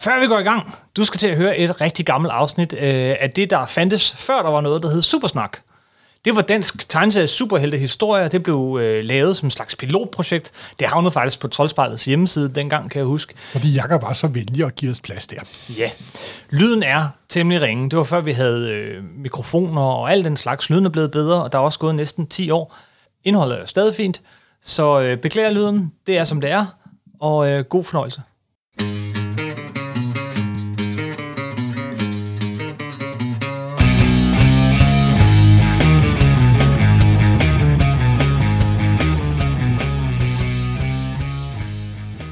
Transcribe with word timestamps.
Før 0.00 0.20
vi 0.20 0.26
går 0.26 0.38
i 0.38 0.42
gang, 0.42 0.74
du 0.96 1.04
skal 1.04 1.18
til 1.18 1.26
at 1.26 1.36
høre 1.36 1.58
et 1.58 1.80
rigtig 1.80 2.06
gammelt 2.06 2.32
afsnit 2.32 2.72
øh, 2.72 3.16
af 3.20 3.30
det, 3.36 3.50
der 3.50 3.66
fandtes 3.66 4.12
før 4.12 4.42
der 4.42 4.50
var 4.50 4.60
noget, 4.60 4.82
der 4.82 4.90
hed 4.90 5.02
Supersnak. 5.02 5.58
Det 6.24 6.36
var 6.36 6.42
dansk 6.42 6.88
tegneserie 6.88 7.26
superheltehistorie, 7.26 8.28
det 8.28 8.42
blev 8.42 8.78
øh, 8.80 9.04
lavet 9.04 9.36
som 9.36 9.46
en 9.46 9.50
slags 9.50 9.76
pilotprojekt. 9.76 10.52
Det 10.78 10.86
havnede 10.86 11.12
faktisk 11.12 11.40
på 11.40 11.48
Troldspejlets 11.48 12.04
hjemmeside 12.04 12.48
dengang, 12.48 12.90
kan 12.90 12.98
jeg 12.98 13.06
huske. 13.06 13.34
Fordi 13.52 13.74
Jakob 13.74 14.02
var 14.02 14.12
så 14.12 14.26
venlig 14.26 14.64
at 14.64 14.74
give 14.74 14.90
os 14.90 15.00
plads 15.00 15.26
der. 15.26 15.36
Ja. 15.78 15.90
Lyden 16.50 16.82
er 16.82 17.08
temmelig 17.28 17.62
ringe. 17.62 17.90
Det 17.90 17.96
var 17.96 18.04
før 18.04 18.20
vi 18.20 18.32
havde 18.32 18.70
øh, 18.70 19.04
mikrofoner 19.16 19.82
og 19.82 20.12
alt 20.12 20.24
den 20.24 20.36
slags. 20.36 20.70
Lyden 20.70 20.86
er 20.86 20.90
blevet 20.90 21.10
bedre, 21.10 21.42
og 21.42 21.52
der 21.52 21.58
er 21.58 21.62
også 21.62 21.78
gået 21.78 21.94
næsten 21.94 22.26
10 22.26 22.50
år. 22.50 22.76
Indholdet 23.24 23.60
er 23.60 23.66
stadig 23.66 23.94
fint, 23.94 24.22
så 24.62 25.00
øh, 25.00 25.16
beklager 25.16 25.50
lyden. 25.50 25.92
Det 26.06 26.18
er 26.18 26.24
som 26.24 26.40
det 26.40 26.50
er, 26.50 26.66
og 27.20 27.48
øh, 27.48 27.64
god 27.64 27.84
fornøjelse. 27.84 28.22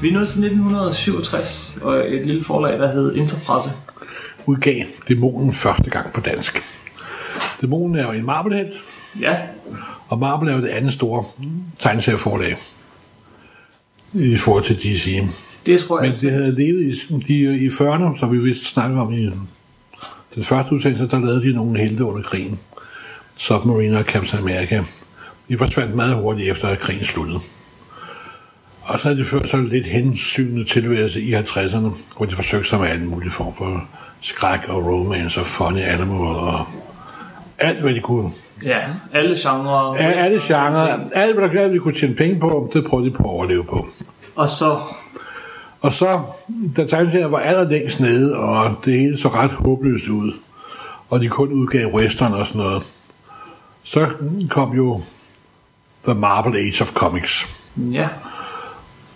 Vi 0.01 0.09
er 0.09 0.13
nået 0.13 0.27
til 0.27 0.39
1967, 0.45 1.77
og 1.81 2.13
et 2.13 2.25
lille 2.25 2.43
forlag, 2.43 2.79
der 2.79 2.91
hed 2.91 3.15
Interpresse. 3.15 3.69
Udgav 4.45 4.85
Dæmonen 5.07 5.53
første 5.53 5.89
gang 5.89 6.13
på 6.13 6.21
dansk. 6.21 6.61
Dæmonen 7.61 7.95
er 7.95 8.03
jo 8.03 8.11
en 8.11 8.25
Marvel-helt, 8.25 8.73
Ja, 9.21 9.37
og 10.07 10.19
Marvel 10.19 10.49
er 10.49 10.55
jo 10.55 10.61
det 10.61 10.67
andet 10.67 10.93
store 10.93 11.23
tegneserieforlag 11.79 12.55
i 14.13 14.35
forhold 14.35 14.63
til 14.63 14.75
DC. 14.75 15.23
det 15.65 15.79
tror 15.79 16.01
jeg. 16.01 16.09
Men 16.09 16.15
det 16.21 16.31
havde 16.31 16.51
levet 16.51 16.81
i, 16.81 17.13
de, 17.27 17.65
i 17.65 17.67
40'erne, 17.67 18.19
som 18.19 18.31
vi 18.31 18.37
vist 18.37 18.65
snakke 18.65 18.99
om 18.99 19.13
i 19.13 19.29
den 20.35 20.43
første 20.43 20.73
udsendelse, 20.73 21.07
der 21.07 21.19
lavede 21.19 21.41
de 21.41 21.53
nogle 21.53 21.79
helte 21.79 22.03
under 22.03 22.21
krigen. 22.21 22.59
Submarine 23.35 23.97
og 23.97 24.03
Captain 24.03 24.41
America. 24.43 24.83
De 25.49 25.57
forsvandt 25.57 25.95
meget 25.95 26.15
hurtigt 26.15 26.51
efter, 26.51 26.67
at 26.67 26.79
krigen 26.79 27.03
sluttede. 27.03 27.39
Og 28.89 28.99
så 28.99 29.07
havde 29.07 29.19
de 29.19 29.25
ført 29.25 29.49
sådan 29.49 29.67
lidt 29.67 29.85
hensynende 29.85 30.63
tilværelse 30.63 31.21
i 31.21 31.33
50'erne, 31.33 32.15
hvor 32.17 32.25
de 32.25 32.35
forsøgte 32.35 32.69
sig 32.69 32.79
med 32.79 32.87
alle 32.87 33.05
mulige 33.05 33.31
form 33.31 33.53
for 33.53 33.83
skræk 34.21 34.69
og 34.69 34.85
romance 34.85 35.39
og 35.39 35.47
funny 35.47 35.81
animal 35.81 36.35
og 36.35 36.65
alt, 37.59 37.81
hvad 37.81 37.93
de 37.93 37.99
kunne. 37.99 38.31
Ja, 38.65 38.81
alle 39.13 39.35
genrer. 39.37 39.95
Ja, 39.95 40.11
alle 40.11 40.39
genrer, 40.41 40.99
alt, 41.13 41.33
hvad 41.35 41.47
der 41.47 41.51
gjorde, 41.51 41.73
de 41.73 41.79
kunne 41.79 41.93
tjene 41.93 42.15
penge 42.15 42.39
på, 42.39 42.69
det 42.73 42.85
prøvede 42.85 43.09
de 43.09 43.15
på 43.15 43.23
at 43.23 43.29
overleve 43.29 43.63
på. 43.63 43.87
Og 44.35 44.49
så, 44.49 44.79
Og 45.81 45.93
så, 45.93 46.19
da 46.77 46.85
tegneserien 46.85 47.31
var 47.31 47.39
allerlængst 47.39 47.99
nede, 47.99 48.35
og 48.35 48.75
det 48.85 48.99
hele 48.99 49.17
så 49.17 49.27
ret 49.27 49.51
håbløst 49.51 50.07
ud, 50.07 50.33
og 51.09 51.19
de 51.21 51.27
kun 51.27 51.51
udgav 51.51 51.93
western 51.93 52.33
og 52.33 52.47
sådan 52.47 52.61
noget, 52.61 52.83
så 53.83 54.07
kom 54.49 54.75
jo 54.75 55.01
The 56.03 56.13
Marble 56.13 56.59
Age 56.59 56.81
of 56.81 56.93
Comics. 56.93 57.45
ja, 57.77 58.07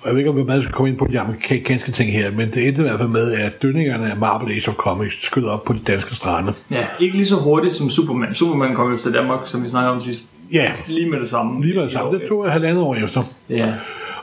jeg 0.05 0.11
ved 0.11 0.17
ikke, 0.19 0.29
om 0.29 0.37
vi 0.37 0.43
meget 0.43 0.63
skal 0.63 0.73
komme 0.73 0.89
ind 0.89 0.97
på 0.97 1.07
de 1.11 1.19
amerikanske 1.19 1.91
ting 1.91 2.11
her, 2.11 2.31
men 2.31 2.49
det 2.49 2.67
endte 2.67 2.81
i 2.81 2.83
hvert 2.87 2.99
fald 2.99 3.09
med, 3.09 3.33
at 3.33 3.61
dønningerne 3.61 4.11
af 4.11 4.17
Marble 4.17 4.53
Age 4.53 4.69
of 4.69 4.75
Comics 4.75 5.25
skød 5.25 5.45
op 5.45 5.63
på 5.63 5.73
de 5.73 5.79
danske 5.79 6.15
strande. 6.15 6.53
ja, 6.71 6.85
ikke 6.99 7.15
lige 7.17 7.27
så 7.27 7.35
hurtigt 7.35 7.73
som 7.73 7.89
Superman. 7.89 8.33
Superman 8.33 8.75
kom 8.75 8.91
jo 8.91 8.97
til 8.97 9.13
Danmark, 9.13 9.39
som 9.45 9.63
vi 9.63 9.69
snakkede 9.69 9.95
om 9.95 10.03
sidst. 10.03 10.25
Ja, 10.53 10.71
Lige 10.87 11.09
med 11.09 11.19
det 11.19 11.29
samme. 11.29 11.61
lige 11.61 11.75
med 11.75 11.83
det 11.83 11.91
samme. 11.91 12.19
Det 12.19 12.27
tog 12.29 12.43
jeg 12.45 12.53
halvandet 12.53 12.83
år 12.83 12.95
efter. 12.95 13.23
Ja, 13.49 13.73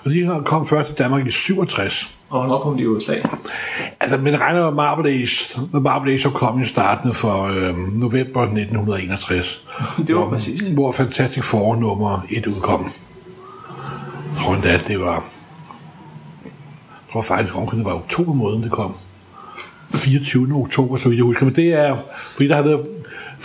Og 0.04 0.10
de 0.10 0.42
kom 0.44 0.66
først 0.66 0.88
til 0.88 0.98
Danmark 0.98 1.26
i 1.26 1.30
67. 1.30 2.14
og 2.30 2.40
hvornår 2.40 2.60
kom 2.60 2.76
de 2.76 2.82
i 2.82 2.86
USA? 2.86 3.14
Altså, 4.00 4.16
man 4.18 4.40
regner 4.40 4.64
med 4.64 4.72
Marble 4.72 5.10
Age, 5.10 5.60
Marble 5.72 6.12
Age 6.12 6.26
of 6.28 6.32
Comics 6.32 6.68
startende 6.68 7.14
for 7.14 7.42
øh, 7.44 7.78
november 7.98 8.40
1961. 8.42 9.62
Det 10.06 10.14
var 10.14 10.20
hvor, 10.20 10.30
præcis. 10.30 10.68
Hvor 10.68 10.92
Fantastic 10.92 11.44
Four 11.44 11.76
nummer 11.76 12.26
1 12.30 12.46
udkom. 12.46 12.90
Jeg 14.34 14.42
tror 14.44 14.54
endda, 14.54 14.68
at 14.74 14.84
det 14.88 15.00
var... 15.00 15.24
Jeg 17.10 17.12
tror 17.12 17.22
faktisk, 17.22 17.54
at 17.56 17.68
det 17.72 17.84
var 17.84 17.94
oktober 17.94 18.32
måneden, 18.32 18.62
det 18.62 18.70
kom. 18.70 18.94
24. 19.94 20.54
oktober, 20.54 20.96
så 20.96 21.08
vidt 21.08 21.18
jeg 21.18 21.24
husker. 21.24 21.44
Men 21.44 21.54
det 21.54 21.74
er, 21.74 21.96
fordi 22.32 22.48
der 22.48 22.54
har 22.54 22.62
været... 22.62 22.86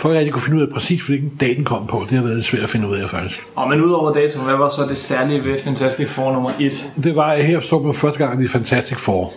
At 0.04 0.24
jeg 0.24 0.32
kunne 0.32 0.42
finde 0.42 0.58
ud 0.58 0.62
af 0.62 0.72
præcis, 0.72 1.06
hvilken 1.06 1.36
dag 1.40 1.56
den 1.56 1.64
kom 1.64 1.86
på, 1.86 2.06
det 2.10 2.18
har 2.18 2.24
været 2.24 2.44
svært 2.44 2.62
at 2.62 2.70
finde 2.70 2.88
ud 2.88 2.96
af 2.96 3.08
faktisk. 3.08 3.46
Og 3.54 3.68
men 3.68 3.80
udover 3.84 4.12
datoen, 4.12 4.44
hvad 4.44 4.56
var 4.56 4.68
så 4.68 4.86
det 4.88 4.98
særlige 4.98 5.44
ved 5.44 5.58
Fantastic 5.58 6.08
Four 6.08 6.32
nummer 6.32 6.50
1? 6.60 6.90
Det 7.04 7.16
var 7.16 7.36
her 7.36 7.60
stod 7.60 7.84
man 7.84 7.94
første 7.94 8.26
gang 8.26 8.44
i 8.44 8.48
Fantastic 8.48 8.98
Four, 8.98 9.32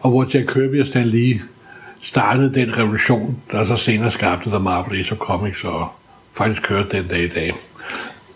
og 0.00 0.10
hvor 0.10 0.26
Jack 0.34 0.46
Kirby 0.46 0.80
og 0.80 0.86
Stan 0.86 1.04
Lee 1.04 1.40
startede 2.02 2.54
den 2.54 2.78
revolution, 2.78 3.38
der 3.52 3.64
så 3.64 3.76
senere 3.76 4.10
skabte 4.10 4.50
The 4.50 4.58
Marvel 4.58 4.98
Age 4.98 5.12
of 5.12 5.18
Comics, 5.18 5.64
og 5.64 5.88
faktisk 6.32 6.62
kørte 6.62 6.96
den 6.96 7.06
dag 7.08 7.24
i 7.24 7.28
dag. 7.28 7.54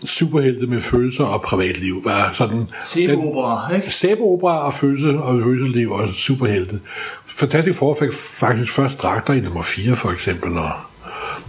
Superhelte 0.05 0.67
med 0.67 0.81
følelser 0.81 1.23
og 1.23 1.41
privatliv 1.41 2.05
var 2.05 2.31
sådan... 2.33 2.67
Sæbeopera, 2.83 3.75
ikke? 3.75 3.93
Sæbeopera 3.93 4.65
og 4.65 4.73
følelse 4.73 5.09
og 5.09 5.43
følelsesliv 5.43 5.91
og 5.91 6.07
superhelte. 6.07 6.79
Fantastic 7.25 7.75
Four 7.75 7.93
fik 7.99 8.13
faktisk 8.13 8.73
først 8.73 9.01
dragter 9.01 9.33
i 9.33 9.39
nummer 9.39 9.61
4 9.61 9.95
for 9.95 10.09
eksempel, 10.09 10.57
og 10.57 10.71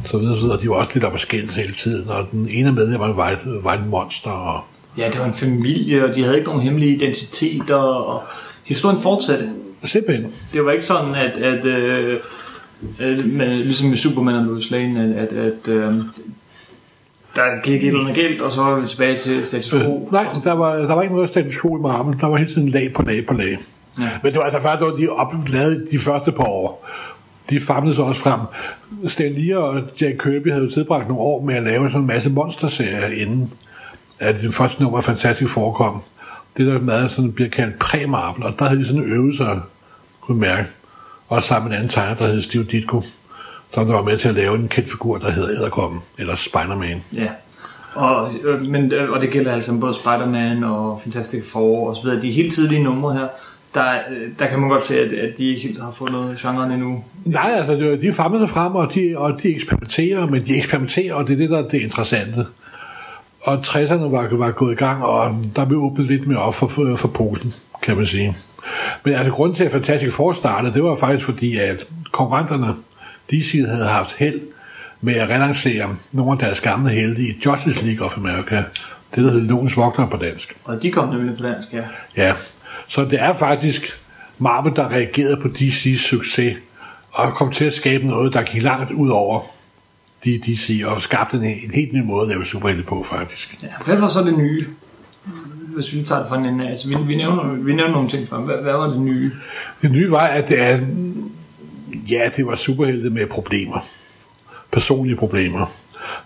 så 0.05 0.19
videre, 0.19 0.37
så 0.37 0.43
videre. 0.43 0.61
De 0.61 0.69
var 0.69 0.75
også 0.75 0.91
lidt 0.95 1.05
op 1.05 1.15
at 1.15 1.21
skændes 1.21 1.57
hele 1.57 1.73
tiden, 1.73 2.09
og 2.09 2.29
den 2.33 2.49
ene 2.51 2.69
af 2.69 2.75
medlemmerne 2.75 3.17
var 3.17 3.31
et, 3.31 3.39
var 3.45 3.75
et 3.75 3.87
monster, 3.87 4.31
og 4.31 4.61
Ja, 4.99 5.09
det 5.11 5.21
var 5.21 5.27
en 5.27 5.35
familie, 5.35 6.05
og 6.05 6.15
de 6.15 6.23
havde 6.23 6.37
ikke 6.37 6.49
nogen 6.49 6.63
hemmelige 6.63 6.97
identiteter, 6.97 7.75
og 7.75 8.23
historien 8.65 8.99
fortsatte. 8.99 9.49
simpelthen 9.85 10.33
Det 10.53 10.65
var 10.65 10.73
ikke 10.73 10.85
sådan, 10.85 11.15
at, 11.15 11.43
at 11.43 11.65
øh, 11.65 12.19
øh, 13.01 13.19
med, 13.39 13.65
ligesom 13.65 13.89
med 13.89 13.99
Superman 13.99 14.35
og 14.35 14.45
Lois 14.45 14.71
Lane, 14.71 15.17
at, 15.17 15.29
at, 15.29 15.39
at 15.39 15.69
øh, 15.69 15.95
der 17.35 17.63
gik 17.63 17.83
et 17.83 17.87
eller 17.87 18.01
andet 18.01 18.17
galt, 18.17 18.41
og 18.41 18.51
så 18.51 18.63
var 18.63 18.81
vi 18.81 18.87
tilbage 18.87 19.17
til 19.17 19.47
status 19.47 19.71
quo. 19.71 20.07
Øh, 20.07 20.13
nej, 20.13 20.27
der 20.45 20.53
var, 20.53 20.75
der 20.75 20.95
var 20.95 21.03
ikke 21.03 21.15
noget 21.15 21.29
status 21.29 21.57
quo 21.61 21.79
i 21.79 21.81
Marvel. 21.81 22.21
Der 22.21 22.27
var 22.27 22.37
hele 22.37 22.51
tiden 22.51 22.69
lag 22.69 22.93
på 22.95 23.03
lag 23.03 23.27
på 23.27 23.35
lag. 23.35 23.59
Ja. 23.99 24.09
Men 24.23 24.33
det 24.33 24.39
var 24.39 24.45
altså 24.45 24.61
faktisk 24.61 24.81
noget, 24.81 25.01
de 25.01 25.09
oplavede 25.09 25.87
de 25.91 25.99
første 25.99 26.33
par 26.33 26.45
år. 26.45 26.89
De 27.51 27.61
famlede 27.61 27.95
sig 27.95 28.05
også 28.05 28.23
frem. 28.23 28.41
Stan 29.07 29.33
Lee 29.33 29.59
og 29.59 29.83
Jack 30.01 30.19
Kirby 30.19 30.51
havde 30.51 30.65
jo 30.65 30.71
tilbragt 30.71 31.09
nogle 31.09 31.23
år 31.23 31.43
med 31.45 31.55
at 31.55 31.63
lave 31.63 31.89
sådan 31.89 32.01
en 32.01 32.07
masse 32.07 32.31
monsterserier 32.31 33.07
inden 33.07 33.53
at 34.19 34.41
det 34.41 34.55
første 34.55 34.83
nummer 34.83 35.01
fantastisk 35.01 35.53
forekom. 35.53 36.03
Det 36.57 36.67
der 36.67 36.81
meget 36.81 37.11
sådan 37.11 37.33
bliver 37.33 37.51
kaldt 37.51 37.79
præ-Marvel, 37.79 38.45
og 38.45 38.59
der 38.59 38.65
havde 38.65 38.81
de 38.81 38.87
sådan 38.87 39.03
øvet 39.03 39.37
sig, 39.37 39.61
kunne 40.21 40.41
mærke. 40.41 40.69
Også 41.29 41.49
sammen 41.49 41.69
med 41.69 41.77
en 41.77 41.83
anden 41.83 41.91
tegner, 41.91 42.15
der 42.15 42.27
hed 42.27 42.41
Steve 42.41 42.65
Ditko, 42.65 43.03
som 43.75 43.87
der 43.87 43.93
var 43.97 44.03
med 44.03 44.19
til 44.19 44.29
at 44.29 44.35
lave 44.35 44.55
en 44.55 44.69
kendt 44.69 44.91
figur, 44.91 45.19
der 45.19 45.31
hedder 45.31 45.49
Edderkoppen, 45.49 46.01
eller 46.19 46.35
Spider-Man. 46.35 47.03
Ja. 47.15 47.29
Og, 47.95 48.31
øh, 48.45 48.67
men, 48.67 48.93
øh, 48.93 49.11
og 49.11 49.21
det 49.21 49.31
gælder 49.31 49.53
altså 49.53 49.75
både 49.75 49.95
Spider-Man 49.95 50.65
og 50.65 51.01
Fantastic 51.03 51.45
Four 51.45 51.89
og 51.89 51.97
så 51.97 52.03
videre. 52.03 52.23
De 52.23 52.31
helt 52.31 52.55
tidlige 52.55 52.83
numre 52.83 53.13
her, 53.13 53.29
der, 53.75 53.93
øh, 54.11 54.29
der 54.39 54.47
kan 54.47 54.59
man 54.59 54.69
godt 54.69 54.83
se, 54.83 55.01
at, 55.01 55.13
at 55.13 55.39
de 55.39 55.49
ikke 55.49 55.61
helt 55.61 55.83
har 55.83 55.91
fundet 55.91 56.39
genren 56.39 56.73
endnu. 56.73 57.05
Nej, 57.25 57.53
altså, 57.55 57.99
de 58.03 58.13
famler 58.13 58.39
sig 58.39 58.49
frem, 58.49 58.75
og 58.75 58.95
de, 58.95 59.15
og 59.17 59.43
de 59.43 59.55
eksperimenterer, 59.55 60.27
men 60.27 60.45
de 60.45 60.57
eksperimenterer, 60.57 61.15
og 61.15 61.27
det 61.27 61.33
er 61.33 61.37
det, 61.37 61.51
der 61.51 61.59
er 61.59 61.69
det 61.69 61.81
interessante. 61.81 62.47
Og 63.43 63.55
60'erne 63.55 64.11
var, 64.11 64.37
var 64.37 64.51
gået 64.51 64.73
i 64.73 64.77
gang, 64.77 65.05
og 65.05 65.37
der 65.57 65.65
blev 65.65 65.83
åbnet 65.83 66.07
lidt 66.07 66.27
mere 66.27 66.39
op 66.39 66.55
for, 66.55 66.67
for, 66.67 66.97
for 66.97 67.09
posen, 67.09 67.55
kan 67.83 67.97
man 67.97 68.07
sige. 68.07 68.37
Men 69.05 69.15
altså, 69.15 69.33
grunden 69.33 69.55
til, 69.55 69.65
at 69.65 69.71
Fantastic 69.71 70.13
Four 70.13 70.33
startede, 70.33 70.73
det 70.73 70.85
var 70.85 70.95
faktisk 70.95 71.25
fordi, 71.25 71.59
at 71.59 71.87
konkurrenterne, 72.13 72.75
DC 73.31 73.65
havde 73.69 73.85
haft 73.85 74.17
held 74.17 74.41
med 75.01 75.15
at 75.15 75.29
relancere 75.29 75.97
nogle 76.13 76.33
af 76.33 76.39
deres 76.39 76.61
gamle 76.61 76.91
helte 76.91 77.23
i 77.23 77.41
Justice 77.47 77.87
League 77.87 78.07
of 78.07 78.17
America, 78.17 78.65
det 79.15 79.25
der 79.25 79.31
hed 79.31 79.41
Lovens 79.41 79.77
Vogtere 79.77 80.09
på 80.11 80.17
dansk. 80.17 80.57
Og 80.65 80.83
de 80.83 80.91
kom 80.93 81.09
nemlig 81.09 81.37
på 81.37 81.43
dansk, 81.43 81.73
ja. 81.73 81.83
Ja, 82.17 82.35
så 82.87 83.05
det 83.05 83.21
er 83.21 83.33
faktisk 83.33 84.03
Marvel, 84.39 84.77
der 84.77 84.89
reagerede 84.89 85.37
på 85.37 85.49
DC's 85.49 86.09
succes, 86.09 86.57
og 87.13 87.35
kom 87.35 87.51
til 87.51 87.65
at 87.65 87.73
skabe 87.73 88.07
noget, 88.07 88.33
der 88.33 88.43
gik 88.43 88.63
langt 88.63 88.91
ud 88.91 89.11
over 89.11 89.41
de 90.25 90.39
DC, 90.39 90.83
og 90.87 91.03
skabte 91.03 91.37
en, 91.37 91.45
en 91.45 91.71
helt 91.75 91.93
ny 91.93 92.03
måde 92.05 92.23
at 92.23 92.29
lave 92.29 92.45
superhelte 92.45 92.83
på, 92.83 93.05
faktisk. 93.05 93.63
ja. 93.63 93.69
Hvad 93.85 93.97
var 93.97 94.09
så 94.09 94.23
det 94.23 94.39
nye? 94.39 94.67
Hvis 95.75 95.93
vi 95.93 96.05
tager 96.05 96.21
det 96.21 96.29
fra 96.29 96.37
en. 96.37 96.61
Altså, 96.61 96.89
vi, 96.89 96.97
vi, 97.07 97.17
nævner, 97.17 97.55
vi 97.55 97.75
nævner 97.75 97.93
nogle 97.93 98.09
ting 98.09 98.29
for 98.29 98.37
hvad, 98.37 98.57
hvad 98.57 98.73
var 98.73 98.87
det 98.87 99.01
nye? 99.01 99.33
Det 99.83 99.93
nye 99.93 100.11
var, 100.11 100.27
at 100.27 100.49
det 100.49 100.63
er, 100.63 100.81
ja, 102.11 102.31
det 102.37 102.47
var 102.47 102.55
superhelte 102.55 103.11
med 103.11 103.27
problemer. 103.27 103.81
Personlige 104.73 105.17
problemer. 105.17 105.67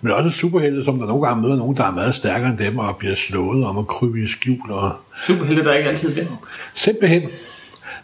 Men 0.01 0.13
også 0.13 0.31
superhelte, 0.31 0.85
som 0.85 0.99
der 0.99 1.07
nogle 1.07 1.27
gange 1.27 1.43
møder 1.43 1.57
nogen, 1.57 1.77
der 1.77 1.85
er 1.85 1.91
meget 1.91 2.15
stærkere 2.15 2.51
end 2.51 2.59
dem, 2.59 2.79
og 2.79 2.97
bliver 2.97 3.15
slået 3.15 3.67
om 3.67 3.79
at 3.79 3.87
krybe 3.87 4.23
i 4.23 4.27
skjul. 4.27 4.71
Og 4.71 4.93
Superhelte, 5.27 5.65
der 5.65 5.75
ikke 5.75 5.91
altid 5.91 6.15
vinder. 6.15 6.49
simpelthen. 6.75 7.23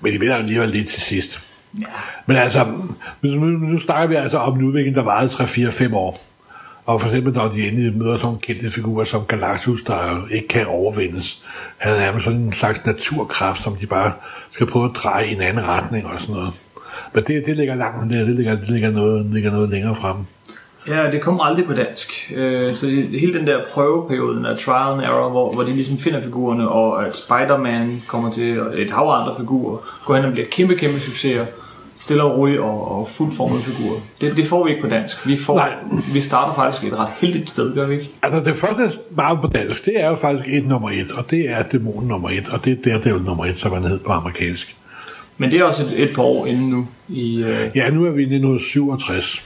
Men 0.00 0.12
de 0.12 0.20
vinder 0.20 0.36
alligevel 0.36 0.68
lidt 0.68 0.88
til 0.88 1.02
sidst. 1.02 1.40
Ja. 1.80 1.86
Men 2.26 2.36
altså, 2.36 2.66
nu, 3.22 3.44
nu 3.46 3.78
snakker 3.78 4.06
vi 4.08 4.14
altså 4.14 4.38
om 4.38 4.58
en 4.58 4.64
udvikling, 4.64 4.96
der 4.96 5.02
varede 5.02 5.28
3-4-5 5.90 5.94
år. 5.94 6.20
Og 6.86 7.00
for 7.00 7.08
eksempel, 7.08 7.34
når 7.34 7.48
de 7.48 7.68
endelig 7.68 7.96
møder 7.98 8.18
sådan 8.18 8.36
kendte 8.36 8.70
figurer 8.70 9.04
som 9.04 9.24
Galactus, 9.24 9.82
der 9.82 10.26
ikke 10.30 10.48
kan 10.48 10.66
overvindes. 10.66 11.42
Han 11.76 11.92
er 11.92 11.98
nærmest 11.98 12.24
sådan 12.24 12.40
en 12.40 12.52
slags 12.52 12.86
naturkraft, 12.86 13.62
som 13.62 13.76
de 13.76 13.86
bare 13.86 14.12
skal 14.52 14.66
prøve 14.66 14.84
at 14.84 14.96
dreje 14.96 15.26
i 15.26 15.34
en 15.34 15.40
anden 15.40 15.64
retning 15.64 16.06
og 16.06 16.20
sådan 16.20 16.34
noget. 16.34 16.52
Men 17.12 17.24
det, 17.24 17.46
det 17.46 17.56
ligger 17.56 17.74
langt 17.74 18.12
der, 18.12 18.24
det 18.24 18.34
ligger, 18.34 18.56
det 18.56 18.70
ligger, 18.70 18.90
noget, 18.90 19.24
det 19.24 19.34
ligger 19.34 19.50
noget 19.50 19.70
længere 19.70 19.94
frem. 19.94 20.16
Ja, 20.88 21.10
det 21.10 21.20
kommer 21.20 21.44
aldrig 21.44 21.66
på 21.66 21.72
dansk. 21.72 22.32
Øh, 22.36 22.74
så 22.74 22.86
hele 23.10 23.38
den 23.38 23.46
der 23.46 23.58
prøveperiode, 23.70 24.42
der 24.42 24.56
trial 24.56 24.92
and 24.92 25.02
error, 25.02 25.30
hvor, 25.30 25.54
hvor 25.54 25.62
de 25.62 25.72
ligesom 25.72 25.98
finder 25.98 26.22
figurerne, 26.22 26.68
og 26.68 27.06
at 27.06 27.16
Spider-Man 27.16 27.90
kommer 28.08 28.32
til, 28.32 28.60
og 28.60 28.80
et 28.80 28.90
hav 28.90 29.10
andre 29.10 29.34
figurer, 29.38 29.78
går 30.04 30.16
hen 30.16 30.24
og 30.24 30.32
bliver 30.32 30.48
kæmpe, 30.50 30.74
kæmpe 30.74 30.98
succeser, 30.98 31.44
stille 31.98 32.22
og 32.22 32.38
roligt 32.38 32.60
og, 32.60 32.98
og 32.98 33.08
fuldt 33.08 33.36
formet 33.36 33.60
figurer. 33.60 34.00
Det, 34.20 34.36
det 34.36 34.46
får 34.46 34.64
vi 34.64 34.70
ikke 34.70 34.82
på 34.82 34.88
dansk. 34.88 35.26
Vi, 35.26 35.36
får, 35.36 35.54
Nej. 35.54 35.72
vi 36.14 36.20
starter 36.20 36.54
faktisk 36.54 36.92
et 36.92 36.98
ret 36.98 37.10
heldigt 37.20 37.50
sted, 37.50 37.74
gør 37.74 37.86
vi 37.86 37.94
ikke? 37.94 38.10
Altså 38.22 38.40
det 38.40 38.56
første 38.56 38.98
meget 39.10 39.38
på 39.40 39.46
dansk, 39.46 39.84
det 39.84 40.00
er 40.00 40.08
jo 40.08 40.14
faktisk 40.14 40.48
et 40.48 40.66
nummer 40.66 40.90
et, 40.90 41.12
og 41.18 41.30
det 41.30 41.50
er 41.50 41.62
dæmonen 41.62 42.08
nummer 42.08 42.30
et, 42.30 42.48
og 42.52 42.64
det 42.64 42.72
er 42.72 42.82
Daredevil 42.90 43.22
nummer 43.22 43.44
et, 43.44 43.58
som 43.58 43.72
han 43.72 43.84
hed 43.84 43.98
på 43.98 44.12
amerikansk. 44.12 44.76
Men 45.38 45.50
det 45.50 45.60
er 45.60 45.64
også 45.64 45.82
et, 45.82 46.02
et 46.02 46.14
par 46.14 46.22
år 46.22 46.46
inden 46.46 46.70
nu. 46.70 46.88
I, 47.08 47.42
øh, 47.42 47.50
Ja, 47.74 47.90
nu 47.90 48.04
er 48.04 48.10
vi 48.10 48.20
i 48.22 48.24
1967. 48.24 49.42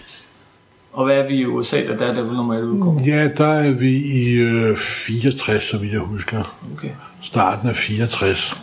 og 0.92 1.04
hvad 1.04 1.14
er 1.16 1.28
vi 1.28 1.34
i 1.34 1.44
USA, 1.46 1.86
da 1.86 1.96
Daredevil 1.96 2.32
nummer 2.36 2.54
1 2.54 2.64
udkommer? 2.64 3.00
Ja, 3.06 3.28
der 3.28 3.46
er 3.52 3.72
vi 3.72 3.96
i 3.96 4.34
øh, 4.34 4.76
64, 4.76 5.62
så 5.62 5.78
vidt 5.78 5.92
jeg 5.92 6.00
husker. 6.00 6.58
Okay. 6.76 6.90
Starten 7.20 7.68
af 7.68 7.76
64. 7.76 8.62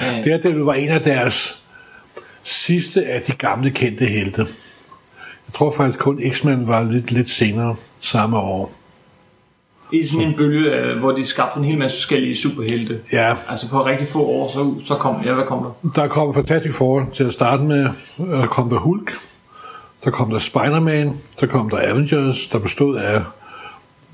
Ja, 0.00 0.22
Daredevil 0.24 0.60
var 0.62 0.74
en 0.74 0.88
af 0.88 1.00
deres 1.00 1.62
sidste 2.42 3.06
af 3.06 3.22
de 3.22 3.32
gamle 3.32 3.70
kendte 3.70 4.04
helte. 4.04 4.40
Jeg 5.46 5.54
tror 5.54 5.70
faktisk 5.70 5.98
kun 5.98 6.20
X-Men 6.32 6.68
var 6.68 6.84
lidt, 6.90 7.10
lidt 7.12 7.30
senere 7.30 7.76
samme 8.00 8.36
år. 8.38 8.72
I 9.92 10.06
sådan 10.06 10.26
en 10.26 10.34
bølge, 10.34 10.70
øh, 10.70 10.98
hvor 10.98 11.12
de 11.12 11.24
skabte 11.24 11.58
en 11.58 11.64
hel 11.64 11.78
masse 11.78 11.96
forskellige 11.96 12.36
superhelte. 12.36 13.00
Ja, 13.12 13.34
Altså 13.48 13.70
på 13.70 13.84
rigtig 13.84 14.08
få 14.08 14.22
år, 14.22 14.50
så, 14.52 14.86
så 14.86 14.94
kom, 14.94 15.16
ja, 15.24 15.32
hvad 15.32 15.44
kom 15.44 15.62
der? 15.62 15.90
der 15.94 16.08
kom 16.08 16.34
Fantastic 16.34 16.74
Four 16.74 17.08
til 17.12 17.24
at 17.24 17.32
starte 17.32 17.62
med. 17.62 17.88
Der 18.18 18.46
kom 18.46 18.68
der 18.68 18.78
Hulk. 18.78 19.12
Der 20.04 20.10
kom 20.10 20.30
der 20.30 20.38
Spider-Man. 20.38 21.12
Der 21.40 21.46
kom 21.46 21.70
der 21.70 21.78
Avengers, 21.90 22.46
der 22.46 22.58
bestod 22.58 22.96
af 22.96 23.22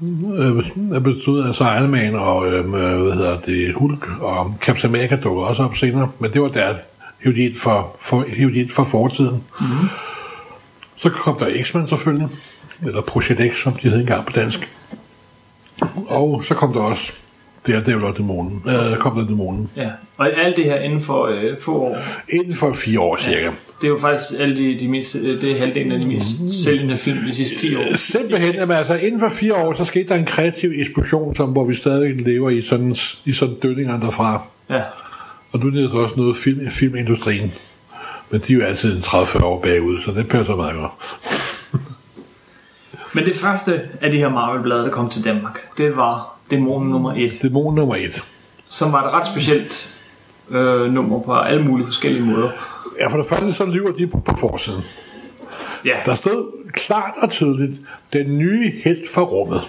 øh, 0.03 0.65
der 0.91 1.01
bestod 1.01 1.43
af 1.45 1.55
så 1.55 1.65
Iron 1.65 1.91
Man 1.91 2.15
og 2.15 2.47
øh, 2.47 2.71
hvad 2.71 3.13
hedder 3.13 3.41
det, 3.41 3.75
Hulk 3.75 4.09
og 4.21 4.55
Captain 4.61 4.95
America 4.95 5.17
dukkede 5.17 5.47
også 5.47 5.63
op 5.63 5.77
senere, 5.77 6.11
men 6.19 6.33
det 6.33 6.43
var 6.43 6.49
der 6.49 6.75
ind 7.25 7.55
for, 7.55 7.97
for, 8.01 8.25
ind 8.39 8.71
for 8.71 8.85
fortiden. 8.85 9.45
Mm-hmm. 9.61 9.89
Så 10.97 11.11
kom 11.11 11.37
der 11.39 11.63
X-Men 11.63 11.87
selvfølgelig, 11.87 12.29
eller 12.87 13.01
Project 13.01 13.55
X, 13.55 13.63
som 13.63 13.73
de 13.73 13.91
hed 13.91 14.01
engang 14.01 14.27
på 14.27 14.33
dansk. 14.35 14.69
Og 16.07 16.45
så 16.45 16.55
kom 16.55 16.73
der 16.73 16.81
også 16.81 17.13
Daredevil 17.67 18.05
og 18.05 18.17
dæmonen. 18.19 18.63
Øh, 18.67 18.99
kom 18.99 19.19
der 19.19 19.27
dæmonen. 19.27 19.71
Ja. 19.77 19.91
Og 20.17 20.33
alt 20.39 20.57
det 20.57 20.65
her 20.65 20.81
inden 20.81 21.01
for 21.01 21.27
øh, 21.27 21.59
få 21.61 21.75
år, 21.75 21.97
Inden 22.29 22.55
for 22.55 22.73
fire 22.73 23.01
år 23.01 23.17
cirka. 23.17 23.51
det 23.81 23.85
er 23.85 23.89
jo 23.89 23.99
faktisk 24.01 24.41
alle 24.41 24.57
de, 24.57 24.81
de 24.81 24.89
mest, 24.89 25.17
øh, 25.17 25.41
det 25.41 25.51
er 25.51 25.59
halvdelen 25.59 25.93
af 25.93 26.01
de 26.01 26.07
mest 26.07 26.27
sælgende 26.65 26.99
film 26.99 27.19
de 27.27 27.35
sidste 27.35 27.59
10 27.59 27.75
år. 27.77 27.97
Simpelthen, 27.97 28.55
jamen, 28.55 28.77
altså 28.77 28.95
inden 28.95 29.21
for 29.21 29.29
fire 29.29 29.55
år, 29.55 29.73
så 29.73 29.85
skete 29.85 30.09
der 30.09 30.15
en 30.15 30.25
kreativ 30.25 30.71
eksplosion, 30.75 31.35
som, 31.35 31.51
hvor 31.51 31.65
vi 31.65 31.75
stadig 31.75 32.21
lever 32.21 32.51
i 32.51 32.63
sådan, 32.63 32.97
i 33.25 33.33
sådan 33.33 33.55
dønningerne 33.63 34.03
derfra. 34.03 34.43
Ja. 34.71 34.83
Og 35.53 35.61
nu 35.61 35.67
er 35.67 35.71
det 35.71 35.91
også 35.91 36.15
noget 36.17 36.37
film, 36.37 36.71
filmindustrien. 36.71 37.53
Men 38.31 38.41
de 38.41 38.53
er 38.53 38.57
jo 38.57 38.65
altid 38.65 38.97
en 38.97 39.03
30-40 39.03 39.45
år 39.45 39.61
bagud, 39.61 40.01
så 40.01 40.13
det 40.13 40.29
passer 40.29 40.57
meget 40.57 40.75
godt. 40.75 40.93
Men 43.15 43.25
det 43.25 43.37
første 43.37 43.89
af 44.01 44.11
de 44.11 44.19
her 44.19 44.29
Marvel-blade, 44.29 44.83
der 44.85 44.91
kom 44.91 45.11
til 45.11 45.25
Danmark, 45.25 45.61
det 45.79 45.97
var 45.97 46.37
Dæmonen 46.51 46.91
nummer 46.91 47.13
1, 47.17 47.33
Dæmon 47.43 47.75
nummer 47.75 47.97
et. 47.97 48.25
som 48.65 48.93
var 48.93 49.07
et 49.07 49.13
ret 49.13 49.27
specielt 49.27 49.97
øh, 50.51 50.93
nummer 50.93 51.21
på 51.21 51.35
alle 51.35 51.63
mulige 51.65 51.87
forskellige 51.87 52.25
måder. 52.25 52.51
Ja, 53.01 53.07
for 53.09 53.17
det 53.17 53.27
første 53.27 53.53
så 53.53 53.65
lyver 53.67 53.93
de 53.93 54.07
på, 54.07 54.21
på 54.21 54.35
forsiden. 54.41 54.83
Ja, 55.85 55.95
Der 56.07 56.15
stod 56.15 56.71
klart 56.73 57.13
og 57.23 57.31
tydeligt, 57.31 57.81
den 58.13 58.39
nye 58.39 58.73
helt 58.85 59.09
fra 59.15 59.23
rummet. 59.23 59.61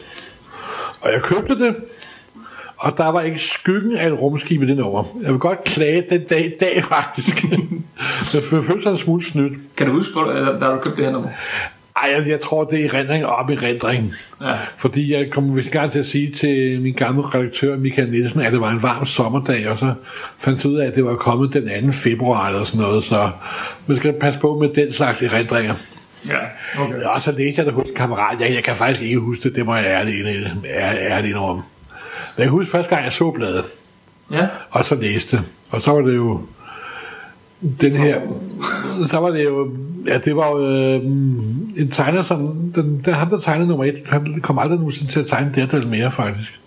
Og 1.01 1.11
jeg 1.11 1.21
købte 1.23 1.59
det, 1.59 1.75
og 2.77 2.97
der 2.97 3.07
var 3.07 3.21
ikke 3.21 3.39
skyggen 3.39 3.97
af 3.97 4.07
et 4.07 4.21
rumskib 4.21 4.61
i 4.61 4.65
det 4.65 4.77
nummer. 4.77 5.03
Jeg 5.21 5.31
vil 5.31 5.39
godt 5.39 5.63
klage 5.63 6.03
den 6.09 6.23
dag 6.23 6.45
i 6.45 6.51
dag, 6.59 6.83
faktisk. 6.83 7.43
jeg 8.33 8.43
følte 8.43 8.81
sig 8.83 8.89
en 8.91 8.97
smule 8.97 9.23
snydt. 9.23 9.53
kan 9.77 9.87
du 9.87 9.93
huske, 9.93 10.19
øh, 10.19 10.61
da 10.61 10.65
du 10.65 10.75
købte 10.75 10.95
det 10.97 11.05
her 11.05 11.11
nummer? 11.11 11.29
Ej, 12.03 12.09
jeg, 12.11 12.27
jeg 12.27 12.41
tror, 12.41 12.63
det 12.63 12.85
er 12.85 12.89
erindring 12.89 13.25
op 13.25 13.49
i 13.49 13.55
rendring. 13.55 14.13
Ja. 14.41 14.53
Fordi 14.77 15.13
jeg 15.13 15.31
kom 15.31 15.55
vist 15.55 15.71
gerne 15.71 15.87
til 15.87 15.99
at 15.99 16.05
sige 16.05 16.31
til 16.31 16.81
min 16.81 16.93
gamle 16.93 17.21
redaktør, 17.21 17.77
Michael 17.77 18.09
Nielsen, 18.09 18.41
at 18.41 18.53
det 18.53 18.61
var 18.61 18.69
en 18.69 18.83
varm 18.83 19.05
sommerdag, 19.05 19.69
og 19.69 19.77
så 19.77 19.93
fandt 20.39 20.63
jeg 20.63 20.71
ud 20.71 20.77
af, 20.77 20.87
at 20.87 20.95
det 20.95 21.05
var 21.05 21.15
kommet 21.15 21.53
den 21.53 21.85
2. 21.85 21.91
februar 21.91 22.47
eller 22.47 22.63
sådan 22.63 22.81
noget, 22.81 23.03
så 23.03 23.29
man 23.87 23.97
skal 23.97 24.13
passe 24.13 24.39
på 24.39 24.59
med 24.59 24.69
den 24.69 24.93
slags 24.93 25.23
erindringer. 25.23 25.75
Ja, 26.27 26.37
okay. 26.79 27.01
Og 27.01 27.21
så 27.21 27.31
læste 27.31 27.59
jeg 27.59 27.65
det 27.65 27.73
hos 27.73 27.87
en 27.87 27.95
kammerat. 27.95 28.39
Jeg, 28.39 28.53
jeg 28.53 28.63
kan 28.63 28.75
faktisk 28.75 29.01
ikke 29.01 29.19
huske 29.19 29.43
det, 29.43 29.55
det 29.55 29.65
må 29.65 29.75
jeg 29.75 29.85
ærligt, 29.85 30.17
ærligt, 30.65 31.01
ærligt 31.01 31.31
indrømme. 31.33 31.63
Men 32.35 32.37
jeg 32.37 32.45
kan 32.45 32.51
huske 32.51 32.71
første 32.71 32.89
gang, 32.89 33.03
jeg 33.03 33.11
så 33.11 33.31
bladet, 33.31 33.65
Ja, 34.31 34.47
og 34.69 34.85
så 34.85 34.95
læste. 34.95 35.41
Og 35.71 35.81
så 35.81 35.91
var 35.91 36.01
det 36.01 36.15
jo 36.15 36.41
den 37.81 37.95
her, 37.95 38.21
så 39.07 39.19
var 39.19 39.29
det 39.29 39.43
jo, 39.43 39.75
ja, 40.07 40.17
det 40.17 40.35
var 40.35 40.49
jo 40.49 40.67
øh, 40.67 41.01
en 41.77 41.87
tegner, 41.87 42.21
som, 42.21 42.71
den, 42.75 43.01
den, 43.05 43.13
ham 43.13 43.29
der 43.29 43.37
tegnede 43.37 43.67
nummer 43.67 43.85
et, 43.85 43.95
han 44.09 44.41
kom 44.41 44.59
aldrig 44.59 44.77
nogensinde 44.77 45.11
til 45.11 45.19
at 45.19 45.25
tegne 45.25 45.51
Daredevil 45.55 45.87
mere, 45.87 46.11
faktisk. 46.11 46.59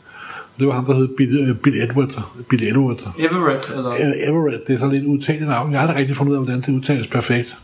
Det 0.59 0.67
var 0.67 0.73
ham, 0.73 0.85
der 0.85 0.95
hed 0.95 1.09
Bill, 1.17 1.49
øh, 1.49 1.57
Bill 1.57 1.83
Edward. 1.83 2.23
Bill 2.51 2.63
Edward. 2.63 3.15
Everett, 3.19 3.73
eller... 3.77 3.93
Everett, 4.29 4.67
det 4.67 4.75
er 4.75 4.79
sådan 4.79 4.95
lidt 4.95 5.07
udtalt 5.07 5.47
navn. 5.47 5.73
Jeg 5.73 5.81
har 5.81 5.87
aldrig 5.87 6.01
rigtig 6.01 6.17
fundet 6.17 6.33
ud 6.33 6.37
af, 6.37 6.45
hvordan 6.45 6.61
det 6.61 6.69
udtales 6.69 7.07
perfekt. 7.07 7.57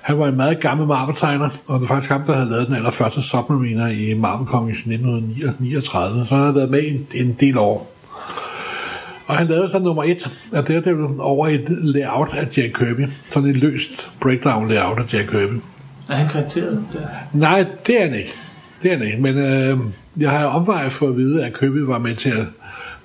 Han 0.00 0.18
var 0.18 0.28
en 0.28 0.36
meget 0.36 0.60
gammel 0.60 0.86
Marvel-tegner, 0.86 1.48
og 1.66 1.80
det 1.80 1.88
var 1.88 1.94
faktisk 1.94 2.10
ham, 2.10 2.22
der 2.26 2.32
havde 2.32 2.50
lavet 2.50 2.66
den 2.66 2.76
allerførste 2.76 3.22
Submariner 3.22 3.88
i 3.88 4.14
Marvel 4.14 4.46
Comics 4.46 4.78
i 4.78 4.92
1939. 4.92 6.26
Så 6.26 6.34
han 6.34 6.42
havde 6.42 6.54
været 6.54 6.70
med 6.70 6.82
en, 6.86 7.06
en 7.14 7.36
del 7.40 7.58
år. 7.58 7.96
Og 9.26 9.36
han 9.36 9.46
lavede 9.46 9.70
så 9.70 9.78
nummer 9.78 10.02
et 10.02 10.30
af 10.52 10.64
Daredevil 10.64 11.20
over 11.20 11.46
et 11.46 11.64
layout 11.68 12.28
af 12.34 12.58
Jack 12.58 12.72
Kirby. 12.78 13.08
Sådan 13.32 13.48
et 13.48 13.62
løst 13.62 14.10
breakdown 14.20 14.68
layout 14.68 14.98
af 14.98 15.14
Jack 15.14 15.30
Kirby. 15.30 15.60
Er 16.08 16.14
han 16.14 16.28
krediteret? 16.28 16.84
Det 16.92 17.08
Nej, 17.32 17.66
det 17.86 18.00
er 18.00 18.04
han 18.04 18.14
ikke. 18.14 18.34
Det 18.82 18.92
er 18.92 18.96
han 18.96 19.06
ikke. 19.06 19.22
Men 19.22 19.38
øh, 19.38 19.78
jeg 20.16 20.30
har 20.30 20.46
omvejet 20.46 20.92
for 20.92 21.08
at 21.08 21.16
vide, 21.16 21.46
at 21.46 21.58
Kirby 21.58 21.78
var 21.78 21.98
med 21.98 22.14
til 22.14 22.30
at 22.30 22.46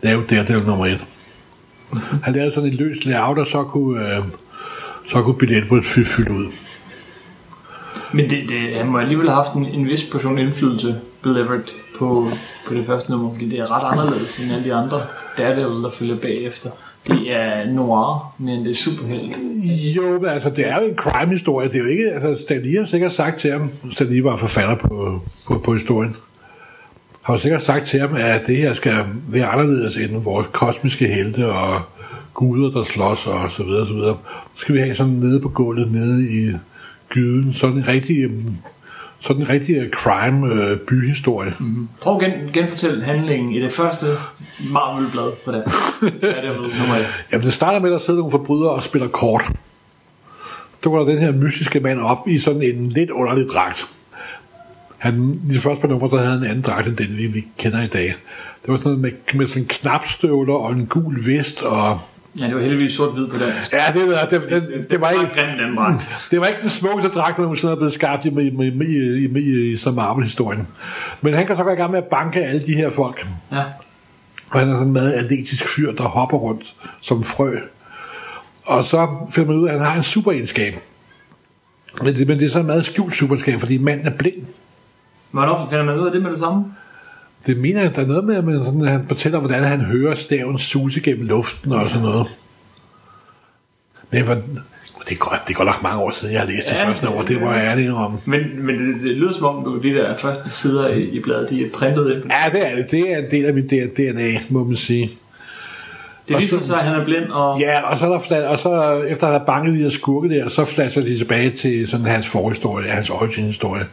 lave 0.01 0.23
Daredevil 0.29 0.67
nummer 0.67 0.85
et. 0.85 1.05
Han 2.23 2.33
lavede 2.33 2.53
sådan 2.53 2.69
et 2.69 2.75
løst 2.75 3.05
layout, 3.05 3.39
og 3.39 3.47
så 3.47 3.63
kunne, 3.63 4.15
øh, 4.15 4.23
så 5.07 5.21
kunne 5.21 5.37
billetbredt 5.37 5.85
fylde, 5.85 6.07
fylde 6.07 6.31
ud. 6.31 6.51
Men 8.13 8.29
det, 8.29 8.49
det, 8.49 8.75
han 8.75 8.87
må 8.87 8.99
alligevel 8.99 9.29
have 9.29 9.43
haft 9.43 9.53
en, 9.53 9.65
en 9.65 9.85
vis 9.85 10.03
portion 10.11 10.39
indflydelse, 10.39 10.95
Bill 11.23 11.37
Everett, 11.37 11.73
på, 11.99 12.27
på 12.67 12.73
det 12.73 12.85
første 12.85 13.11
nummer, 13.11 13.31
fordi 13.33 13.49
det 13.49 13.59
er 13.59 13.71
ret 13.71 13.91
anderledes 13.91 14.39
end 14.39 14.53
alle 14.53 14.65
de 14.65 14.73
andre 14.73 15.01
Daredevil, 15.37 15.83
der 15.83 15.91
følger 15.91 16.15
bagefter. 16.15 16.69
Det 17.07 17.35
er 17.35 17.71
noir, 17.71 18.35
men 18.39 18.65
det 18.65 18.71
er 18.71 18.75
superhelt. 18.75 19.37
Jo, 19.95 20.19
men 20.19 20.29
altså, 20.29 20.49
det 20.49 20.67
er 20.67 20.81
jo 20.81 20.87
en 20.87 20.95
crime-historie. 20.95 21.67
Det 21.67 21.75
er 21.75 21.83
jo 21.83 21.89
ikke... 21.89 22.11
Altså, 22.11 22.43
Stan 22.43 22.61
Lee 22.61 22.77
har 22.77 22.85
sikkert 22.85 23.11
sagt 23.11 23.39
til 23.39 23.51
ham... 23.51 23.71
Stan 23.91 24.07
Lee 24.07 24.23
var 24.23 24.35
forfatter 24.35 24.75
på, 24.75 25.21
på, 25.47 25.59
på 25.59 25.73
historien. 25.73 26.15
Har 27.21 27.33
jo 27.33 27.37
sikkert 27.37 27.61
sagt 27.61 27.85
til 27.85 27.99
ham, 27.99 28.15
at 28.15 28.47
det 28.47 28.57
her 28.57 28.73
skal 28.73 29.05
være 29.27 29.45
anderledes 29.45 29.97
end 29.97 30.17
vores 30.17 30.47
kosmiske 30.47 31.07
helte 31.07 31.45
og 31.45 31.81
guder, 32.33 32.71
der 32.71 32.83
slås 32.83 33.27
og 33.27 33.51
så 33.51 33.63
videre, 33.63 33.87
så 33.87 33.93
videre. 33.93 34.17
Så 34.55 34.61
skal 34.61 34.75
vi 34.75 34.79
have 34.79 34.95
sådan 34.95 35.13
nede 35.13 35.39
på 35.39 35.49
gulvet, 35.49 35.91
nede 35.91 36.23
i 36.23 36.51
gyden. 37.09 37.53
Sådan 37.53 37.77
en 37.77 37.87
rigtig... 37.87 38.29
Sådan 39.21 39.41
en 39.41 39.49
rigtig 39.49 39.75
øh, 39.75 39.89
crime-byhistorie. 39.89 41.53
Mm. 41.59 41.87
Prøv 42.01 42.15
at 42.15 42.21
gen, 42.21 42.51
genfortælle 42.53 43.03
handlingen 43.03 43.51
i 43.51 43.59
det 43.59 43.73
første 43.73 44.05
Marvel-blad 44.73 45.31
på 45.45 45.51
det. 45.51 45.63
Daredevil 46.21 46.61
nummer 46.61 46.95
1. 46.95 47.25
Jamen, 47.31 47.45
det 47.45 47.53
starter 47.53 47.79
med, 47.79 47.89
at 47.89 47.93
der 47.93 47.99
sidder 47.99 48.19
nogle 48.19 48.31
forbrydere 48.31 48.71
og 48.71 48.83
spiller 48.83 49.07
kort. 49.07 49.41
Så 50.83 50.89
der 50.89 51.05
den 51.05 51.17
her 51.17 51.31
mystiske 51.31 51.79
mand 51.79 51.99
op 51.99 52.27
i 52.27 52.39
sådan 52.39 52.61
en 52.61 52.87
lidt 52.87 53.11
underlig 53.11 53.47
dragt. 53.53 53.87
Han, 54.97 55.41
I 55.49 55.53
det 55.53 55.61
første 55.61 55.81
par 55.81 55.87
numre, 55.87 56.09
der 56.09 56.17
havde 56.17 56.29
han 56.29 56.39
en 56.39 56.45
anden 56.45 56.61
dragt, 56.61 56.87
end 56.87 56.97
den 56.97 57.17
vi, 57.17 57.27
vi 57.27 57.47
kender 57.57 57.83
i 57.83 57.87
dag. 57.87 58.15
Det 58.61 58.71
var 58.71 58.77
sådan 58.77 58.91
noget 58.91 58.99
med, 58.99 59.11
med 59.33 59.47
sådan 59.47 59.65
knapstøvler 59.65 60.53
og 60.53 60.71
en 60.71 60.85
gul 60.85 61.25
vest, 61.25 61.63
og 61.63 61.99
Ja, 62.39 62.45
det 62.47 62.55
var 62.55 62.61
heldigvis 62.61 62.93
sort-hvid 62.93 63.27
på 63.27 63.37
dansk. 63.37 63.73
ja, 63.73 63.83
det, 63.93 64.31
det, 64.31 64.49
det, 64.49 64.61
det, 64.61 64.91
det 64.91 65.01
var 65.01 65.09
ikke, 65.09 65.25
Grim, 65.33 65.57
den 65.57 65.75
dragt. 65.77 66.27
det 66.31 66.39
var 66.39 66.47
ikke 66.47 66.61
den 66.61 66.69
smukkeste 66.69 67.19
dragt, 67.19 67.37
der 67.37 67.43
nogensinde 67.43 67.71
er 67.71 67.75
blevet 67.75 67.93
skabt 67.93 68.25
i, 68.25 68.29
i, 68.29 68.31
i, 68.31 68.67
i, 68.67 69.25
i, 69.25 69.39
i, 69.39 69.71
i 69.71 69.75
så 69.77 69.91
Marvel-historien. 69.91 70.67
Men 71.21 71.33
han 71.33 71.47
kan 71.47 71.55
så 71.55 71.63
gå 71.63 71.69
i 71.71 71.75
gang 71.75 71.91
med 71.91 71.99
at 71.99 72.05
banke 72.05 72.39
alle 72.45 72.61
de 72.65 72.73
her 72.75 72.89
folk. 72.89 73.27
Ja. 73.51 73.63
Og 74.51 74.59
han 74.59 74.69
er 74.69 74.73
sådan 74.73 74.87
en 74.87 74.93
meget 74.93 75.11
atletisk 75.11 75.67
fyr, 75.67 75.91
der 75.91 76.03
hopper 76.03 76.37
rundt 76.37 76.73
som 77.01 77.23
frø. 77.23 77.55
Og 78.65 78.83
så 78.83 79.07
finder 79.31 79.51
man 79.51 79.57
ud 79.61 79.67
af, 79.67 79.73
at 79.73 79.79
han 79.79 79.87
har 79.87 79.97
en 79.97 80.03
superegenskab. 80.03 80.73
Men 82.03 82.15
det, 82.15 82.27
men 82.27 82.39
det 82.39 82.45
er 82.45 82.49
så 82.49 82.59
en 82.59 82.65
meget 82.65 82.85
skjult 82.85 83.13
superegenskab, 83.13 83.59
fordi 83.59 83.77
manden 83.77 84.07
er 84.07 84.17
blind. 84.17 84.45
Hvornår 85.31 85.67
finder 85.69 85.85
man 85.85 85.99
ud 85.99 86.05
af 86.05 86.11
det 86.11 86.21
med 86.21 86.31
det 86.31 86.39
samme? 86.39 86.65
Det 87.45 87.57
mener 87.57 87.81
jeg, 87.81 87.95
der 87.95 88.01
er 88.01 88.05
noget 88.07 88.23
med, 88.23 88.35
at 88.35 88.43
man 88.43 88.63
sådan, 88.65 88.81
at 88.81 88.91
han 88.91 89.05
fortæller, 89.07 89.39
hvordan 89.39 89.63
han 89.63 89.81
hører 89.81 90.15
staven 90.15 90.57
suse 90.59 91.01
gennem 91.01 91.27
luften 91.27 91.71
og 91.71 91.89
sådan 91.89 92.05
noget. 92.05 92.27
Men 94.11 94.23
hvor, 94.23 94.33
det, 94.33 95.11
er 95.11 95.15
godt, 95.15 95.39
det 95.47 95.55
går 95.55 95.63
nok 95.63 95.83
mange 95.83 95.99
år 96.01 96.11
siden, 96.11 96.33
jeg 96.33 96.41
har 96.41 96.47
læst 96.47 96.69
det 96.69 96.75
Ja, 96.75 96.87
første 96.87 97.05
nummer, 97.05 97.21
det 97.21 97.41
må 97.41 97.51
jeg 97.53 97.63
ærligt 97.65 97.91
om. 97.91 98.19
Men, 98.25 98.65
men 98.65 98.93
det, 98.93 99.01
det 99.03 99.17
lyder 99.17 99.33
som 99.33 99.43
om, 99.43 99.63
du, 99.63 99.77
de 99.81 99.93
der 99.93 100.17
første 100.17 100.49
sider 100.49 100.87
i, 100.87 101.01
i 101.03 101.19
bladet, 101.19 101.49
de 101.49 101.65
er 101.65 101.69
printet 101.73 102.15
ind. 102.15 102.23
Ja, 102.31 102.59
det 102.59 102.67
er 102.71 102.75
det. 102.75 102.91
Det 102.91 103.13
er 103.13 103.17
en 103.17 103.31
del 103.31 103.45
af 103.45 103.53
mit 103.53 103.69
DNA, 103.97 104.39
må 104.49 104.63
man 104.63 104.75
sige. 104.75 105.11
Det 106.27 106.37
viser 106.39 106.57
så- 106.57 106.65
sig, 106.65 106.75
at 106.79 106.85
han 106.85 106.95
er 106.99 107.05
blind, 107.05 107.25
og 107.31 107.59
Ja, 107.59 107.81
og 107.81 107.99
så, 107.99 108.05
er 108.05 108.19
der, 108.29 108.47
og 108.47 108.59
så 108.59 109.01
efter 109.01 109.27
at 109.27 109.33
have 109.33 109.45
banket 109.45 109.73
de 109.75 109.81
her 109.81 109.89
skurke 109.89 110.29
der, 110.29 110.49
så 110.49 110.65
flasher 110.65 111.03
de 111.03 111.17
tilbage 111.17 111.49
til 111.49 111.87
sådan 111.87 112.05
hans 112.05 112.27
forhistorie, 112.27 112.89
hans 112.89 113.09
origin-historie. 113.09 113.83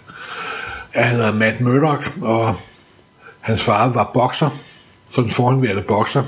Ja, 0.95 1.03
Han 1.03 1.17
hedder 1.17 1.33
Matt 1.35 1.61
Murdock, 1.61 2.11
og 2.23 2.55
hans 3.41 3.63
far 3.63 3.89
var 3.89 4.11
bokser, 4.15 4.51
sådan 5.11 5.31
forhenværende 5.31 5.83
bokser, 5.83 6.25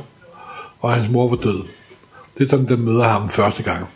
og 0.80 0.92
hans 0.92 1.08
mor 1.08 1.28
var 1.28 1.36
død. 1.36 1.62
Det 2.38 2.44
er 2.44 2.50
sådan, 2.50 2.68
der 2.68 2.76
møder 2.76 3.08
ham 3.08 3.28
første 3.28 3.62
gang. 3.62 3.88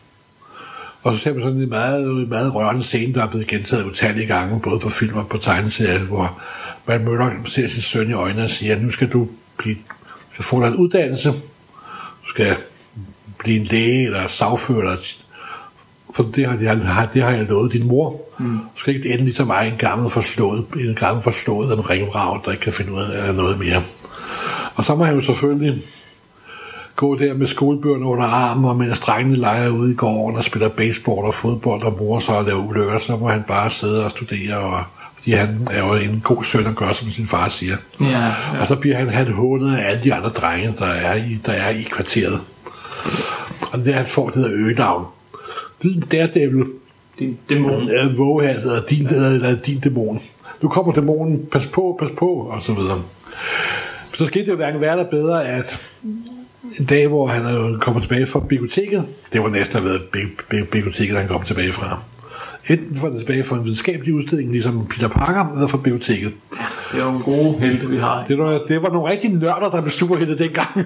Og 1.03 1.13
så 1.13 1.19
ser 1.19 1.33
man 1.33 1.43
sådan 1.43 1.61
en 1.61 1.69
meget, 1.69 2.29
meget 2.29 2.55
rørende 2.55 2.83
scene, 2.83 3.15
der 3.15 3.23
er 3.23 3.31
blevet 3.31 3.47
gentaget 3.47 3.85
utallige 3.85 4.27
gange, 4.27 4.61
både 4.61 4.81
på 4.81 4.89
film 4.89 5.17
og 5.17 5.29
på 5.29 5.39
tegneserier, 5.39 6.05
hvor 6.05 6.41
Matt 6.87 7.05
Murdock 7.05 7.33
ser 7.47 7.69
sin 7.69 7.83
søn 7.83 8.11
i 8.11 8.13
øjnene 8.13 8.45
og 8.45 8.51
siger, 8.51 8.79
nu 8.79 8.91
skal 8.91 9.09
du 9.09 9.29
blive, 9.59 9.77
skal 10.33 10.45
få 10.45 10.61
dig 10.61 10.69
en 10.69 10.77
uddannelse, 10.77 11.33
du 12.23 12.29
skal 12.29 12.57
blive 13.39 13.57
en 13.61 13.65
læge 13.65 14.05
eller 14.05 14.29
sagfører, 14.29 14.81
eller, 14.81 14.97
for 16.15 16.23
det 16.23 16.47
har, 16.47 16.59
jeg, 16.61 16.81
det 17.15 17.23
har 17.23 17.31
jeg 17.31 17.47
lovet 17.49 17.73
din 17.73 17.87
mor. 17.87 18.21
Mm. 18.39 18.59
Du 18.59 18.79
skal 18.79 18.95
ikke 18.95 19.09
ende 19.09 19.25
ligesom 19.25 19.47
mig, 19.47 19.69
en 19.69 19.79
gammel 19.79 20.11
forslået, 20.11 20.65
en 20.77 20.95
gammel 20.95 21.23
forslået 21.23 21.73
en 21.73 21.91
ringvrag, 21.91 22.41
der 22.45 22.51
ikke 22.51 22.63
kan 22.63 22.73
finde 22.73 22.93
ud 22.93 23.03
af 23.03 23.35
noget 23.35 23.59
mere. 23.59 23.83
Og 24.75 24.85
så 24.85 24.95
må 24.95 25.05
han 25.05 25.15
jo 25.15 25.21
selvfølgelig 25.21 25.83
gå 26.97 27.19
der 27.19 27.35
med 27.35 27.47
skolebøgerne 27.47 28.07
under 28.07 28.25
armen, 28.25 28.65
og 28.65 28.77
mens 28.77 29.01
drengene 29.01 29.37
leger 29.37 29.69
ude 29.69 29.93
i 29.93 29.95
gården 29.95 30.37
og 30.37 30.45
spiller 30.45 30.69
baseball 30.69 31.27
og 31.27 31.35
fodbold 31.35 31.83
og 31.83 31.97
morer 31.99 32.21
sig 32.21 32.37
og 32.37 32.45
laver 32.45 32.69
ulykker, 32.69 32.99
så 32.99 33.17
må 33.17 33.29
han 33.29 33.43
bare 33.49 33.71
sidde 33.71 34.05
og 34.05 34.11
studere, 34.11 34.57
og, 34.57 34.85
fordi 35.15 35.31
han 35.31 35.69
er 35.71 35.79
jo 35.79 35.95
en 35.95 36.21
god 36.25 36.45
søn 36.45 36.67
og 36.67 36.75
gør, 36.75 36.93
som 36.93 37.11
sin 37.11 37.27
far 37.27 37.49
siger. 37.49 37.77
ja, 38.01 38.07
ja. 38.07 38.61
Og 38.61 38.67
så 38.67 38.77
bliver 38.77 38.97
han, 38.97 39.09
han 39.09 39.33
hånet 39.33 39.77
af 39.77 39.91
alle 39.91 40.05
de 40.05 40.15
andre 40.15 40.29
drenge, 40.29 40.75
der 40.79 40.87
er 40.87 41.15
i, 41.15 41.39
der 41.47 41.53
er 41.53 41.69
i 41.69 41.83
kvarteret. 41.83 42.41
Og 43.73 43.79
det 43.79 43.89
er, 43.89 43.97
han 43.97 44.07
får 44.07 44.29
det 44.29 44.45
der 44.45 44.51
øgenavn. 44.53 45.07
Din 45.85 46.01
Daredevil, 46.13 46.65
din 47.19 47.39
dæmon. 47.49 47.71
er 47.89 48.17
vågehat, 48.17 48.57
eller 48.63 48.83
din, 48.91 49.07
eller 49.07 49.57
din 49.67 49.79
dæmon. 49.79 50.21
Nu 50.63 50.69
kommer 50.69 50.93
dæmonen, 50.93 51.41
pas 51.53 51.67
på, 51.67 51.97
pas 51.99 52.11
på, 52.19 52.27
og 52.27 52.63
så 52.63 52.73
videre. 52.75 53.03
Så 54.15 54.27
skete 54.27 54.45
det 54.45 54.51
jo 54.51 54.57
hverken 54.57 54.81
værre 54.81 54.93
eller 54.93 55.11
bedre, 55.11 55.49
at 55.49 55.79
en 56.81 56.85
dag, 56.87 57.09
hvor 57.09 57.27
han 57.27 57.47
er 57.47 57.79
kommet 57.81 58.03
tilbage 58.03 58.27
fra 58.27 58.41
biblioteket, 58.49 59.05
det 59.33 59.43
var 59.43 59.49
næsten 59.49 59.77
have 59.77 59.85
været 59.89 60.03
bi- 60.13 60.43
bi- 60.51 60.63
biblioteket, 60.73 61.17
han 61.17 61.29
kom 61.29 61.43
tilbage 61.43 61.73
fra. 61.73 61.99
Enten 62.71 62.97
fra 62.97 63.19
tilbage 63.19 63.45
fra 63.45 63.57
en 63.57 63.65
videnskabelig 63.65 64.15
udstilling, 64.15 64.51
ligesom 64.53 64.87
Peter 64.87 65.09
Parker, 65.09 65.53
eller 65.55 65.67
fra 65.67 65.79
biblioteket. 65.79 66.33
Det 66.93 67.01
er 67.01 67.13
en 67.17 67.23
gode 67.23 67.59
helte, 67.61 67.89
vi 67.89 67.97
har. 67.97 68.25
Det 68.25 68.39
var, 68.39 68.57
det 68.69 68.83
var 68.83 68.89
nogle 68.89 69.11
rigtige 69.11 69.39
nørder, 69.39 69.71
der 69.71 69.81
blev 69.81 69.91
superhelte 69.91 70.39
dengang. 70.39 70.69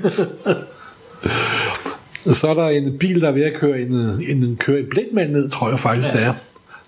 så 2.24 2.46
er 2.50 2.54
der 2.54 2.68
en 2.68 2.98
bil, 2.98 3.20
der 3.20 3.28
er 3.28 3.32
ved 3.32 3.42
at 3.42 3.54
køre 3.54 3.80
en, 3.80 3.92
en, 3.94 4.44
en, 4.44 4.56
køre 4.56 4.80
en 4.80 4.86
blindmand 4.90 5.30
ned, 5.30 5.50
tror 5.50 5.68
jeg 5.68 5.78
faktisk, 5.78 6.14
ja. 6.14 6.18
det 6.18 6.26
er, 6.26 6.32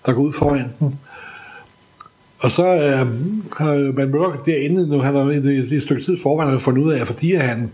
der 0.06 0.12
går 0.12 0.22
ud 0.22 0.32
foran 0.32 0.72
den. 0.78 0.98
Og 2.40 2.50
så 2.50 2.66
øh, 2.66 2.98
har 3.58 3.92
man 3.92 4.10
mørk 4.10 4.46
derinde, 4.46 4.88
nu 4.88 4.98
han 4.98 5.14
har 5.14 5.22
et, 5.22 5.46
et, 5.46 5.72
et 5.72 5.82
stykke 5.82 6.02
tid 6.02 6.16
forvejen 6.22 6.60
fundet 6.60 6.82
ud 6.82 6.92
af, 6.92 7.06
fordi 7.06 7.34
han 7.34 7.70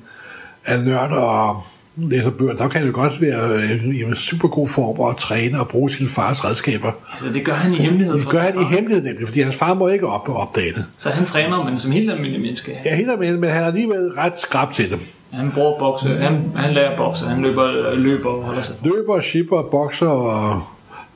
er 0.64 0.82
nørd 0.82 1.12
og 1.12 1.62
læser 1.96 2.30
bøger, 2.30 2.54
der 2.54 2.68
kan 2.68 2.86
jo 2.86 2.92
godt 2.94 3.20
være 3.20 3.52
øh, 3.52 3.84
i 3.84 4.02
en 4.02 4.14
super 4.14 4.48
god 4.48 4.68
form 4.68 5.00
og 5.00 5.16
træne 5.16 5.60
og 5.60 5.68
bruge 5.68 5.90
sin 5.90 6.08
fars 6.08 6.44
redskaber. 6.44 6.92
Altså, 7.12 7.28
det 7.28 7.44
gør 7.44 7.52
han 7.52 7.74
i 7.74 7.76
hemmelighed. 7.76 8.18
Det 8.18 8.28
gør 8.28 8.40
han 8.40 8.54
i 8.60 8.74
hemmelighed 8.74 9.04
nemlig, 9.04 9.26
fordi 9.26 9.40
hans 9.40 9.56
far 9.56 9.74
må 9.74 9.88
ikke 9.88 10.06
op 10.06 10.28
opdage 10.28 10.72
det. 10.72 10.84
Så 10.96 11.10
han 11.10 11.24
træner, 11.24 11.64
men 11.64 11.78
som 11.78 11.92
helt 11.92 12.10
almindelig 12.10 12.40
menneske. 12.40 12.74
Er 12.84 12.96
helt 12.96 13.18
med, 13.18 13.36
men 13.36 13.50
han 13.50 13.62
er 13.62 13.66
alligevel 13.66 14.08
ret 14.18 14.40
skrab 14.40 14.72
til 14.72 14.90
det. 14.90 14.98
Han 15.32 15.52
bruger 15.54 15.78
bokse. 15.78 16.08
Han, 16.08 16.52
han 16.56 16.74
lærer 16.74 16.96
bokse. 16.96 17.24
Han 17.24 17.42
løber, 17.42 17.94
løber 17.94 18.30
og 18.30 18.44
holder 18.44 18.62
sig. 18.62 18.74
løber, 18.84 19.20
shipper, 19.20 19.62
bokser 19.70 20.08
og 20.08 20.62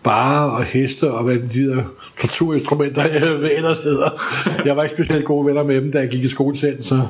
bare 0.03 0.51
og 0.51 0.65
heste 0.65 1.11
og 1.11 1.25
hvad 1.25 1.35
de 1.35 1.69
der 1.69 1.83
torturinstrumenter 2.19 3.03
hvad 3.39 3.51
ellers 3.57 3.79
hedder. 3.79 4.11
Jeg 4.65 4.77
var 4.77 4.83
ikke 4.83 4.95
specielt 4.95 5.25
gode 5.25 5.47
venner 5.47 5.65
med 5.65 5.81
dem, 5.81 5.93
da 5.93 5.99
jeg 5.99 6.09
gik 6.09 6.25
i 6.25 6.29
skole 6.29 6.57
selv, 6.57 6.83
så 6.83 7.03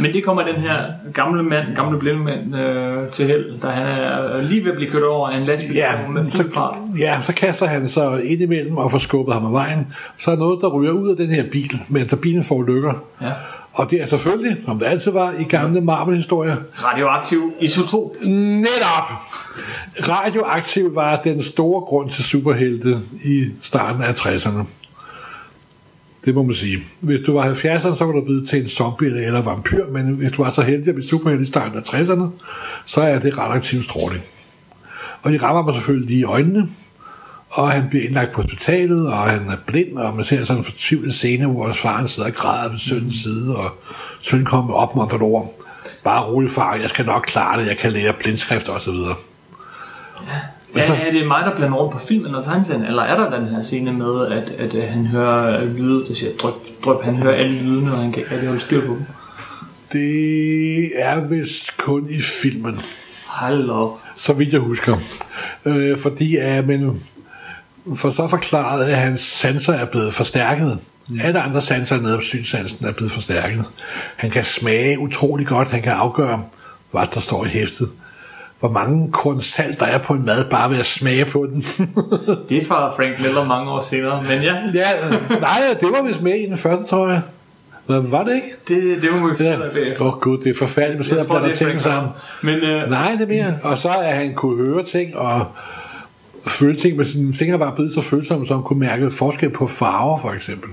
Men 0.00 0.12
det 0.12 0.24
kommer 0.24 0.42
den 0.42 0.54
her 0.54 0.82
gamle 1.14 1.42
mand, 1.42 1.66
gamle 1.76 1.98
blinde 1.98 2.20
mand 2.20 2.56
øh, 2.56 3.08
til 3.12 3.26
held, 3.26 3.60
da 3.60 3.66
han 3.66 3.86
er 3.86 4.42
lige 4.42 4.64
ved 4.64 4.70
at 4.70 4.76
blive 4.76 4.90
kørt 4.90 5.04
over 5.04 5.28
af 5.28 5.38
en 5.38 5.44
lastbil 5.44 5.76
ja, 5.76 6.08
med 6.08 6.26
så, 6.30 6.44
fart. 6.54 6.76
ja, 6.98 7.22
så 7.22 7.34
kaster 7.34 7.66
han 7.66 7.88
sig 7.88 8.24
ind 8.24 8.40
imellem 8.40 8.76
og 8.76 8.90
får 8.90 8.98
skubbet 8.98 9.34
ham 9.34 9.44
af 9.44 9.52
vejen. 9.52 9.92
Så 10.18 10.30
er 10.30 10.36
noget, 10.36 10.58
der 10.60 10.68
ryger 10.68 10.92
ud 10.92 11.10
af 11.10 11.16
den 11.16 11.28
her 11.28 11.44
bil, 11.52 11.72
mens 11.88 12.06
der 12.06 12.16
bilen 12.16 12.44
får 12.44 12.62
lykker. 12.62 12.92
Ja. 13.22 13.32
Og 13.76 13.90
det 13.90 14.02
er 14.02 14.06
selvfølgelig, 14.06 14.56
som 14.66 14.78
det 14.78 14.86
altid 14.86 15.10
var 15.10 15.32
i 15.32 15.44
gamle 15.44 15.80
Marvel-historier, 15.80 16.56
Radioaktiv 16.82 17.52
isotop. 17.60 18.10
Netop! 18.26 19.08
Radioaktiv 20.08 20.94
var 20.94 21.16
den 21.16 21.42
store 21.42 21.80
grund 21.80 22.10
til 22.10 22.24
superhelte 22.24 22.98
i 23.24 23.46
starten 23.60 24.02
af 24.02 24.12
60'erne. 24.12 24.64
Det 26.24 26.34
må 26.34 26.42
man 26.42 26.54
sige. 26.54 26.78
Hvis 27.00 27.20
du 27.26 27.32
var 27.32 27.52
70'erne, 27.52 27.96
så 27.96 28.04
var 28.04 28.12
du 28.12 28.20
blevet 28.20 28.48
til 28.48 28.60
en 28.60 28.68
zombie 28.68 29.26
eller 29.26 29.42
vampyr, 29.42 29.86
men 29.92 30.06
hvis 30.06 30.32
du 30.32 30.42
var 30.42 30.50
så 30.50 30.62
heldig 30.62 30.88
at 30.88 30.94
blive 30.94 31.08
superhelte 31.08 31.42
i 31.42 31.46
starten 31.46 31.78
af 31.78 31.82
60'erne, 31.82 32.24
så 32.84 33.00
er 33.00 33.18
det 33.18 33.38
radioaktiv 33.38 33.82
stråling. 33.82 34.22
Og 35.22 35.32
de 35.32 35.36
rammer 35.36 35.62
mig 35.62 35.74
selvfølgelig 35.74 36.08
lige 36.08 36.20
i 36.20 36.24
øjnene, 36.24 36.68
og 37.50 37.70
han 37.70 37.86
bliver 37.90 38.04
indlagt 38.04 38.32
på 38.32 38.42
hospitalet, 38.42 39.08
og 39.12 39.16
han 39.18 39.48
er 39.50 39.56
blind, 39.66 39.98
og 39.98 40.16
man 40.16 40.24
ser 40.24 40.44
sådan 40.44 40.58
en 40.60 40.64
fortvivlet 40.64 41.14
scene, 41.14 41.46
hvor 41.46 41.72
faren 41.72 42.08
sidder 42.08 42.28
og 42.28 42.34
græder 42.34 42.70
ved 42.70 42.78
sønnens 42.78 43.14
side, 43.14 43.56
og 43.56 43.70
sønnen 44.20 44.46
kommer 44.46 44.66
med 44.66 44.74
opmuntret 44.74 45.22
ord. 45.22 45.60
Bare 46.04 46.24
rolig 46.24 46.50
far, 46.50 46.74
jeg 46.74 46.88
skal 46.88 47.06
nok 47.06 47.22
klare 47.26 47.60
det, 47.60 47.66
jeg 47.68 47.76
kan 47.76 47.92
lære 47.92 48.12
blindskrift 48.12 48.68
og 48.68 48.80
så 48.80 48.90
videre. 48.90 49.14
Ja, 50.76 50.86
så- 50.86 50.92
er 51.06 51.12
det 51.12 51.26
mig, 51.26 51.42
der 51.44 51.56
blander 51.56 51.76
rundt 51.78 51.92
på 51.92 51.98
filmen 52.06 52.34
og 52.34 52.44
tegneserien, 52.44 52.84
eller 52.84 53.02
er 53.02 53.16
der 53.30 53.38
den 53.38 53.48
her 53.48 53.62
scene 53.62 53.92
med, 53.92 54.26
at, 54.26 54.50
at, 54.50 54.74
at 54.74 54.88
han 54.88 55.06
hører 55.06 55.64
lyde, 55.64 56.06
der 56.08 56.14
siger 56.14 56.30
dryp, 56.42 56.54
dryp, 56.84 57.04
han 57.04 57.14
hører 57.16 57.34
alle 57.34 57.62
lydene, 57.62 57.92
og 57.92 57.98
han 57.98 58.12
kan 58.12 58.22
ikke 58.32 58.46
holde 58.46 58.60
styr 58.60 58.80
på 58.86 58.92
dem? 58.92 59.02
Det 59.92 60.90
er 60.94 61.20
vist 61.20 61.76
kun 61.76 62.06
i 62.10 62.20
filmen, 62.20 62.80
Hold 63.26 63.70
op. 63.70 63.98
så 64.16 64.32
vidt 64.32 64.52
jeg 64.52 64.60
husker. 64.60 64.96
Øh, 65.64 65.98
fordi 65.98 66.36
at, 66.36 66.66
men 66.66 67.02
for 67.94 68.10
så 68.10 68.26
forklaret, 68.28 68.84
at 68.84 68.96
hans 68.96 69.20
sanser 69.20 69.72
er 69.72 69.84
blevet 69.84 70.14
forstærket. 70.14 70.78
Mm. 71.08 71.20
Alle 71.24 71.40
andre 71.40 71.60
sanser 71.60 72.00
nede 72.00 72.16
på 72.16 72.22
synssansen 72.22 72.86
er 72.86 72.92
blevet 72.92 73.12
forstærket. 73.12 73.64
Han 74.16 74.30
kan 74.30 74.44
smage 74.44 74.98
utrolig 74.98 75.46
godt, 75.46 75.70
han 75.70 75.82
kan 75.82 75.92
afgøre, 75.92 76.42
hvad 76.90 77.02
der 77.14 77.20
står 77.20 77.44
i 77.44 77.48
hæftet. 77.48 77.88
Hvor 78.60 78.70
mange 78.70 79.12
korn 79.12 79.40
salt 79.40 79.80
der 79.80 79.86
er 79.86 79.98
på 79.98 80.12
en 80.12 80.26
mad, 80.26 80.50
bare 80.50 80.70
ved 80.70 80.78
at 80.78 80.86
smage 80.86 81.24
på 81.24 81.46
den. 81.46 81.60
Det 82.48 82.62
er 82.62 82.64
fra 82.64 82.90
Frank 82.90 83.20
Miller 83.20 83.44
mange 83.44 83.70
år 83.70 83.80
senere, 83.80 84.22
men 84.22 84.42
ja, 84.42 84.54
ja, 84.74 85.08
nej, 85.40 85.76
det 85.80 85.88
var 85.90 86.02
vist 86.06 86.22
med 86.22 86.34
i 86.40 86.46
den 86.46 86.56
første, 86.56 86.84
tror 86.84 87.08
jeg. 87.08 87.20
Hvad 87.86 88.10
var 88.10 88.24
det 88.24 88.34
ikke? 88.34 88.46
det, 88.68 89.02
det 89.02 89.20
må 89.20 89.28
vi 89.28 89.36
finde 89.36 89.50
Ja. 89.50 90.00
Åh 90.00 90.06
oh, 90.06 90.20
gud, 90.20 90.38
det 90.38 90.50
er 90.50 90.54
forfærdeligt, 90.58 90.98
man 90.98 91.04
sidder 91.04 91.22
og 91.22 91.28
blander 91.28 91.50
er 91.50 91.54
ting 91.54 91.78
sammen. 91.78 92.12
Men 92.42 92.54
øh, 92.54 92.90
Nej, 92.90 93.12
det 93.12 93.22
er 93.22 93.26
mere. 93.26 93.58
Og 93.62 93.78
så 93.78 93.88
er 93.88 94.14
han 94.14 94.34
kunne 94.34 94.66
høre 94.66 94.84
ting 94.84 95.16
og 95.16 95.46
føle 96.50 96.76
ting, 96.76 96.96
men 96.96 97.04
sine 97.06 97.34
fingre 97.34 97.58
var 97.60 97.74
blevet 97.74 97.92
så 97.92 98.00
følsomme, 98.00 98.46
så 98.46 98.54
han 98.54 98.62
kunne 98.62 98.78
mærke 98.80 99.10
forskel 99.10 99.50
på 99.50 99.66
farver, 99.66 100.18
for 100.18 100.30
eksempel. 100.30 100.70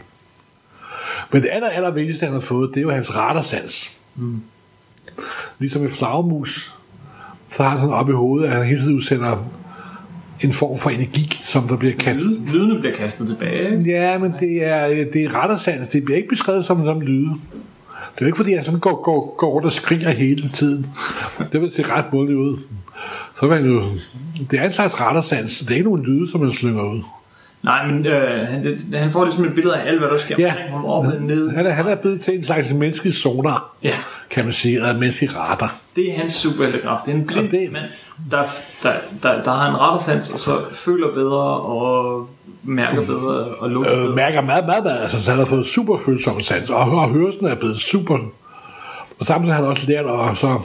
Men 1.32 1.42
det 1.42 1.50
aller, 1.52 1.70
aller 1.70 1.92
vigtigste, 1.92 2.24
han 2.26 2.34
har 2.34 2.40
fået, 2.40 2.70
det 2.74 2.78
er 2.78 2.82
jo 2.82 2.92
hans 2.92 3.16
radarsans. 3.18 3.92
Mm. 4.16 4.42
Ligesom 5.60 5.82
en 5.82 5.90
flagmus, 5.90 6.76
så 7.50 7.64
har 7.64 7.70
han 7.70 7.80
sådan 7.80 7.94
op 7.94 8.10
i 8.10 8.14
hovedet, 8.14 8.48
at 8.48 8.56
han 8.56 8.66
hele 8.66 8.82
tiden 8.82 8.96
udsender 8.96 9.50
en 10.44 10.54
form 10.54 10.78
for 10.78 10.90
energi, 10.90 11.42
som 11.46 11.68
der 11.68 11.78
bliver 11.78 11.96
kastet. 11.96 12.26
lyd- 12.26 12.54
lydene 12.54 12.80
bliver 12.80 12.96
kastet 12.96 13.28
tilbage. 13.28 13.82
Ja, 13.86 14.18
men 14.18 14.34
det 14.40 14.66
er, 14.66 14.88
det 15.14 15.24
er 15.24 15.36
radarsans. 15.36 15.88
Det 15.88 16.06
bliver 16.06 16.18
ikke 16.18 16.30
beskrevet 16.30 16.66
som, 16.66 16.86
som 16.86 17.02
lyde. 17.02 17.36
Det 18.16 18.22
er 18.22 18.26
jo 18.26 18.26
ikke, 18.26 18.38
fordi 18.38 18.54
han 18.54 18.64
sådan 18.64 18.80
går, 18.80 19.02
går, 19.04 19.36
går 19.38 19.50
rundt 19.52 19.66
og 19.66 19.72
skriger 19.72 20.10
hele 20.10 20.50
tiden. 20.50 20.86
Det 21.52 21.62
vil 21.62 21.72
se 21.72 21.84
ret 21.84 22.14
måligt 22.14 22.38
ud. 22.38 22.58
Så 23.40 23.48
han 23.48 23.66
jo... 23.66 23.82
Det 24.52 24.60
er 24.60 24.64
en 24.64 24.72
slags 24.72 25.02
radarsans. 25.02 25.60
Det 25.60 25.72
er 25.72 25.76
ikke 25.76 25.90
nogen 25.90 26.04
lyde, 26.06 26.32
som 26.32 26.42
man 26.42 26.52
slynger 26.52 26.84
ud. 26.94 27.02
Nej, 27.64 27.88
men 27.92 28.06
øh, 28.06 28.48
han, 28.48 28.80
han 28.94 29.12
får 29.12 29.26
ligesom 29.26 29.46
et 29.46 29.56
billede 29.56 29.76
af 29.78 29.88
alt, 29.88 30.00
hvad 30.00 30.10
der 30.10 30.18
sker 30.18 30.36
Ja. 30.40 30.48
omkring 30.52 30.70
ham 30.70 30.86
op 30.86 31.06
og 31.06 31.22
ned. 31.22 31.50
Han 31.50 31.66
er, 31.66 31.72
han 31.72 31.88
er 31.88 31.96
blevet 31.96 32.22
til 32.22 32.38
en 32.38 32.44
slags 32.44 32.74
menneskelig 32.74 33.14
sonar, 33.14 33.76
Ja, 33.84 33.94
kan 34.34 34.44
man 34.44 34.54
sige, 34.54 34.80
er 34.80 34.94
menneskelig 34.94 35.36
radar. 35.36 35.76
Det 35.96 36.10
er 36.12 36.16
hans 36.20 36.34
superheltekraft. 36.34 37.06
Det 37.06 37.12
er 37.12 37.16
en 37.16 37.26
blind 37.28 37.46
Og 37.46 37.52
det- 37.52 37.72
mand, 37.72 37.84
der, 38.32 38.44
der, 38.84 38.92
der, 39.24 39.44
der 39.44 39.52
har 39.54 39.70
en 39.70 39.80
radarsans, 39.80 40.30
og 40.30 40.40
så 40.40 40.58
føler 40.74 41.14
bedre, 41.14 41.44
og 41.62 42.28
mærker 42.64 43.06
bedre, 43.06 43.46
og 43.60 43.70
lugter 43.70 43.92
Øh, 43.92 43.98
bedre. 44.02 44.16
mærker 44.16 44.42
meget, 44.42 44.66
meget, 44.66 44.84
meget. 44.84 45.00
Altså, 45.02 45.24
så 45.24 45.30
han 45.30 45.40
har 45.40 45.46
fået 45.46 45.66
super 45.66 45.98
følsom 46.06 46.40
sans, 46.40 46.70
og, 46.70 46.78
og 46.80 47.10
hørelsen 47.10 47.46
er 47.46 47.56
blevet 47.56 47.78
super. 47.80 48.18
Og 49.20 49.26
samtidig 49.26 49.54
har 49.56 49.62
han 49.62 49.70
også 49.72 49.88
lært 49.88 50.06
at 50.06 50.38
så 50.38 50.60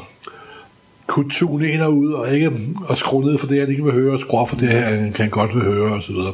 kunne 1.07 1.31
tune 1.31 1.69
ind 1.69 1.83
og 1.83 1.97
ud, 1.97 2.13
og 2.13 2.31
ikke 2.35 2.53
at 2.91 2.97
skrue 2.99 3.25
ned 3.25 3.39
for 3.39 3.47
det, 3.47 3.61
han 3.61 3.69
ikke 3.71 3.85
vil 3.85 3.93
høre, 3.93 4.13
og 4.13 4.19
skrue 4.19 4.47
for 4.47 4.57
det 4.57 4.69
her, 4.69 4.81
han 4.85 5.13
kan 5.13 5.31
godt 5.31 5.55
vil 5.55 5.63
høre, 5.63 5.93
og 5.95 6.03
så 6.03 6.13
videre. 6.13 6.33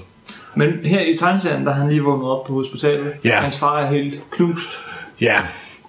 Men 0.54 0.74
her 0.84 1.00
i 1.00 1.16
tegneserien, 1.16 1.64
der 1.66 1.70
er 1.70 1.74
han 1.76 1.88
lige 1.88 2.02
vågnet 2.02 2.28
op 2.30 2.44
på 2.46 2.52
hospitalet. 2.52 3.12
Ja. 3.24 3.36
Hans 3.40 3.58
far 3.58 3.78
er 3.78 3.86
helt 3.86 4.20
knust. 4.30 4.68
Ja, 5.20 5.36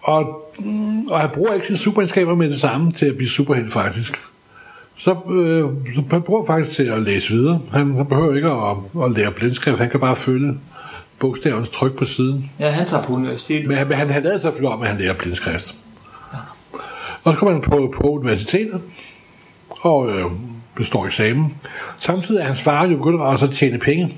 og, 0.06 0.52
mm, 0.60 1.08
og 1.08 1.20
han 1.20 1.30
bruger 1.34 1.54
ikke 1.54 1.66
sine 1.66 1.78
superegenskaber 1.78 2.36
med 2.36 2.50
det 2.50 2.60
samme 2.60 2.92
til 2.92 3.06
at 3.06 3.16
blive 3.16 3.30
superhelt, 3.30 3.74
faktisk. 3.74 4.22
Så, 4.98 5.16
øh, 5.30 5.96
så 5.96 6.04
han 6.12 6.22
bruger 6.22 6.46
faktisk 6.46 6.76
til 6.76 6.84
at 6.84 7.02
læse 7.02 7.34
videre. 7.34 7.60
Han, 7.72 7.96
han 7.96 8.06
behøver 8.06 8.36
ikke 8.36 8.50
at, 8.50 9.04
at 9.06 9.12
lære 9.12 9.32
blindskrift, 9.32 9.78
han 9.78 9.90
kan 9.90 10.00
bare 10.00 10.16
følge 10.16 10.58
bogstavernes 11.20 11.70
tryk 11.70 11.98
på 11.98 12.06
siden. 12.06 12.52
Ja, 12.60 12.70
han 12.70 12.88
tager 12.88 13.04
på 13.04 13.14
universitetet. 13.14 13.68
Men 13.68 13.78
han, 13.78 13.92
han, 13.92 14.10
han 14.10 14.24
lader 14.24 14.40
sig 14.40 14.54
følge 14.54 14.70
om, 14.70 14.82
at 14.82 14.88
han 14.88 14.98
lærer 14.98 15.14
blindskrift. 15.14 15.76
Og 17.24 17.34
så 17.34 17.40
kommer 17.40 17.54
han 17.54 17.62
på, 17.62 17.94
på 17.98 18.10
universitetet, 18.10 18.82
og 19.82 20.10
øh, 20.10 20.26
består 20.76 21.06
eksamen. 21.06 21.56
Samtidig 21.98 22.42
er 22.42 22.46
hans 22.46 22.62
far 22.62 22.88
jo 22.88 22.98
begyndt 22.98 23.22
også 23.22 23.46
at 23.46 23.52
tjene 23.52 23.80
penge. 23.80 24.18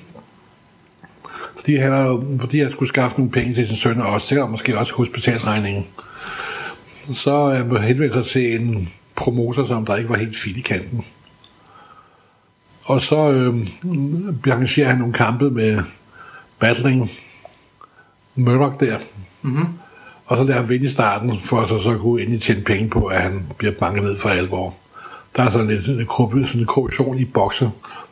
Fordi 1.68 1.78
han, 1.78 1.94
er, 1.94 2.38
fordi 2.40 2.60
han 2.60 2.72
skulle 2.72 2.90
skaffe 2.90 3.18
nogle 3.18 3.32
penge 3.32 3.54
til 3.54 3.68
sin 3.68 3.76
søn, 3.76 4.02
og 4.02 4.08
også, 4.08 4.28
sikkert 4.28 4.50
måske 4.50 4.78
også 4.78 4.94
hospitalsregningen. 4.96 5.86
Så 7.14 7.52
øh, 7.52 7.82
henvendte 7.82 8.14
sig 8.14 8.26
til 8.26 8.62
en 8.62 8.90
promotor, 9.16 9.64
som 9.64 9.86
der 9.86 9.96
ikke 9.96 10.10
var 10.10 10.18
helt 10.18 10.38
fin 10.38 10.56
i 10.56 10.62
kanten. 10.62 11.04
Og 12.86 13.02
så 13.02 13.32
øh, 13.32 13.56
arrangerer 14.52 14.88
han 14.88 14.98
nogle 14.98 15.14
kampe 15.14 15.50
med 15.50 15.84
Battling 16.60 17.10
Murdoch 18.36 18.80
der. 18.80 18.98
Mm-hmm. 19.42 19.66
Og 20.26 20.38
så 20.38 20.44
lader 20.44 20.60
han 20.60 20.70
vinde 20.70 20.86
i 20.86 20.90
starten, 20.90 21.40
for 21.40 21.62
at 21.62 21.70
så, 21.70 21.80
så 21.80 21.98
kunne 21.98 22.22
endelig 22.22 22.42
tjene 22.42 22.62
penge 22.62 22.90
på, 22.90 23.06
at 23.06 23.22
han 23.22 23.46
bliver 23.58 23.74
banket 23.80 24.04
ned 24.04 24.18
for 24.18 24.30
alvor. 24.30 24.76
Der 25.38 25.44
er 25.44 25.50
sådan 25.50 25.68
lidt 25.68 25.88
en 25.88 26.06
korruption 26.66 27.20
i 27.20 27.26
bokse, 27.26 27.72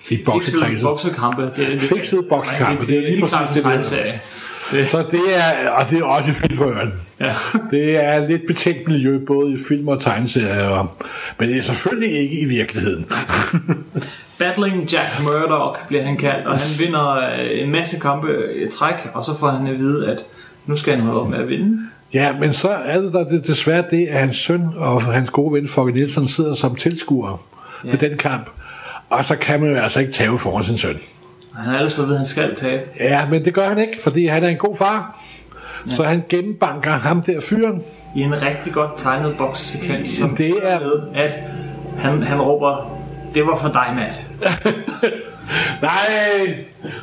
i 0.10 0.18
boksekredse. 0.26 0.84
Boksekampe. 0.84 1.52
Det 1.56 1.74
er, 1.74 1.80
Fikset 1.80 2.26
boksekampe, 2.30 2.86
det 2.88 2.98
er 2.98 3.06
lige 3.06 3.22
præcis 3.22 3.38
det, 3.54 3.64
det 3.64 4.22
det. 4.72 4.90
Så 4.90 5.04
det 5.12 5.20
er, 5.36 5.70
og 5.70 5.90
det 5.90 6.00
er 6.00 6.04
også 6.04 6.34
fedt 6.34 6.56
for 6.58 6.66
øren. 6.66 6.94
Ja. 7.20 7.34
Det 7.72 8.04
er 8.06 8.28
lidt 8.28 8.42
betænkt 8.48 8.88
miljø, 8.88 9.20
både 9.28 9.54
i 9.54 9.58
film 9.68 9.88
og 9.88 10.02
tegneserier, 10.02 10.68
og- 10.68 10.96
men 11.40 11.50
det 11.50 11.58
er 11.58 11.62
selvfølgelig 11.64 12.20
ikke 12.20 12.40
i 12.40 12.46
virkeligheden. 12.46 13.06
Battling 14.40 14.92
Jack 14.92 15.10
Murdoch 15.24 15.80
bliver 15.88 16.04
han 16.04 16.18
kaldt, 16.18 16.46
og 16.48 16.52
han 16.54 16.86
vinder 16.86 17.12
øh, 17.18 17.62
en 17.64 17.72
masse 17.72 18.00
kampe 18.00 18.28
i 18.56 18.72
træk, 18.72 18.96
og 19.14 19.24
så 19.24 19.38
får 19.40 19.50
han 19.50 19.68
at 19.68 19.80
vide, 19.80 20.08
at 20.12 20.20
nu 20.66 20.76
skal 20.78 20.94
han 20.96 21.04
holde 21.04 21.22
op 21.22 21.30
med 21.30 21.38
at 21.38 21.50
vinde. 21.50 21.80
Ja, 22.14 22.34
men 22.40 22.54
så 22.54 22.70
er 22.70 23.02
det 23.02 23.14
der 23.14 23.24
det, 23.24 23.48
desværre 23.48 23.84
det, 23.92 24.08
at 24.08 24.20
hans 24.20 24.36
søn 24.36 24.62
og 24.76 25.02
hans 25.02 25.30
gode 25.30 25.54
ven 25.54 25.68
Fogge 25.68 25.92
Nielsen 25.94 26.28
sidder 26.28 26.54
som 26.54 26.76
tilskuere 26.76 27.38
ja. 27.86 27.92
ved 27.92 27.98
den 27.98 28.18
kamp. 28.18 28.50
Og 29.10 29.26
så 29.26 29.36
kan 29.36 29.60
man 29.62 29.70
jo 29.70 29.76
altså 29.76 30.00
ikke 30.00 30.12
tage 30.12 30.40
foran 30.40 30.64
sin 30.64 30.78
søn. 30.78 31.00
Han 31.56 31.66
har 31.66 31.76
ellers 31.76 31.96
fået 31.96 32.12
at 32.12 32.18
han 32.18 32.26
skal 32.26 32.56
tabe. 32.56 32.82
Ja, 33.00 33.30
men 33.30 33.46
det 33.46 33.54
gør 33.54 33.68
han 33.70 33.78
ikke, 33.78 33.98
fordi 34.04 34.28
han 34.28 34.44
er 34.44 34.48
en 34.48 34.58
god 34.58 34.76
far. 34.76 35.20
Ja. 35.88 35.92
Så 35.92 36.04
han 36.04 36.24
gennembanker 36.30 36.92
ham 36.92 37.22
der 37.22 37.40
fyren. 37.40 37.82
I 38.16 38.22
en 38.22 38.42
rigtig 38.42 38.74
godt 38.74 38.92
tegnet 38.98 39.32
boksesekvens, 39.40 40.08
som 40.08 40.30
Det 40.36 40.54
er- 40.64 40.80
med, 40.80 41.02
at 41.16 41.32
han, 41.98 42.24
han 42.24 42.42
råber, 42.42 43.00
det 43.34 43.46
var 43.46 43.58
for 43.58 43.68
dig, 43.70 43.94
Matt. 43.96 44.22
Nej, 45.82 46.56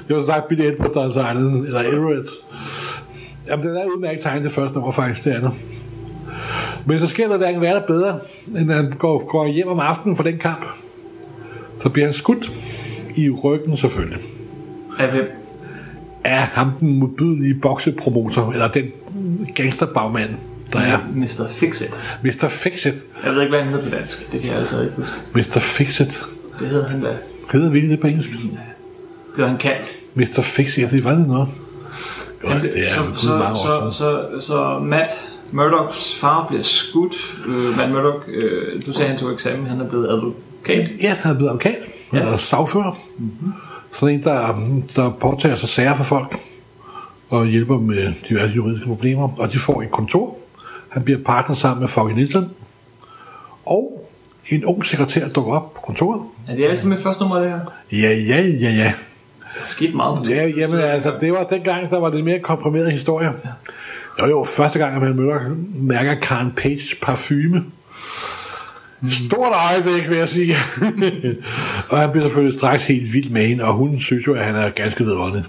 det 0.08 0.16
var 0.16 0.22
sagt 0.22 0.48
Billy 0.48 0.62
Edward, 0.62 0.92
der 0.94 1.10
tegnet, 1.10 1.66
eller 1.66 1.80
Everett. 1.80 2.28
Jamen, 3.48 3.66
det 3.66 3.80
er 3.80 3.84
udmærket 3.84 4.22
tegnet 4.22 4.44
det 4.44 4.52
første 4.52 4.74
nummer, 4.74 4.92
faktisk, 4.92 5.24
det 5.24 5.30
andet. 5.32 5.52
Men 6.86 7.00
så 7.00 7.06
sker 7.06 7.28
der 7.28 7.36
hverken 7.36 7.60
være 7.60 7.82
bedre, 7.86 8.18
end 8.56 8.70
at 8.70 8.76
han 8.76 8.92
går, 8.98 9.26
går 9.26 9.46
hjem 9.46 9.68
om 9.68 9.80
aftenen 9.80 10.16
for 10.16 10.22
den 10.22 10.38
kamp. 10.38 10.66
Så 11.82 11.88
bliver 11.88 12.06
han 12.06 12.12
skudt 12.12 12.52
i 13.16 13.30
ryggen 13.30 13.76
selvfølgelig. 13.76 14.18
Af 14.98 15.10
hvem? 15.10 15.30
Af 16.24 16.40
ham 16.46 16.70
den 16.80 16.98
modbydelige 16.98 17.54
boksepromotor, 17.54 18.52
eller 18.52 18.68
den 18.68 18.84
gangsterbagmand, 19.54 20.30
der 20.72 20.78
er. 20.80 20.98
Mr. 21.14 21.48
Fixit. 21.50 22.00
Mr. 22.24 22.48
Fixit. 22.48 22.94
Jeg 23.24 23.34
ved 23.34 23.40
ikke, 23.40 23.50
hvad 23.50 23.62
han 23.62 23.72
hedder 23.72 23.90
på 23.90 23.96
dansk. 23.96 24.32
Det 24.32 24.40
kan 24.40 24.50
jeg 24.50 24.58
altså 24.58 24.80
ikke 24.80 24.94
huske. 24.96 25.12
Mr. 25.34 25.60
Fixit. 25.60 26.22
Det 26.58 26.68
hedder 26.68 26.88
han 26.88 27.02
da. 27.02 27.16
Hedder 27.52 27.70
virkelig 27.70 27.90
det 27.90 28.00
på 28.00 28.06
engelsk? 28.06 28.30
Blev 29.34 29.48
han 29.48 29.58
kaldt. 29.58 29.92
Mr. 30.14 30.42
Fixit, 30.42 30.90
det 30.90 31.04
var 31.04 31.14
det 31.14 31.28
noget. 31.28 31.48
Jo, 32.44 32.48
det 32.48 32.72
er 32.76 33.14
så, 33.14 33.14
så, 33.14 33.56
så, 33.62 33.98
så, 33.98 34.40
så 34.46 34.78
Matt 34.78 35.08
Murdochs 35.52 36.14
far 36.14 36.46
bliver 36.48 36.62
skudt. 36.62 37.38
Øh, 37.46 37.76
Matt 37.76 37.92
Murdoch, 37.92 38.24
øh, 38.28 38.82
du 38.86 38.92
sagde, 38.92 39.08
han 39.08 39.18
tog 39.18 39.32
eksamen. 39.32 39.66
Han 39.66 39.80
er 39.80 39.88
blevet 39.88 40.08
advokat. 40.08 40.51
Ja, 40.68 41.14
han 41.14 41.30
er 41.32 41.34
blevet 41.36 41.48
advokat. 41.50 41.76
Han 42.10 42.22
Ja. 42.22 42.28
er 42.28 42.36
sagfører. 42.36 42.98
Mm-hmm. 43.18 43.52
Sådan 43.92 44.14
en, 44.14 44.22
der, 44.22 44.64
der 44.96 45.10
påtager 45.20 45.54
sig 45.54 45.68
sager 45.68 45.96
for 45.96 46.04
folk 46.04 46.36
og 47.30 47.46
hjælper 47.46 47.74
dem 47.76 47.84
med 47.86 48.12
diverse 48.28 48.54
juridiske 48.54 48.86
problemer. 48.86 49.28
Og 49.38 49.52
de 49.52 49.58
får 49.58 49.82
et 49.82 49.90
kontor. 49.90 50.36
Han 50.88 51.02
bliver 51.02 51.18
partner 51.24 51.54
sammen 51.54 51.80
med 51.80 51.88
Foggy 51.88 52.12
Nielsen. 52.12 52.50
Og 53.66 54.08
en 54.48 54.64
ung 54.64 54.84
sekretær 54.84 55.28
dukker 55.28 55.52
op 55.52 55.74
på 55.74 55.80
kontoret. 55.80 56.22
Er 56.48 56.56
det 56.56 56.64
altså 56.64 56.86
med 56.86 56.98
første 56.98 57.20
nummer, 57.22 57.38
det 57.38 57.50
her? 57.50 57.60
Ja, 57.92 58.10
ja, 58.10 58.40
ja, 58.42 58.70
ja. 58.70 58.92
Der 59.54 59.62
er 59.62 59.66
sket 59.66 59.94
meget 59.94 60.18
på 60.18 60.24
Ja, 60.30 60.46
jamen 60.46 60.80
altså, 60.80 61.14
det 61.20 61.32
var 61.32 61.44
dengang, 61.44 61.90
der 61.90 62.00
var 62.00 62.10
det 62.10 62.24
mere 62.24 62.38
komprimeret 62.40 62.92
historie. 62.92 63.32
Jo, 64.20 64.26
jo, 64.26 64.44
første 64.44 64.78
gang, 64.78 64.94
at 64.96 65.02
man 65.02 65.16
møder, 65.16 65.40
mærker 65.74 66.14
Karen 66.14 66.52
Page 66.56 66.96
parfume. 67.02 67.64
Stort 69.10 69.52
øjeblik, 69.70 70.08
vil 70.08 70.18
jeg 70.18 70.28
sige. 70.28 70.54
og 71.90 71.98
han 71.98 72.10
bliver 72.10 72.26
selvfølgelig 72.26 72.58
straks 72.58 72.86
helt 72.86 73.12
vild 73.12 73.30
med 73.30 73.46
hende, 73.46 73.64
og 73.64 73.74
hun 73.74 74.00
synes 74.00 74.26
jo, 74.26 74.34
at 74.34 74.44
han 74.44 74.54
er 74.54 74.70
ganske 74.70 75.04
vidunderlig. 75.04 75.44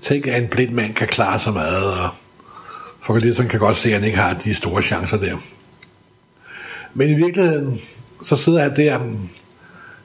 Tænk, 0.00 0.26
at 0.26 0.42
en 0.42 0.48
blind 0.48 0.72
mand 0.72 0.94
kan 0.94 1.06
klare 1.06 1.38
sig 1.38 1.52
meget, 1.52 2.00
og 2.00 2.08
for 3.00 3.18
det 3.18 3.36
sådan 3.36 3.50
kan 3.50 3.60
godt 3.60 3.76
se, 3.76 3.88
at 3.88 3.94
han 3.94 4.04
ikke 4.04 4.18
har 4.18 4.34
de 4.34 4.54
store 4.54 4.82
chancer 4.82 5.16
der. 5.16 5.36
Men 6.94 7.08
i 7.08 7.14
virkeligheden, 7.14 7.78
så 8.24 8.36
sidder 8.36 8.62
han 8.62 8.76
der 8.76 8.98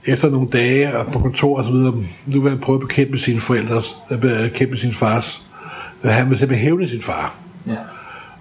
efter 0.06 0.30
nogle 0.30 0.50
dage 0.50 0.98
og 0.98 1.12
på 1.12 1.20
kontor 1.20 1.58
og 1.58 1.64
så 1.64 1.72
videre, 1.72 1.94
nu 2.26 2.42
vil 2.42 2.52
han 2.52 2.60
prøve 2.60 2.76
at 2.76 2.88
bekæmpe 2.88 3.20
sine 3.20 3.40
forældres, 3.40 3.98
at 4.10 4.20
bekæmpe 4.20 4.78
sin 4.78 4.92
fars. 4.92 5.42
Han 6.04 6.30
vil 6.30 6.38
simpelthen 6.38 6.66
hævne 6.66 6.88
sin 6.88 7.02
far. 7.02 7.36
Ja. 7.70 7.76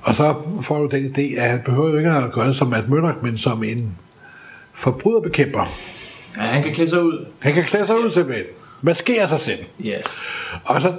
Og 0.02 0.14
så 0.14 0.34
får 0.60 0.78
du 0.78 0.86
den 0.96 1.06
idé, 1.06 1.40
at 1.40 1.50
han 1.50 1.60
behøver 1.64 1.88
jo 1.88 1.96
ikke 1.96 2.10
at 2.10 2.32
gøre 2.32 2.48
det 2.48 2.56
som 2.56 2.68
Matt 2.68 2.88
Murdock, 2.88 3.22
men 3.22 3.38
som 3.38 3.64
en 3.64 3.96
forbryderbekæmper. 4.74 5.70
ja, 6.37 6.42
han 6.42 6.62
kan 6.62 6.74
klæde 6.74 6.88
sig 6.90 7.02
ud. 7.02 7.26
Han 7.40 7.54
kan 7.54 7.64
klæde 7.64 7.87
sig 7.87 7.98
ud 8.04 8.11
simpelthen. 8.11 8.46
Maskere 8.83 9.28
sig 9.28 9.40
selv. 9.40 9.64
Yes. 9.80 10.20
Og 10.64 10.80
så 10.80 10.94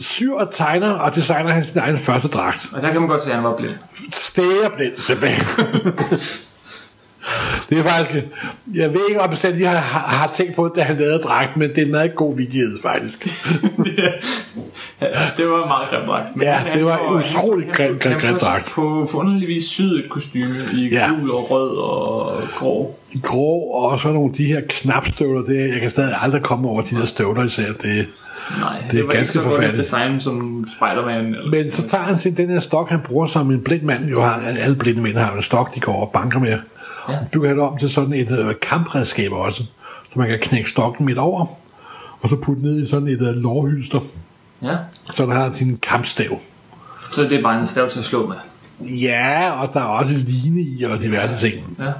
syr 0.00 0.32
og 0.32 0.54
tegner 0.54 0.92
og 0.92 1.14
designer 1.14 1.50
han 1.50 1.64
sin 1.64 1.78
egen 1.78 1.98
første 1.98 2.28
dragt. 2.28 2.68
Og 2.72 2.82
der 2.82 2.92
kan 2.92 3.00
man 3.00 3.10
godt 3.10 3.22
se, 3.22 3.28
at 3.30 3.34
han 3.34 3.44
var 3.44 3.56
blind. 3.56 3.74
Stægerblind 4.12 4.96
simpelthen. 4.96 5.92
Det 7.70 7.78
er 7.78 7.82
faktisk... 7.82 8.26
Jeg 8.74 8.94
ved 8.94 9.00
ikke, 9.08 9.20
om 9.20 9.32
jeg 9.42 9.52
lige 9.52 9.66
har, 9.66 9.98
har 9.98 10.32
tænkt 10.34 10.56
på, 10.56 10.72
da 10.76 10.82
han 10.82 10.96
lavede 10.96 11.18
dragt, 11.18 11.56
men 11.56 11.68
det 11.68 11.78
er 11.78 11.84
en 11.84 11.90
meget 11.90 12.14
god 12.14 12.36
vidighed, 12.36 12.82
faktisk. 12.82 13.28
Det 15.36 15.46
var 15.48 15.66
meget 15.66 15.88
grim 15.90 16.06
dragt. 16.06 16.28
Ja, 16.42 16.58
det 16.74 16.84
var 16.84 16.98
en 16.98 17.14
utrolig 17.14 17.66
grim- 17.72 17.98
grim- 17.98 18.18
grim 18.20 18.34
dragt. 18.38 18.70
På 18.70 19.06
forunderligvis 19.10 19.64
syet 19.64 20.04
et 20.04 20.10
kostyme 20.10 20.56
i 20.74 20.88
Ja. 20.92 21.08
gul 21.08 21.30
og 21.30 21.50
rød 21.50 21.76
og 21.76 22.42
grå. 22.58 22.94
Grå, 23.22 23.58
og 23.60 24.00
så 24.00 24.12
nogle 24.12 24.30
af 24.30 24.34
de 24.36 24.44
her 24.44 24.60
knapstøvler, 24.68 25.42
det, 25.44 25.70
jeg 25.72 25.80
kan 25.80 25.90
stadig 25.90 26.12
aldrig 26.20 26.42
komme 26.42 26.68
over 26.68 26.80
de 26.82 26.96
der 26.96 27.06
støvler 27.06 27.44
især. 27.44 27.72
Det, 27.82 28.08
Nej, 28.60 28.82
Det 28.90 29.00
er 29.00 29.04
var 29.06 29.12
ganske 29.12 29.38
ikke 29.38 29.50
så 29.52 29.60
godt 29.60 29.76
design 29.76 30.20
som 30.20 30.66
Spider-Man. 30.76 31.36
Men 31.50 31.70
så 31.70 31.88
tager 31.88 32.04
han 32.04 32.16
sin, 32.16 32.36
den 32.36 32.48
her 32.48 32.58
stok, 32.60 32.90
han 32.90 33.00
bruger 33.00 33.26
som 33.26 33.50
en 33.50 33.60
blind 33.64 33.82
mand, 33.82 34.04
jo 34.08 34.22
har, 34.22 34.42
alle 34.58 34.76
blinde 34.76 35.02
mænd 35.02 35.16
har 35.16 35.36
en 35.36 35.42
stok, 35.42 35.74
de 35.74 35.80
går 35.80 35.92
over 35.92 36.06
og 36.06 36.12
banker 36.12 36.38
med. 36.38 36.48
Ja. 36.50 36.56
Ja. 37.12 37.18
Bygger 37.32 37.48
han 37.48 37.60
om 37.60 37.78
til 37.78 37.90
sådan 37.90 38.12
et 38.12 38.38
øh, 38.40 38.54
kampredskab 38.62 39.32
også, 39.32 39.62
så 40.02 40.10
man 40.14 40.28
kan 40.28 40.38
knække 40.42 40.70
stokken 40.70 41.06
midt 41.06 41.18
over, 41.18 41.46
og 42.20 42.28
så 42.28 42.36
putte 42.36 42.62
ned 42.62 42.82
i 42.82 42.86
sådan 42.88 43.08
et 43.08 43.20
øh, 43.22 43.34
lårhylster, 43.42 44.00
ja. 44.62 44.76
så 45.14 45.22
den 45.22 45.32
har 45.32 45.52
sin 45.52 45.78
kampstav. 45.82 46.40
Så 47.12 47.22
det 47.22 47.32
er 47.32 47.42
bare 47.42 47.60
en 47.60 47.66
stav 47.66 47.90
til 47.90 47.98
at 47.98 48.04
slå 48.04 48.26
med. 48.26 48.36
Ja, 48.88 49.50
og 49.50 49.72
der 49.74 49.80
er 49.80 49.84
også 49.84 50.14
line 50.26 50.60
i 50.60 50.82
og 50.92 51.02
diverse 51.02 51.46
ting. 51.46 51.76
Ja. 51.78 51.92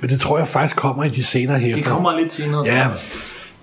Men 0.00 0.10
det 0.10 0.20
tror 0.20 0.38
jeg 0.38 0.48
faktisk 0.48 0.76
kommer 0.76 1.04
i 1.04 1.08
de 1.08 1.24
senere 1.24 1.58
hæfter. 1.58 1.76
Det 1.82 1.92
kommer 1.92 2.18
lidt 2.18 2.32
senere. 2.32 2.62
Ja, 2.66 2.86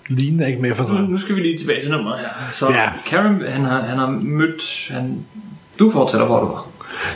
linen 0.10 0.40
er 0.40 0.48
ikke 0.48 0.62
med 0.62 0.76
for 0.76 0.84
Nu, 0.88 0.94
nu 0.94 1.20
skal 1.20 1.36
vi 1.36 1.42
lige 1.42 1.58
tilbage 1.58 1.82
til 1.82 1.92
nummeret 1.92 2.20
her. 2.20 2.30
Så 2.52 2.70
Ja. 2.70 2.90
Karen, 3.08 3.42
han 3.50 3.66
har, 3.66 3.82
han 3.82 3.98
har 3.98 4.08
mødt... 4.26 4.88
Han, 4.92 5.26
du 5.80 5.92
fortæller, 5.92 6.26
hvor 6.26 6.40
du 6.40 6.46
var. 6.46 6.68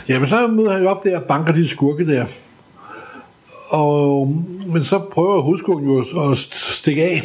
Jamen, 0.08 0.28
så 0.28 0.46
møder 0.46 0.72
han 0.72 0.82
jo 0.82 0.88
op 0.88 1.04
der 1.04 1.16
og 1.18 1.22
banker 1.24 1.52
de 1.52 1.68
skurke 1.68 2.06
der. 2.06 2.26
Og, 3.70 4.26
men 4.66 4.84
så 4.84 4.98
prøver 5.12 5.42
hovedskurken 5.42 5.88
jo 5.88 5.98
at- 5.98 6.30
at 6.32 6.38
stikke 6.52 7.04
af. 7.04 7.22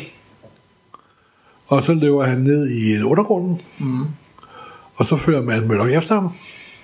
Og 1.72 1.84
så 1.84 1.94
løber 1.94 2.24
han 2.24 2.38
ned 2.38 2.70
i 2.70 2.96
en 2.96 3.04
undergrunden. 3.04 3.62
Mm. 3.80 4.06
Og 4.96 5.06
så 5.06 5.16
fører 5.16 5.42
man 5.42 5.68
Møller 5.68 5.86
efter 5.86 6.16
ham. 6.16 6.32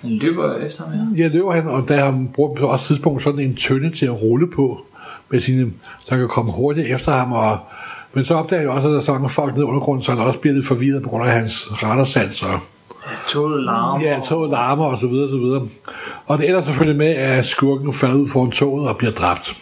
Han 0.00 0.10
løber 0.10 0.56
efter 0.56 0.84
ham, 0.84 1.14
ja. 1.16 1.22
Ja, 1.22 1.28
løber 1.28 1.52
han, 1.52 1.68
og 1.68 1.88
der 1.88 2.04
han 2.04 2.28
bruger 2.34 2.54
på 2.54 2.66
også 2.66 2.86
tidspunkt 2.86 3.22
sådan 3.22 3.40
en 3.40 3.56
tønde 3.56 3.90
til 3.90 4.06
at 4.06 4.22
rulle 4.22 4.50
på, 4.50 4.80
med 5.30 5.40
sine, 5.40 5.72
så 6.00 6.10
han 6.10 6.18
kan 6.18 6.28
komme 6.28 6.52
hurtigt 6.52 6.94
efter 6.94 7.12
ham. 7.12 7.32
Og, 7.32 7.58
men 8.14 8.24
så 8.24 8.34
opdager 8.34 8.62
jeg 8.62 8.70
også, 8.70 8.88
at 8.88 8.92
der 8.92 8.98
er 8.98 9.02
så 9.02 9.12
mange 9.12 9.28
folk 9.28 9.54
nede 9.54 9.64
i 9.66 9.68
undergrunden, 9.68 10.02
så 10.02 10.12
han 10.12 10.20
også 10.20 10.38
bliver 10.38 10.54
lidt 10.54 10.66
forvirret 10.66 11.02
på 11.02 11.08
grund 11.08 11.24
af 11.24 11.32
hans 11.32 11.82
radarsans 11.82 12.42
og 12.42 12.60
Toget 13.28 13.64
larm. 13.64 14.02
Ja, 14.02 14.20
toget 14.20 14.50
larmer 14.50 14.84
og 14.84 14.98
så 14.98 15.06
videre 15.06 15.24
og 15.24 15.30
så 15.30 15.38
videre. 15.38 15.66
Og 16.26 16.38
det 16.38 16.48
ender 16.48 16.62
selvfølgelig 16.62 16.98
med, 16.98 17.14
at 17.14 17.46
skurken 17.46 17.92
falder 17.92 18.16
ud 18.16 18.28
foran 18.28 18.50
toget 18.50 18.88
og 18.88 18.96
bliver 18.96 19.12
dræbt. 19.12 19.56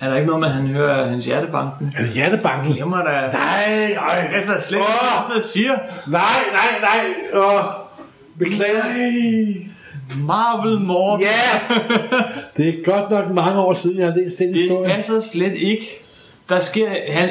Er 0.00 0.08
der 0.08 0.16
ikke 0.16 0.26
noget 0.26 0.40
med, 0.40 0.48
at 0.48 0.54
han 0.54 0.66
hører 0.66 1.08
hans 1.08 1.26
hjertebanken? 1.26 1.92
Er 1.96 2.02
det 2.02 2.10
hjertebanken? 2.10 2.74
Glemmer 2.74 2.96
der... 2.96 3.32
Nej, 3.32 3.92
ej. 3.92 4.30
Altså, 4.34 4.50
slet 4.60 4.78
ikke, 4.78 4.88
Åh! 4.90 5.26
hvad 5.26 5.36
jeg 5.36 5.44
siger. 5.44 5.78
Nej, 6.06 6.20
nej, 6.52 6.80
nej. 6.80 7.40
Åh, 7.42 7.64
beklager. 8.38 8.84
Marvel 10.26 10.80
Morph. 10.80 11.22
Ja, 11.22 11.74
det 12.56 12.68
er 12.68 12.84
godt 12.84 13.10
nok 13.10 13.30
mange 13.34 13.60
år 13.60 13.72
siden, 13.72 13.98
jeg 13.98 14.06
har 14.06 14.16
læst 14.16 14.38
den 14.38 14.52
Det 14.52 14.60
historie. 14.62 14.90
passer 14.94 15.20
slet 15.20 15.54
ikke. 15.54 15.86
Der 16.48 16.60
sker... 16.60 16.88
Han, 17.12 17.28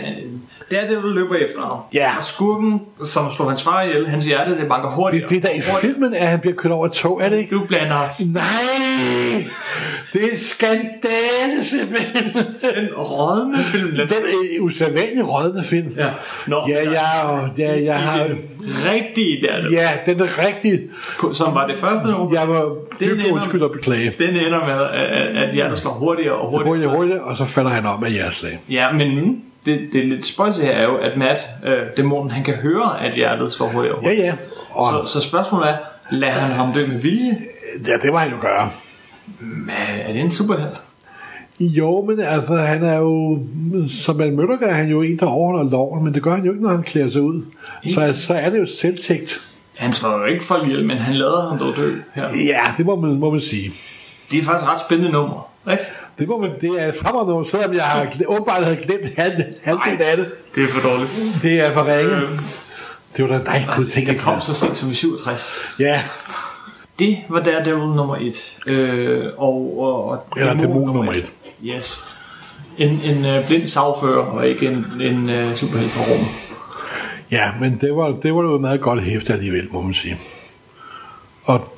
Daredevil 0.71 1.11
løber 1.11 1.35
efter 1.35 1.61
ham. 1.61 1.71
Ja. 1.93 2.09
Og 2.17 2.23
skurken, 2.23 2.81
som 3.03 3.31
slår 3.33 3.47
hans 3.47 3.63
far 3.63 3.81
ihjel, 3.81 4.07
hans 4.09 4.25
hjerte, 4.25 4.51
det 4.57 4.67
banker 4.69 4.89
hurtigt. 4.89 5.21
Det, 5.29 5.29
det 5.29 5.37
er 5.37 5.41
da 5.51 5.57
i 5.57 5.61
filmen, 5.81 6.13
at 6.13 6.27
han 6.27 6.39
bliver 6.39 6.55
kørt 6.55 6.71
over 6.71 6.85
et 6.85 6.91
tog, 6.91 7.21
er 7.23 7.29
det 7.29 7.37
ikke? 7.37 7.55
Du 7.55 7.63
blander 7.67 8.07
Nej, 8.19 8.43
det 10.13 10.23
er 10.23 10.35
skandale 10.37 11.63
simpelthen. 11.63 12.23
den 12.61 12.95
rådne 12.97 13.57
film. 13.63 13.91
Den 13.91 14.01
er 14.01 14.61
usædvanlig 14.61 15.33
rådende 15.33 15.63
film. 15.63 15.91
Ja. 15.97 16.07
Nå, 16.47 16.61
Ja, 16.69 16.91
ja, 16.91 17.27
og, 17.27 17.49
ja, 17.57 17.83
jeg 17.85 17.99
har... 17.99 18.27
Rigtige 18.93 19.47
Daredevil, 19.47 19.73
Ja, 19.73 19.89
den 20.05 20.19
er 20.21 20.47
rigtig... 20.47 20.79
som 21.33 21.53
var 21.53 21.67
det 21.67 21.77
første 21.79 22.07
nummer, 22.07 22.39
Jeg 22.39 22.49
var 22.49 22.69
dybt 22.99 23.25
undskyld 23.25 23.61
og 23.61 23.71
beklage. 23.71 24.13
den 24.17 24.29
ender 24.35 24.65
med, 24.65 24.83
at, 24.93 25.43
at 25.43 25.53
hjertet 25.53 25.79
slår 25.79 25.91
hurtigere 25.91 26.35
og 26.35 26.49
hurtigere. 26.49 26.67
Hurtigt, 26.67 26.91
hurtigt, 26.91 27.19
og 27.19 27.37
så 27.37 27.45
falder 27.45 27.71
han 27.71 27.85
om 27.85 28.03
af 28.03 28.11
hjerteslag. 28.11 28.59
Ja, 28.69 28.91
men 28.91 29.41
det, 29.65 29.89
det 29.93 30.03
er 30.03 30.07
lidt 30.07 30.25
spøjse 30.25 30.61
her 30.61 30.71
er 30.71 30.83
jo, 30.83 30.95
at 30.95 31.17
Matt, 31.17 31.39
øh, 31.65 31.73
dæmonen, 31.97 32.31
han 32.31 32.43
kan 32.43 32.53
høre, 32.53 33.05
at 33.05 33.15
hjertet 33.15 33.53
slår 33.53 33.67
og 33.67 34.03
Ja, 34.03 34.11
ja. 34.11 34.33
Og, 34.75 35.07
Så, 35.07 35.13
så 35.13 35.27
spørgsmålet 35.27 35.69
er, 35.69 35.77
lader 36.11 36.33
han 36.33 36.51
ham 36.55 36.73
dø 36.73 36.87
med 36.87 36.99
vilje? 36.99 37.37
ja, 37.87 37.93
det 38.01 38.13
var 38.13 38.19
han 38.19 38.31
jo 38.31 38.37
gøre. 38.41 38.69
Men 39.39 39.75
er 40.05 40.11
det 40.11 40.21
en 40.21 40.31
superheld? 40.31 40.69
Jo, 41.59 42.01
men 42.01 42.19
altså, 42.19 42.55
han 42.55 42.83
er 42.83 42.97
jo, 42.97 43.39
som 43.89 44.15
man 44.15 44.35
møder, 44.35 44.57
er 44.61 44.73
han 44.73 44.87
jo 44.87 45.01
en, 45.01 45.17
der 45.19 45.25
overholder 45.25 45.71
loven, 45.71 46.03
men 46.03 46.13
det 46.13 46.23
gør 46.23 46.35
han 46.35 46.45
jo 46.45 46.51
ikke, 46.51 46.63
når 46.63 46.69
han 46.69 46.83
klæder 46.83 47.07
sig 47.07 47.21
ud. 47.21 47.41
Så, 47.87 48.11
så 48.13 48.33
er 48.33 48.49
det 48.49 48.59
jo 48.59 48.65
selvtægt. 48.65 49.47
Han 49.77 49.93
slår 49.93 50.17
jo 50.17 50.25
ikke 50.25 50.45
folk 50.45 50.63
ihjel, 50.67 50.85
men 50.85 50.97
han 50.97 51.15
lader 51.15 51.49
ham 51.49 51.59
dog 51.59 51.75
dø. 51.75 51.95
Ja. 52.17 52.21
Ja, 52.45 52.61
det 52.77 52.85
må 52.85 52.95
man, 52.95 53.19
må 53.19 53.29
man 53.29 53.39
sige. 53.39 53.71
Det 54.31 54.39
er 54.39 54.43
faktisk 54.43 54.63
et 54.63 54.69
ret 54.69 54.79
spændende 54.79 55.11
nummer. 55.11 55.47
Ikke? 55.71 55.83
Det, 56.19 56.27
må 56.27 56.37
man, 56.41 56.49
det 56.61 56.69
er 56.81 56.91
nummer, 57.27 57.43
selvom 57.43 57.73
jeg 57.73 57.83
har 57.83 58.07
åbenbart 58.27 58.63
havde 58.63 58.77
glemt 58.77 59.05
halv- 59.17 59.43
halvdelen 59.63 60.01
af 60.01 60.17
det. 60.17 60.31
Det 60.55 60.63
er 60.63 60.67
for 60.67 60.89
dårligt. 60.89 61.11
Det 61.41 61.59
er 61.59 61.71
for 61.71 61.85
ringe. 61.97 62.15
Øh, 62.15 62.21
Det 63.17 63.29
var 63.29 63.37
da 63.37 63.43
dig, 63.45 63.67
kunne 63.75 63.89
tænke 63.89 64.11
det 64.11 64.19
kom 64.21 64.41
så 64.41 64.53
sent 64.53 64.77
som 64.77 64.91
i 64.91 64.93
67. 64.93 65.69
Ja, 65.79 66.01
Det 66.99 67.17
var 67.29 67.39
Daredevil 67.39 67.87
nummer 67.87 68.15
et. 68.21 68.57
Øh, 68.69 69.25
og, 69.37 69.75
og, 69.79 70.05
og 70.09 70.27
Eller 70.37 70.57
dæmon 70.57 70.93
nummer 70.93 71.11
et. 71.11 71.31
Yes. 71.65 72.05
En, 72.77 72.89
en 73.03 73.25
øh, 73.25 73.47
blind 73.47 73.67
sagfører, 73.67 74.25
og 74.25 74.47
ikke 74.47 74.65
en, 74.67 74.85
en 75.01 75.29
øh, 75.29 75.53
superheld 75.53 75.89
på 75.91 75.99
rum. 76.13 76.25
ja 77.31 77.51
men 77.59 77.77
det 77.81 77.95
var, 77.95 78.09
det 78.23 78.35
var 78.35 78.41
jo 78.41 78.57
meget 78.57 78.81
godt 78.81 79.03
hæfte 79.03 79.33
alligevel, 79.33 79.67
må 79.71 79.81
man 79.81 79.93
sige. 79.93 80.17
Og 81.45 81.77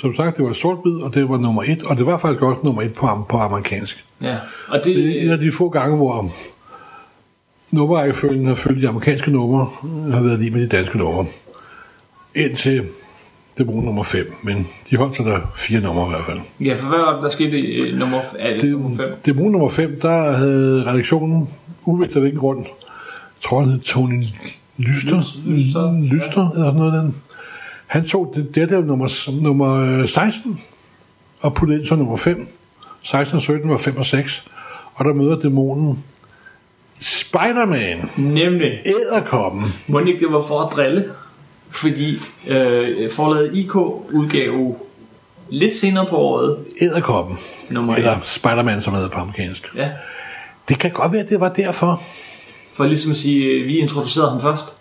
som 0.00 0.14
sagt, 0.14 0.36
det 0.36 0.44
var 0.44 0.52
sort-hvid, 0.52 1.02
og 1.02 1.14
det 1.14 1.28
var 1.28 1.38
nummer 1.38 1.62
et, 1.62 1.82
og 1.90 1.96
det 1.96 2.06
var 2.06 2.16
faktisk 2.16 2.42
også 2.42 2.60
nummer 2.64 2.82
et 2.82 2.94
på, 2.94 3.26
på 3.28 3.36
amerikansk. 3.36 4.04
Ja. 4.22 4.36
Og 4.68 4.80
det, 4.84 4.96
Det 4.96 5.18
er 5.18 5.22
en 5.22 5.30
af 5.30 5.38
de 5.38 5.52
få 5.52 5.68
gange, 5.68 5.96
hvor 5.96 6.30
nummerrækkefølgen 7.70 8.46
har 8.46 8.54
følt 8.54 8.82
de 8.82 8.88
amerikanske 8.88 9.30
numre, 9.30 9.68
har 10.12 10.20
været 10.20 10.40
lige 10.40 10.50
med 10.50 10.60
de 10.60 10.76
danske 10.76 10.98
numre. 10.98 11.26
Indtil 12.34 12.82
det 13.58 13.66
bruger 13.66 13.82
nummer 13.84 14.02
5, 14.02 14.34
men 14.42 14.66
de 14.90 14.96
holdt 14.96 15.16
sig 15.16 15.26
der 15.26 15.52
fire 15.56 15.80
numre 15.80 16.06
i 16.06 16.10
hvert 16.10 16.24
fald. 16.24 16.38
Ja, 16.60 16.74
for 16.74 16.88
hvad 16.88 16.98
var 16.98 17.14
det, 17.14 17.22
der 17.22 17.28
skete 17.28 17.58
i 17.58 17.76
øh, 17.76 17.98
nummer, 17.98 18.20
er 18.38 18.58
det, 18.58 18.70
nummer 18.70 18.96
5? 18.96 19.08
Det, 19.24 19.26
det 19.26 19.36
nummer 19.36 19.68
5, 19.68 20.00
der 20.00 20.32
havde 20.32 20.82
redaktionen, 20.86 21.48
uvægt 21.84 22.14
af 22.14 22.20
hvilken 22.20 22.40
grund, 22.40 22.58
jeg 22.58 23.48
tror 23.48 23.62
hed 23.62 23.80
Tony 23.80 24.24
Lyster, 24.76 25.16
Lyster, 25.46 26.14
Lyster 26.14 26.50
eller 26.50 26.64
sådan 26.64 26.78
noget 26.78 27.02
den. 27.02 27.14
Han 27.90 28.06
tog 28.08 28.32
det, 28.54 28.70
der 28.70 28.80
nummer, 28.80 29.30
nummer 29.42 29.98
øh, 30.00 30.06
16 30.08 30.60
og 31.40 31.54
puttede 31.54 31.78
ind 31.78 31.86
som 31.86 31.98
nummer 31.98 32.16
5. 32.16 32.48
16 33.02 33.36
og 33.36 33.42
17 33.42 33.70
var 33.70 33.76
5 33.76 33.96
og 33.96 34.04
6. 34.06 34.44
Og 34.94 35.04
der 35.04 35.12
møder 35.14 35.38
dæmonen 35.40 36.04
Spider-Man, 37.00 38.08
Nemlig, 38.18 38.80
æderkoppen. 38.86 39.64
må 39.88 39.98
ikke 39.98 40.20
det 40.26 40.32
var 40.32 40.42
for 40.42 40.60
at 40.60 40.72
drille? 40.76 41.04
Fordi 41.70 42.14
øh, 42.50 43.12
forladet 43.12 43.56
IK 43.56 43.74
udgav 43.76 44.76
lidt 45.48 45.74
senere 45.74 46.06
på 46.06 46.16
året 46.16 46.56
Æderkoppen. 46.80 47.36
nummer 47.70 47.94
Eller 47.96 48.16
1. 48.16 48.24
Spider-Man, 48.26 48.82
som 48.82 48.94
hedder 48.94 49.08
på 49.08 49.18
amerikansk. 49.18 49.74
Ja, 49.76 49.90
Det 50.68 50.78
kan 50.78 50.90
godt 50.90 51.12
være, 51.12 51.22
at 51.22 51.28
det 51.30 51.40
var 51.40 51.48
derfor. 51.48 52.02
for 52.74 52.84
ligesom 52.86 53.10
at 53.10 53.16
sige, 53.18 53.44
øh, 53.44 53.66
vi 53.66 53.78
introducerede 53.78 54.30
ham 54.30 54.40
først. 54.40 54.74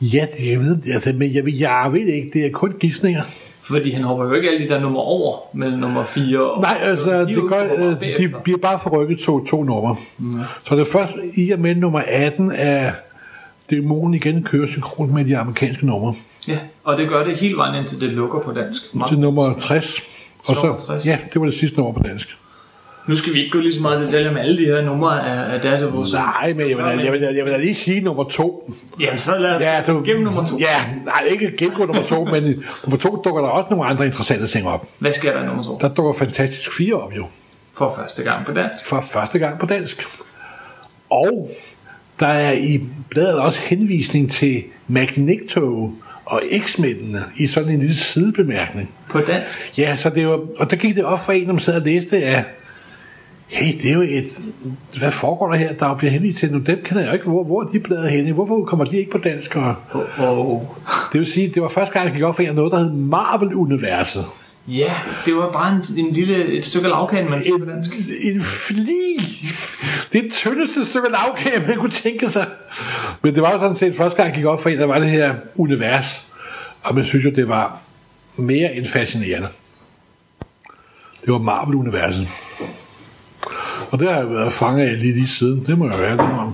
Ja, 0.00 0.26
det, 0.38 0.50
jeg 0.50 0.58
ved, 0.58 0.76
altså, 0.94 1.12
men 1.16 1.34
jeg, 1.34 1.60
jeg 1.60 1.88
ved 1.92 2.00
det 2.00 2.12
ikke. 2.12 2.30
Det 2.32 2.46
er 2.46 2.50
kun 2.50 2.72
gidsninger. 2.80 3.22
Fordi 3.62 3.90
han 3.90 4.02
hopper 4.02 4.24
jo 4.24 4.32
ikke 4.32 4.48
alle 4.48 4.64
de 4.64 4.68
der 4.68 4.80
nummer 4.80 5.00
over 5.00 5.38
mellem 5.54 5.78
nummer 5.78 6.04
4 6.04 6.50
og... 6.50 6.60
Nej, 6.60 6.78
altså, 6.82 7.24
de 7.24 7.34
det 7.34 7.48
gør, 7.48 7.64
øh, 7.64 8.00
de 8.00 8.34
bliver 8.44 8.58
bare 8.58 8.78
forrykket 8.78 9.18
to, 9.18 9.44
to 9.44 9.64
numre. 9.64 9.96
Mm. 10.20 10.40
Så 10.64 10.76
det 10.76 10.86
første, 10.86 11.18
i 11.36 11.50
og 11.50 11.60
med 11.60 11.74
nummer 11.74 12.02
18, 12.08 12.52
er 12.54 12.92
dæmonen 13.70 14.14
igen 14.14 14.42
kører 14.42 14.66
synkron 14.66 15.14
med 15.14 15.24
de 15.24 15.38
amerikanske 15.38 15.86
numre. 15.86 16.14
Ja, 16.48 16.58
og 16.84 16.98
det 16.98 17.08
gør 17.08 17.24
det 17.24 17.36
hele 17.36 17.56
vejen 17.56 17.74
indtil 17.74 18.00
det 18.00 18.08
lukker 18.08 18.40
på 18.40 18.52
dansk. 18.52 18.82
Til 19.08 19.18
nummer 19.18 19.58
60. 19.58 20.00
Og 20.48 20.56
så, 20.56 20.84
60. 20.86 21.06
ja, 21.06 21.18
det 21.32 21.40
var 21.40 21.46
det 21.46 21.54
sidste 21.54 21.78
nummer 21.78 21.92
på 21.92 22.02
dansk. 22.02 22.38
Nu 23.06 23.16
skal 23.16 23.32
vi 23.32 23.38
ikke 23.38 23.50
gå 23.50 23.58
lige 23.58 23.74
så 23.74 23.80
meget 23.82 24.02
i 24.02 24.04
detaljer 24.06 24.32
med 24.32 24.40
alle 24.40 24.58
de 24.58 24.64
her 24.64 24.82
numre 24.82 25.26
af, 25.26 25.54
af 25.54 25.60
Daredevil. 25.60 26.12
Nej, 26.12 26.52
men 26.56 26.68
jeg 26.70 26.76
vil, 26.76 26.84
da- 26.84 27.04
jeg 27.04 27.12
vil, 27.12 27.20
jeg 27.36 27.44
vil 27.44 27.52
da 27.52 27.58
lige 27.58 27.74
sige 27.74 28.00
nummer 28.00 28.24
2. 28.24 28.72
Jamen, 29.00 29.18
så 29.18 29.38
lad 29.38 29.50
os 29.50 29.62
Ja, 29.62 29.82
du, 29.86 30.02
gennem 30.06 30.24
nummer 30.24 30.46
2. 30.46 30.58
Ja, 30.58 30.84
nej, 31.04 31.22
ikke 31.30 31.56
gennemgå 31.56 31.86
nummer 31.86 32.02
2, 32.02 32.24
men 32.24 32.42
nummer 32.84 32.98
2 32.98 33.22
dukker 33.24 33.40
der 33.42 33.48
også 33.48 33.66
nogle 33.70 33.84
andre 33.86 34.06
interessante 34.06 34.46
ting 34.46 34.68
op. 34.68 34.88
Hvad 34.98 35.12
sker 35.12 35.32
der 35.32 35.42
i 35.42 35.46
nummer 35.46 35.62
2? 35.64 35.78
Der 35.80 35.88
dukker 35.88 36.12
Fantastisk 36.12 36.72
4 36.76 36.94
op 36.94 37.12
jo. 37.16 37.26
For 37.74 37.94
første 37.98 38.22
gang 38.22 38.46
på 38.46 38.52
dansk. 38.52 38.86
for 38.86 39.00
første 39.00 39.38
gang 39.38 39.58
på 39.58 39.66
dansk. 39.66 40.02
Og 41.10 41.50
der 42.20 42.26
er 42.26 42.52
i 42.52 42.80
bladet 43.10 43.38
også 43.40 43.60
henvisning 43.68 44.30
til 44.30 44.62
Magneto 44.88 45.90
og 46.24 46.40
X-mændene 46.58 47.18
i 47.36 47.46
sådan 47.46 47.72
en 47.72 47.78
lille 47.78 47.94
sidebemærkning. 47.94 48.94
På 49.10 49.20
dansk. 49.20 49.78
Ja, 49.78 49.96
så 49.96 50.10
det 50.10 50.26
var, 50.28 50.40
og 50.58 50.70
der 50.70 50.76
gik 50.76 50.96
det 50.96 51.04
op 51.04 51.18
for 51.20 51.32
en, 51.32 51.46
når 51.46 51.52
man 51.54 51.60
sad 51.60 51.74
og 51.80 51.86
læste, 51.86 52.16
at 52.24 52.44
hey, 53.52 53.72
det 53.72 53.90
er 53.90 53.94
jo 53.94 54.00
et, 54.00 54.42
hvad 54.98 55.10
foregår 55.10 55.48
der 55.48 55.56
her, 55.56 55.72
der 55.72 55.94
bliver 55.96 56.10
henvist 56.10 56.38
til, 56.38 56.52
nu 56.52 56.58
dem 56.58 56.82
kender 56.84 57.02
jeg 57.04 57.12
ikke, 57.14 57.26
hvor, 57.26 57.44
hvor 57.44 57.62
er 57.62 57.66
de 57.66 57.80
bladet 57.80 58.10
henne, 58.10 58.32
hvorfor 58.32 58.64
kommer 58.64 58.84
de 58.84 58.98
ikke 58.98 59.10
på 59.10 59.18
dansk? 59.18 59.56
Og 59.56 59.74
Og, 59.90 60.06
og, 60.18 60.76
det 61.12 61.18
vil 61.18 61.26
sige, 61.26 61.48
det 61.48 61.62
var 61.62 61.68
første 61.68 61.92
gang, 61.92 62.04
jeg 62.06 62.14
gik 62.14 62.22
op 62.22 62.36
for 62.36 62.42
en, 62.42 62.54
noget, 62.54 62.72
der 62.72 62.78
hed 62.78 62.92
Marvel-universet. 62.92 64.24
ja, 64.68 64.94
det 65.26 65.36
var 65.36 65.52
bare 65.52 65.72
en, 65.72 66.06
en 66.06 66.12
lille, 66.12 66.52
et 66.52 66.66
stykke 66.66 66.88
lavkage, 66.88 67.28
man 67.28 67.42
fik 67.42 67.52
på 67.58 67.70
dansk. 67.70 67.90
En 68.22 68.40
fli. 68.40 69.16
Det 70.12 70.32
tyndeste 70.32 70.84
stykke 70.84 71.08
lavkage, 71.10 71.66
man 71.66 71.76
kunne 71.78 71.90
tænke 71.90 72.30
sig. 72.30 72.46
Men 73.22 73.34
det 73.34 73.42
var 73.42 73.52
jo 73.52 73.58
sådan 73.58 73.76
set 73.76 73.96
første 73.96 74.16
gang, 74.16 74.28
jeg 74.28 74.36
gik 74.36 74.44
op 74.44 74.62
for 74.62 74.70
en, 74.70 74.78
der 74.78 74.86
var 74.86 74.98
det 74.98 75.10
her 75.10 75.34
univers. 75.56 76.26
Og 76.82 76.94
man 76.94 77.04
synes 77.04 77.24
jo, 77.24 77.30
det 77.30 77.48
var 77.48 77.80
mere 78.38 78.74
end 78.74 78.84
fascinerende. 78.84 79.48
Det 81.24 81.32
var 81.32 81.38
Marvel-universet. 81.38 82.28
Og 83.92 83.98
det 83.98 84.08
har 84.08 84.16
jeg 84.18 84.30
været 84.30 84.52
fanget 84.52 84.86
af 84.86 85.00
lige, 85.00 85.14
lige 85.14 85.26
siden. 85.28 85.62
Det 85.66 85.78
må 85.78 85.90
jeg 85.90 85.98
være. 85.98 86.16
Må, 86.16 86.52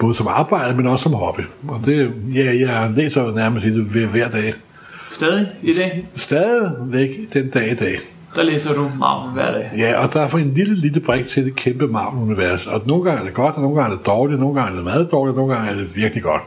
både 0.00 0.14
som 0.14 0.26
arbejde, 0.28 0.76
men 0.76 0.86
også 0.86 1.02
som 1.02 1.14
hobby. 1.14 1.40
Og 1.68 1.80
det, 1.84 2.10
ja, 2.34 2.44
jeg 2.44 2.90
læser 2.96 3.22
jo 3.24 3.30
nærmest 3.30 3.66
det 3.66 3.84
hver, 3.84 4.06
hver 4.06 4.28
dag. 4.30 4.54
Stadig 5.10 5.46
i 5.62 5.72
dag, 5.72 6.06
Stadigvæk 6.14 7.08
den 7.34 7.50
dag 7.50 7.72
i 7.72 7.74
dag. 7.74 7.94
der 8.34 8.42
læser 8.42 8.74
du 8.74 8.90
Marvel 8.98 9.32
hver 9.32 9.50
dag. 9.50 9.70
Ja, 9.78 10.02
og 10.02 10.12
der 10.12 10.20
er 10.20 10.28
for 10.28 10.38
en 10.38 10.52
lille, 10.54 10.74
lille 10.74 11.00
brik 11.00 11.26
til 11.26 11.44
det 11.44 11.56
kæmpe 11.56 11.86
Marvel-univers. 11.86 12.66
Og 12.66 12.82
nogle 12.88 13.04
gange 13.04 13.20
er 13.20 13.24
det 13.24 13.34
godt, 13.34 13.54
og 13.54 13.62
nogle 13.62 13.76
gange 13.80 13.94
er 13.94 13.98
det 13.98 14.06
dårligt, 14.06 14.40
nogle 14.40 14.54
gange 14.60 14.70
er 14.70 14.74
det 14.76 14.84
meget 14.84 15.08
dårligt, 15.12 15.36
nogle 15.36 15.54
gange 15.54 15.70
er 15.70 15.74
det 15.74 15.86
virkelig 15.96 16.22
godt. 16.22 16.42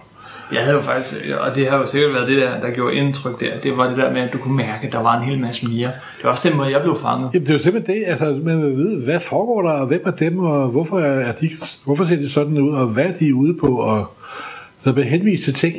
Jeg 0.52 0.62
havde 0.62 0.76
jo 0.76 0.82
faktisk, 0.82 1.16
og 1.40 1.56
det 1.56 1.70
har 1.70 1.78
jo 1.78 1.86
sikkert 1.86 2.14
været 2.14 2.28
det 2.28 2.38
der, 2.38 2.60
der 2.60 2.70
gjorde 2.70 2.96
indtryk 2.96 3.40
der, 3.40 3.58
det 3.64 3.78
var 3.78 3.88
det 3.88 3.98
der 3.98 4.14
med, 4.14 4.22
at 4.22 4.34
du 4.34 4.38
kunne 4.38 4.58
mærke, 4.58 4.88
at 4.88 4.94
der 4.94 5.02
var 5.02 5.18
en 5.18 5.24
hel 5.24 5.40
masse 5.40 5.66
mere. 5.66 5.88
Det 5.88 6.24
var 6.24 6.30
også 6.30 6.50
den 6.50 6.58
måde, 6.58 6.72
jeg 6.72 6.82
blev 6.82 6.98
fanget. 7.02 7.30
Jamen, 7.34 7.46
det 7.46 7.50
er 7.50 7.54
jo 7.54 7.60
simpelthen 7.60 7.96
det, 7.96 8.04
altså, 8.08 8.40
man 8.44 8.62
vil 8.62 8.76
vide, 8.76 9.04
hvad 9.06 9.20
foregår 9.20 9.62
der, 9.62 9.72
og 9.72 9.88
hvem 9.88 10.02
er 10.06 10.12
dem, 10.12 10.40
og 10.40 10.70
hvorfor, 10.70 11.00
er 11.00 11.32
de, 11.32 11.50
hvorfor 11.86 12.04
ser 12.04 12.16
de 12.16 12.30
sådan 12.30 12.58
ud, 12.58 12.72
og 12.72 12.88
hvad 12.88 13.06
er 13.06 13.14
de 13.14 13.36
ude 13.36 13.58
på, 13.60 13.68
og 13.68 14.06
der 14.84 14.94
bliver 14.94 15.08
henvist 15.08 15.44
til 15.44 15.54
ting. 15.54 15.76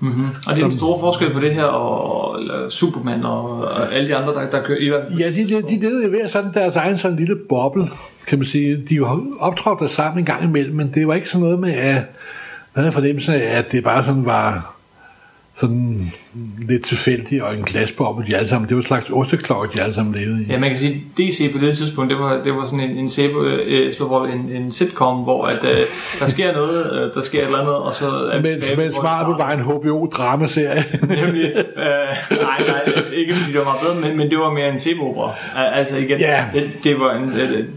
Mm-hmm. 0.00 0.26
Og 0.46 0.54
det 0.54 0.62
er 0.62 0.66
en 0.66 0.76
stor 0.76 1.00
forskel 1.00 1.32
på 1.32 1.40
det 1.40 1.54
her, 1.54 1.64
og 1.64 2.40
eller 2.40 2.68
Superman 2.68 3.24
og, 3.24 3.44
og 3.44 3.94
alle 3.94 4.08
de 4.08 4.16
andre, 4.16 4.34
der, 4.34 4.50
der 4.50 4.62
kører 4.62 4.78
i 4.78 4.88
hvert 4.88 5.02
Ja, 5.18 5.28
de, 5.28 5.48
de, 5.48 5.62
de 5.62 5.80
levede 5.80 6.12
ved 6.12 6.28
sådan 6.28 6.54
deres 6.54 6.76
egen 6.76 6.98
sådan 6.98 7.16
lille 7.16 7.36
boble, 7.48 7.88
kan 8.28 8.38
man 8.38 8.46
sige. 8.46 8.76
De 8.90 9.00
optrådte 9.40 9.88
sammen 9.88 10.18
en 10.18 10.24
gang 10.24 10.44
imellem, 10.44 10.76
men 10.76 10.90
det 10.94 11.08
var 11.08 11.14
ikke 11.14 11.28
sådan 11.28 11.40
noget 11.40 11.58
med, 11.58 11.72
at 11.72 12.02
havde 12.80 12.88
en 12.88 12.94
fornemmelse 12.94 13.34
af, 13.34 13.58
at 13.58 13.72
det 13.72 13.84
bare 13.84 14.04
sådan 14.04 14.24
var 14.24 14.76
sådan 15.54 16.00
lidt 16.68 16.84
tilfældigt 16.84 17.42
og 17.42 17.54
en 17.54 17.62
glasboble, 17.62 18.26
de 18.26 18.36
alle 18.36 18.48
sammen. 18.48 18.68
Det 18.68 18.76
var 18.76 18.80
en 18.80 18.86
slags 18.86 19.10
osteklokke, 19.10 19.76
de 19.76 19.82
alle 19.82 19.94
sammen 19.94 20.14
levede 20.14 20.42
i. 20.42 20.46
Ja, 20.48 20.58
man 20.58 20.70
kan 20.70 20.78
sige, 20.78 21.02
DC 21.18 21.52
på 21.52 21.58
det 21.58 21.76
tidspunkt, 21.76 22.10
det 22.10 22.18
var, 22.18 22.40
det 22.44 22.52
var 22.52 22.66
sådan 22.66 22.80
en, 22.80 22.96
en, 22.96 23.08
sæbe, 23.08 23.38
øh, 23.38 23.94
en, 24.32 24.50
en 24.52 24.72
sitcom, 24.72 25.16
hvor 25.16 25.44
at, 25.44 25.64
øh, 25.64 25.78
der 26.20 26.28
sker 26.28 26.52
noget, 26.52 26.92
øh, 26.92 27.14
der 27.14 27.20
sker 27.20 27.40
et 27.40 27.46
eller 27.46 27.58
andet, 27.58 27.74
og 27.74 27.94
så... 27.94 28.06
Er 28.06 28.42
mens, 28.42 28.72
mens 28.76 28.94
Marvel 29.02 29.36
var 29.36 29.50
en 29.52 29.60
HBO-dramaserie. 29.60 30.84
Nemlig, 31.22 31.44
øh, 31.56 31.84
nej, 32.42 32.58
nej, 32.68 32.92
ikke 33.12 33.34
fordi 33.34 33.52
det 33.52 33.58
var 33.58 33.64
meget 33.64 33.80
bedre, 33.82 34.08
men, 34.08 34.18
men 34.18 34.30
det 34.30 34.38
var 34.38 34.52
mere 34.52 34.68
en 34.68 34.78
sæbeopera. 34.78 35.32
Altså 35.56 35.96
igen, 35.96 36.18
ja. 36.18 36.44
det, 36.54 36.62
det 36.84 37.00
var 37.00 37.14
en, 37.14 37.32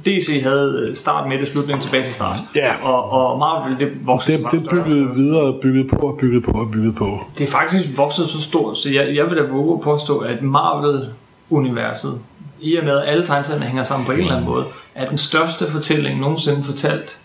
DC 0.05 0.41
havde 0.43 0.91
start, 0.93 1.29
midt 1.29 1.41
og 1.41 1.47
slutning 1.47 1.81
tilbage 1.81 2.03
til 2.03 2.13
start. 2.13 2.37
Ja. 2.55 2.71
Og, 2.83 3.11
og 3.11 3.39
Marvel, 3.39 3.79
det 3.79 3.87
voksede 4.05 4.37
det, 4.37 4.51
det 4.51 4.69
byggede 4.69 5.09
videre, 5.15 5.53
byggede 5.61 5.87
på 5.87 5.95
og 5.95 6.17
byggede 6.17 6.41
på 6.41 6.51
og 6.51 6.71
byggede 6.71 6.93
på. 6.93 7.25
Det 7.37 7.47
er 7.47 7.51
faktisk 7.51 7.97
vokset 7.97 8.27
så 8.27 8.41
stort, 8.43 8.77
så 8.77 8.89
jeg, 8.89 9.15
jeg 9.15 9.29
vil 9.29 9.37
da 9.37 9.43
våge 9.43 9.73
at 9.73 9.81
påstå, 9.81 10.19
at 10.19 10.41
Marvel-universet, 10.41 12.19
i 12.61 12.75
og 12.75 12.85
med 12.85 12.97
at 12.97 13.09
alle 13.09 13.25
tegneserierne 13.25 13.65
hænger 13.65 13.83
sammen 13.83 14.05
på 14.05 14.11
en 14.11 14.19
eller 14.19 14.31
anden 14.31 14.49
måde, 14.49 14.65
er 14.95 15.09
den 15.09 15.17
største 15.17 15.71
fortælling 15.71 16.19
nogensinde 16.19 16.63
fortalt. 16.63 17.19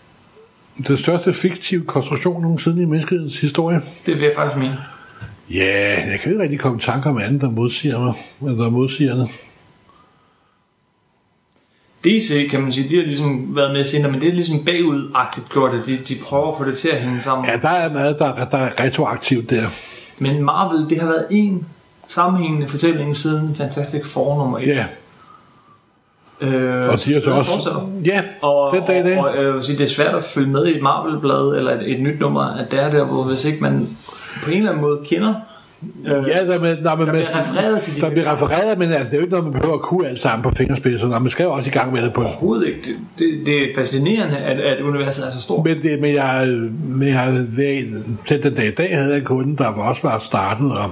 Den 0.87 0.97
største 0.97 1.33
fiktive 1.33 1.85
konstruktion 1.85 2.41
nogensinde 2.41 2.81
i 2.81 2.85
menneskehedens 2.85 3.41
historie. 3.41 3.81
Det 4.05 4.15
vil 4.15 4.23
jeg 4.23 4.33
faktisk 4.35 4.57
mene. 4.57 4.77
Ja, 5.53 5.95
jeg 6.11 6.19
kan 6.23 6.31
ikke 6.31 6.43
rigtig 6.43 6.59
komme 6.59 6.77
i 6.77 6.81
tanke 6.81 7.09
om 7.09 7.17
andet, 7.17 7.41
der 7.41 7.49
modsiger 7.49 7.99
mig. 7.99 8.57
Der 8.57 8.69
modsiger 8.69 9.15
det. 9.15 9.29
DC, 12.03 12.49
kan 12.51 12.61
man 12.61 12.73
sige, 12.73 12.89
de 12.89 12.95
har 12.95 13.03
ligesom 13.03 13.55
været 13.55 13.73
med 13.73 13.83
senere, 13.83 14.11
men 14.11 14.21
det 14.21 14.29
er 14.29 14.33
ligesom 14.33 14.65
bagudagtigt 14.65 15.49
gjort, 15.49 15.73
at 15.73 15.85
de, 15.85 15.97
de 16.07 16.15
prøver 16.23 16.51
at 16.51 16.57
få 16.57 16.63
det 16.69 16.77
til 16.77 16.89
at 16.89 17.01
hænge 17.01 17.21
sammen. 17.21 17.45
Ja, 17.45 17.57
der 17.57 17.69
er 17.69 17.93
meget, 17.93 18.19
der, 18.19 18.45
der 18.45 18.57
er 18.57 18.83
retroaktivt 18.83 19.49
der. 19.49 19.69
Men 20.21 20.43
Marvel, 20.43 20.89
det 20.89 20.99
har 20.99 21.07
været 21.07 21.25
en 21.29 21.65
sammenhængende 22.07 22.67
fortælling 22.67 23.17
siden 23.17 23.55
Fantastic 23.55 24.05
Four 24.05 24.37
nummer 24.37 24.57
1. 24.57 24.67
Ja. 24.67 24.85
Øh, 26.41 26.85
og 26.85 26.91
har 26.91 26.97
så 26.97 27.31
også... 27.31 27.51
fortsætter. 27.53 27.89
Ja, 28.05 28.21
Og, 28.41 28.75
den 28.75 28.83
dag 28.83 28.99
i 28.99 29.03
dag. 29.03 29.19
og, 29.19 29.25
og 29.29 29.37
øh, 29.37 29.43
jeg 29.45 29.53
vil 29.53 29.63
sige, 29.63 29.77
det 29.77 29.83
er 29.83 29.89
svært 29.89 30.15
at 30.15 30.23
følge 30.23 30.49
med 30.49 30.65
i 30.65 30.75
et 30.75 30.81
Marvel-blad 30.81 31.57
eller 31.57 31.71
et, 31.71 31.91
et 31.91 32.01
nyt 32.01 32.19
nummer, 32.19 32.41
at 32.41 32.71
det 32.71 32.79
er 32.79 32.91
der, 32.91 33.03
hvor 33.03 33.23
hvis 33.23 33.45
ikke 33.45 33.63
man 33.63 33.87
på 34.43 34.51
en 34.51 34.57
eller 34.57 34.69
anden 34.69 34.81
måde 34.81 34.99
kender 35.05 35.33
Ja, 36.05 36.11
der, 36.11 36.59
med, 36.59 36.77
der, 36.77 36.95
med, 36.95 37.05
der 37.05 37.11
bliver 37.11 37.39
refereret 37.39 37.81
til 37.81 37.95
de 37.95 38.01
der 38.01 38.09
bliver 38.09 38.33
refereret, 38.33 38.77
men 38.77 38.91
altså, 38.91 39.11
det 39.11 39.13
er 39.13 39.17
jo 39.17 39.23
ikke 39.23 39.31
noget, 39.31 39.45
man 39.45 39.53
behøver 39.53 39.75
at 39.75 39.81
kunne 39.81 40.07
alt 40.07 40.19
sammen 40.19 40.43
på 40.43 40.49
fingerspidserne. 40.57 41.19
Man 41.19 41.29
skal 41.29 41.43
jo 41.43 41.51
også 41.51 41.69
i 41.69 41.71
gang 41.71 41.93
med 41.93 42.01
det 42.01 42.13
på. 42.13 42.21
Overhovedet 42.21 42.67
ikke. 42.67 42.81
Det, 42.85 42.97
det, 43.19 43.45
det 43.45 43.57
er 43.57 43.75
fascinerende, 43.75 44.37
at, 44.37 44.59
at 44.59 44.81
universet 44.81 45.25
er 45.25 45.31
så 45.31 45.41
stort. 45.41 45.65
Men, 45.65 45.81
det, 45.81 46.01
men 46.01 46.13
jeg, 46.13 46.47
men 46.83 47.07
jeg 47.07 47.45
ved, 47.47 48.03
til 48.25 48.43
den 48.43 48.53
dag 48.53 48.67
i 48.67 48.71
dag 48.71 48.95
havde 48.95 49.09
jeg 49.09 49.17
en 49.19 49.25
kunde, 49.25 49.57
der 49.57 49.75
var 49.75 49.89
også 49.89 50.01
var 50.01 50.17
startet 50.17 50.71
og 50.71 50.91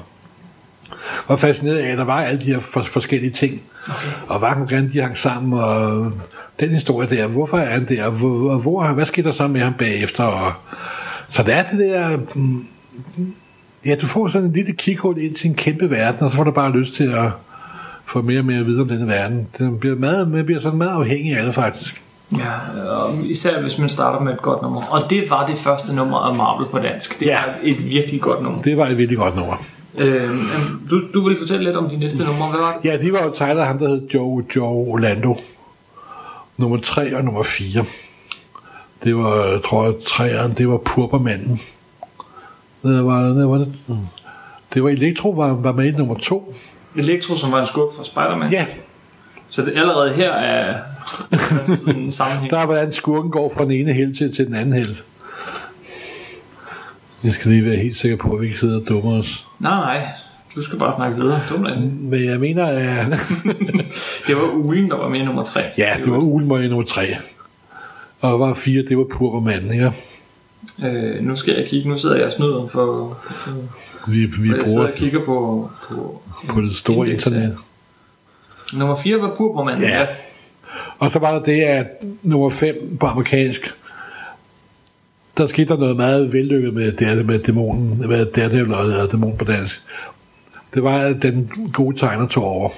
var 1.29 1.35
fascineret 1.35 1.77
af, 1.77 1.91
at 1.91 1.97
der 1.97 2.05
var 2.05 2.21
alle 2.21 2.41
de 2.41 2.45
her 2.45 2.59
for, 2.59 2.81
forskellige 2.81 3.31
ting. 3.31 3.61
Okay. 3.87 3.93
Og 4.27 4.41
var 4.41 4.55
hvordan 4.55 4.89
de 4.93 5.01
hang 5.01 5.17
sammen, 5.17 5.59
og 5.59 6.11
den 6.59 6.69
historie 6.69 7.07
der, 7.07 7.27
hvorfor 7.27 7.57
er 7.57 7.69
han 7.69 7.85
der, 7.85 8.09
hvor, 8.09 8.57
hvor, 8.57 8.87
hvad 8.87 9.05
skete 9.05 9.25
der 9.25 9.33
så 9.33 9.47
med 9.47 9.61
ham 9.61 9.73
bagefter? 9.73 10.23
Og, 10.23 10.53
så 11.29 11.43
det 11.43 11.53
er 11.53 11.63
det 11.63 11.79
der... 11.79 12.17
mm, 12.35 12.65
Ja, 13.87 13.95
du 13.95 14.05
får 14.05 14.27
sådan 14.27 14.47
en 14.47 14.53
lille 14.53 14.71
kighul 14.73 15.17
ind 15.17 15.35
til 15.35 15.49
en 15.49 15.55
kæmpe 15.55 15.89
verden, 15.89 16.23
og 16.23 16.29
så 16.31 16.35
får 16.37 16.43
du 16.43 16.51
bare 16.51 16.71
lyst 16.71 16.93
til 16.93 17.03
at 17.03 17.31
få 18.05 18.21
mere 18.21 18.39
og 18.39 18.45
mere 18.45 18.59
at 18.59 18.65
vide 18.65 18.81
om 18.81 18.87
denne 18.87 19.07
verden. 19.07 19.47
Den 19.57 19.79
bliver, 19.79 19.95
meget, 19.95 20.27
man 20.31 20.45
bliver 20.45 20.61
sådan 20.61 20.77
meget 20.77 20.99
afhængig 20.99 21.37
af 21.37 21.45
det, 21.45 21.53
faktisk. 21.55 22.01
Ja, 22.37 22.81
og 22.91 23.13
især 23.23 23.61
hvis 23.61 23.77
man 23.77 23.89
starter 23.89 24.19
med 24.19 24.33
et 24.33 24.41
godt 24.41 24.61
nummer. 24.61 24.81
Og 24.85 25.09
det 25.09 25.29
var 25.29 25.45
det 25.47 25.57
første 25.57 25.95
nummer 25.95 26.17
af 26.17 26.35
Marvel 26.35 26.67
på 26.71 26.79
dansk. 26.79 27.19
Det 27.19 27.25
Ja. 27.25 27.35
var 27.35 27.53
et 27.63 27.85
virkelig 27.89 28.21
godt 28.21 28.43
nummer. 28.43 28.61
Det 28.61 28.77
var 28.77 28.87
et 28.87 28.97
virkelig 28.97 29.17
godt 29.17 29.37
nummer. 29.39 29.55
Øh, 29.97 30.31
du, 30.89 31.01
du 31.13 31.27
vil 31.27 31.37
fortælle 31.39 31.63
lidt 31.65 31.77
om 31.77 31.89
de 31.89 31.97
næste 31.97 32.23
numre. 32.23 32.47
Hvad 32.49 32.59
var 32.59 32.79
det? 32.83 32.89
Ja, 32.89 32.97
de 32.97 33.13
var 33.13 33.23
jo 33.23 33.31
tegnet 33.31 33.61
af 33.61 33.67
ham, 33.67 33.77
der 33.77 33.87
hed 33.87 34.07
Joe, 34.13 34.43
Joe 34.55 34.67
Orlando. 34.91 35.37
Nummer 36.57 36.77
3 36.77 37.17
og 37.17 37.23
nummer 37.23 37.43
4. 37.43 37.85
Det 39.03 39.17
var, 39.17 39.35
jeg 39.45 39.59
tror 39.65 39.85
jeg, 39.85 39.93
træeren, 40.07 40.53
det 40.53 40.69
var 40.69 40.77
Purpermanden. 40.77 41.61
Det 42.87 43.05
var, 43.05 43.19
det 43.21 43.49
var, 43.49 43.65
det 44.73 44.83
var 44.83 44.89
Elektro, 44.89 45.29
var, 45.29 45.53
var 45.53 45.71
med 45.71 45.85
i 45.85 45.91
nummer 45.91 46.15
2. 46.15 46.53
Elektro, 46.95 47.35
som 47.35 47.51
var 47.51 47.59
en 47.59 47.65
skub 47.67 47.95
for 47.95 48.03
Spider-Man. 48.03 48.51
Ja, 48.51 48.65
Så 49.49 49.61
det 49.61 49.73
allerede 49.75 50.13
her 50.13 50.31
er 50.31 50.79
sådan 51.77 51.95
en 51.95 52.11
sammenhæng. 52.11 52.51
der 52.51 52.57
er, 52.57 52.65
hvordan 52.65 52.91
skurken 52.91 53.31
går 53.31 53.51
fra 53.57 53.63
den 53.63 53.71
ene 53.71 53.93
held 53.93 54.15
til, 54.15 54.35
til 54.35 54.45
den 54.45 54.53
anden 54.53 54.73
held. 54.73 54.95
Jeg 57.23 57.33
skal 57.33 57.51
lige 57.51 57.65
være 57.65 57.75
helt 57.75 57.95
sikker 57.95 58.17
på, 58.17 58.31
at 58.33 58.41
vi 58.41 58.45
ikke 58.45 58.59
sidder 58.59 58.81
og 58.81 58.87
dummer 58.87 59.19
os. 59.19 59.45
Nej, 59.59 59.75
nej. 59.75 60.07
Du 60.55 60.63
skal 60.63 60.79
bare 60.79 60.93
snakke 60.93 61.17
videre. 61.17 61.41
Dum. 61.49 61.59
Men 61.81 62.25
jeg 62.25 62.39
mener, 62.39 62.65
at... 62.65 63.07
Det 64.27 64.35
var 64.35 64.51
ugen, 64.53 64.89
der 64.89 64.97
var 64.97 65.09
med 65.09 65.19
i 65.19 65.25
nummer 65.25 65.43
3. 65.43 65.61
ja, 65.77 65.93
det 66.03 66.11
var 66.11 66.17
Ulen 66.17 66.63
i 66.63 66.67
nummer 66.67 66.85
3. 66.85 67.15
Og 68.21 68.31
der 68.31 68.37
var 68.37 68.53
4, 68.53 68.83
det 68.89 68.97
var 68.97 69.03
Purpermanden, 69.11 69.71
ikke? 69.73 69.91
Øh, 70.83 71.23
nu 71.23 71.35
skal 71.35 71.53
jeg 71.53 71.67
kigge. 71.67 71.89
Nu 71.89 71.97
sidder 71.97 72.15
jeg 72.15 72.25
og 72.25 72.31
snyder 72.31 72.67
for... 72.67 73.17
for 73.23 74.11
Vi, 74.11 74.17
vi 74.17 74.49
jeg 74.49 74.59
bruger 74.65 74.87
og 74.87 74.93
kigger 74.93 75.25
på... 75.25 75.69
på 75.89 76.21
på 76.49 76.61
det 76.61 76.75
store 76.75 77.07
Index, 77.07 77.25
internet. 77.25 77.57
Nummer 78.73 78.95
4 78.95 79.21
var 79.21 79.35
Purpurmanden. 79.35 79.83
Ja. 79.83 80.05
Og 80.99 81.11
så 81.11 81.19
var 81.19 81.31
der 81.33 81.43
det, 81.43 81.61
at 81.61 81.87
nummer 82.23 82.49
5 82.49 82.97
på 82.99 83.05
amerikansk, 83.05 83.73
der 85.37 85.45
skete 85.45 85.73
der 85.73 85.79
noget 85.79 85.97
meget 85.97 86.33
vellykket 86.33 86.73
med, 86.73 86.91
det, 86.91 87.25
med 87.25 87.39
dæmonen, 87.39 88.09
med 88.09 88.25
Daredevil 88.25 88.73
og 88.73 89.11
dæmon 89.11 89.37
på 89.37 89.45
dansk. 89.45 89.81
Det 90.73 90.83
var, 90.83 90.97
at 90.97 91.23
den 91.23 91.51
gode 91.73 91.97
tegner 91.97 92.27
tog 92.27 92.43
over 92.43 92.69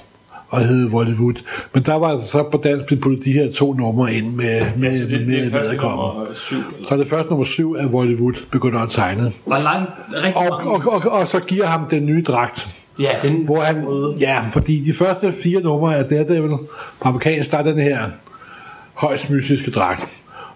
og 0.49 0.61
hed 0.61 0.89
Hollywood. 0.91 1.33
Men 1.73 1.83
der 1.83 1.95
var 1.95 2.19
så 2.19 2.43
på 2.51 2.57
dansk 2.63 2.85
blevet 2.85 3.03
puttet 3.03 3.25
de 3.25 3.31
her 3.31 3.51
to 3.51 3.73
numre 3.73 4.13
ind 4.13 4.33
med, 4.35 4.61
med, 4.77 4.87
Altså, 4.87 5.05
det, 5.07 5.27
med, 5.27 5.35
det 5.35 5.39
er 5.39 5.43
med 5.43 5.51
første 5.51 5.69
medkommen. 5.71 5.97
nummer 6.17 6.25
7. 6.35 6.55
Så 6.87 6.95
er 6.95 6.97
det 6.97 7.07
først 7.07 7.29
nummer 7.29 7.45
7 7.45 7.75
af 7.75 7.89
Hollywood 7.89 8.33
begynder 8.51 8.79
at 8.79 8.89
tegne. 8.89 9.21
Er 9.51 9.59
langt, 9.59 9.91
rigtig 10.13 10.35
Og, 10.35 10.47
mange. 10.65 10.91
og, 10.91 11.03
og, 11.05 11.11
og, 11.19 11.27
så 11.27 11.39
giver 11.39 11.65
ham 11.65 11.85
den 11.89 12.05
nye 12.05 12.21
dragt. 12.23 12.67
ja, 12.99 13.11
den 13.21 13.45
Hvor 13.45 13.61
han, 13.61 13.85
ja, 14.21 14.41
fordi 14.51 14.79
de 14.85 14.93
første 14.93 15.33
fire 15.43 15.61
numre 15.61 15.97
af 15.97 16.05
Daredevil 16.05 16.49
på 17.01 17.07
amerikansk, 17.07 17.51
der 17.51 17.57
er 17.57 17.63
den 17.63 17.79
her 17.79 17.99
højst 18.93 19.29
mystiske 19.29 19.71
dragt. 19.71 20.09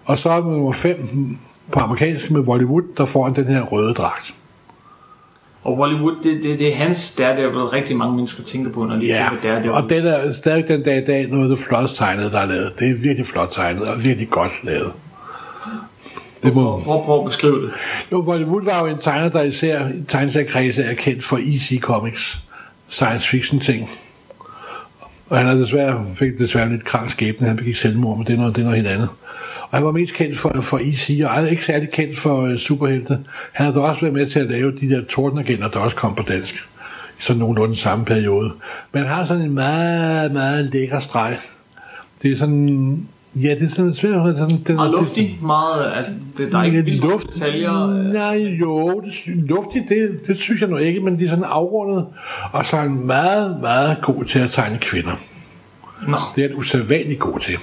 Og 0.04 0.18
så 0.18 0.30
er 0.30 0.40
nummer 0.40 0.72
5 0.72 1.36
på 1.72 1.80
amerikansk 1.80 2.30
med 2.30 2.42
Bollywood, 2.42 2.82
der 2.96 3.04
får 3.04 3.24
han 3.24 3.36
den 3.36 3.44
her 3.46 3.62
røde 3.62 3.94
dragt. 3.94 4.34
Og 5.64 5.76
Hollywood, 5.76 6.14
det, 6.22 6.42
det, 6.42 6.58
det 6.58 6.72
er 6.72 6.76
hans, 6.76 7.16
er 7.20 7.34
vel 7.34 7.64
rigtig 7.64 7.96
mange 7.96 8.16
mennesker 8.16 8.42
tænker 8.42 8.72
på, 8.72 8.84
når 8.84 8.96
de 8.96 9.06
Ja, 9.06 9.28
tænker, 9.30 9.48
der 9.48 9.56
er 9.56 9.62
det. 9.62 9.70
og 9.70 9.90
den 9.90 10.06
er 10.06 10.32
stadig 10.32 10.68
den 10.68 10.82
dag 10.82 11.02
i 11.02 11.04
dag 11.04 11.28
noget 11.28 11.42
af 11.50 11.56
det 11.56 11.58
flotteste 11.68 11.98
tegnet, 12.04 12.32
der 12.32 12.40
er 12.40 12.46
lavet. 12.46 12.72
Det 12.78 12.90
er 12.90 12.94
virkelig 13.02 13.26
flot 13.26 13.48
tegnet 13.52 13.82
og 13.88 14.02
virkelig 14.04 14.30
godt 14.30 14.64
lavet. 14.64 14.92
Det 16.42 16.54
må, 16.54 16.80
Prøv, 16.80 17.04
prøv 17.04 17.18
at 17.18 17.24
beskrive 17.26 17.62
det. 17.62 17.70
jo, 18.12 18.22
Bollywood 18.22 18.64
var 18.64 18.80
jo 18.80 18.86
en 18.86 18.98
tegner, 18.98 19.28
der 19.28 19.42
især 19.42 19.88
i 19.88 20.02
tegneseriekredse 20.08 20.82
er 20.82 20.94
kendt 20.94 21.24
for 21.24 21.36
EC 21.42 21.80
Comics, 21.80 22.40
science 22.88 23.28
fiction 23.28 23.60
ting. 23.60 23.88
Og 25.28 25.38
han 25.38 25.46
er 25.46 25.54
desværre, 25.54 26.06
fik 26.14 26.38
desværre 26.38 26.70
lidt 26.70 26.84
krank 26.84 27.10
skæbne, 27.10 27.46
han 27.46 27.56
begik 27.56 27.76
selvmord, 27.76 28.16
men 28.18 28.26
det 28.26 28.32
er 28.32 28.36
noget, 28.36 28.56
det 28.56 28.62
er 28.62 28.66
noget 28.66 28.82
helt 28.82 28.94
andet. 28.94 29.08
Og 29.60 29.78
han 29.78 29.84
var 29.84 29.92
mest 29.92 30.14
kendt 30.14 30.38
for, 30.38 30.60
for 30.60 30.78
EC, 30.78 31.20
og 31.24 31.30
han 31.30 31.44
er 31.44 31.48
ikke 31.48 31.64
særlig 31.64 31.88
kendt 31.90 32.18
for 32.18 32.42
uh, 32.42 32.56
superhelte. 32.56 33.18
Han 33.52 33.66
har 33.66 33.72
da 33.72 33.80
også 33.80 34.00
været 34.00 34.14
med 34.14 34.26
til 34.26 34.40
at 34.40 34.50
lave 34.50 34.72
de 34.72 34.88
der 34.88 35.04
tordenagenter, 35.04 35.68
der 35.68 35.78
også 35.78 35.96
kom 35.96 36.14
på 36.14 36.22
dansk. 36.22 36.54
I 37.18 37.22
sådan 37.22 37.40
nogenlunde 37.40 37.76
samme 37.76 38.04
periode. 38.04 38.52
Men 38.92 39.02
han 39.02 39.12
har 39.12 39.26
sådan 39.26 39.42
en 39.42 39.54
meget, 39.54 40.32
meget 40.32 40.72
lækker 40.72 40.98
streg. 40.98 41.38
Det 42.22 42.32
er 42.32 42.36
sådan... 42.36 43.08
Ja, 43.36 43.50
det 43.54 43.62
er 43.62 43.68
sådan 43.68 43.94
svært. 43.94 44.36
Sådan, 44.38 44.62
den, 44.66 44.78
Og 44.78 44.86
det- 44.86 44.98
luftig, 44.98 45.38
meget, 45.42 45.92
altså, 45.96 46.12
det, 46.36 46.52
der 46.52 46.58
er 46.58 46.64
ikke 46.64 46.76
mange 46.78 47.00
luft. 47.12 47.34
detaljer. 47.34 48.02
Nej, 48.12 48.36
jo, 48.60 49.00
det, 49.00 49.12
luftigt, 49.48 49.88
det, 49.88 50.26
det 50.26 50.36
synes 50.36 50.60
jeg 50.60 50.70
nu 50.70 50.76
ikke, 50.76 51.00
men 51.00 51.18
de 51.18 51.24
er 51.24 51.28
sådan 51.28 51.44
afrundet, 51.44 52.06
og 52.52 52.66
så 52.66 52.76
er 52.76 52.80
han 52.80 53.06
meget, 53.06 53.56
meget 53.60 53.96
god 54.02 54.24
til 54.24 54.38
at 54.38 54.50
tegne 54.50 54.78
kvinder. 54.80 55.12
Nå, 56.08 56.16
Det 56.36 56.44
er 56.44 56.48
han 56.48 56.56
usædvanligt 56.58 57.20
god 57.20 57.38
til. 57.38 57.54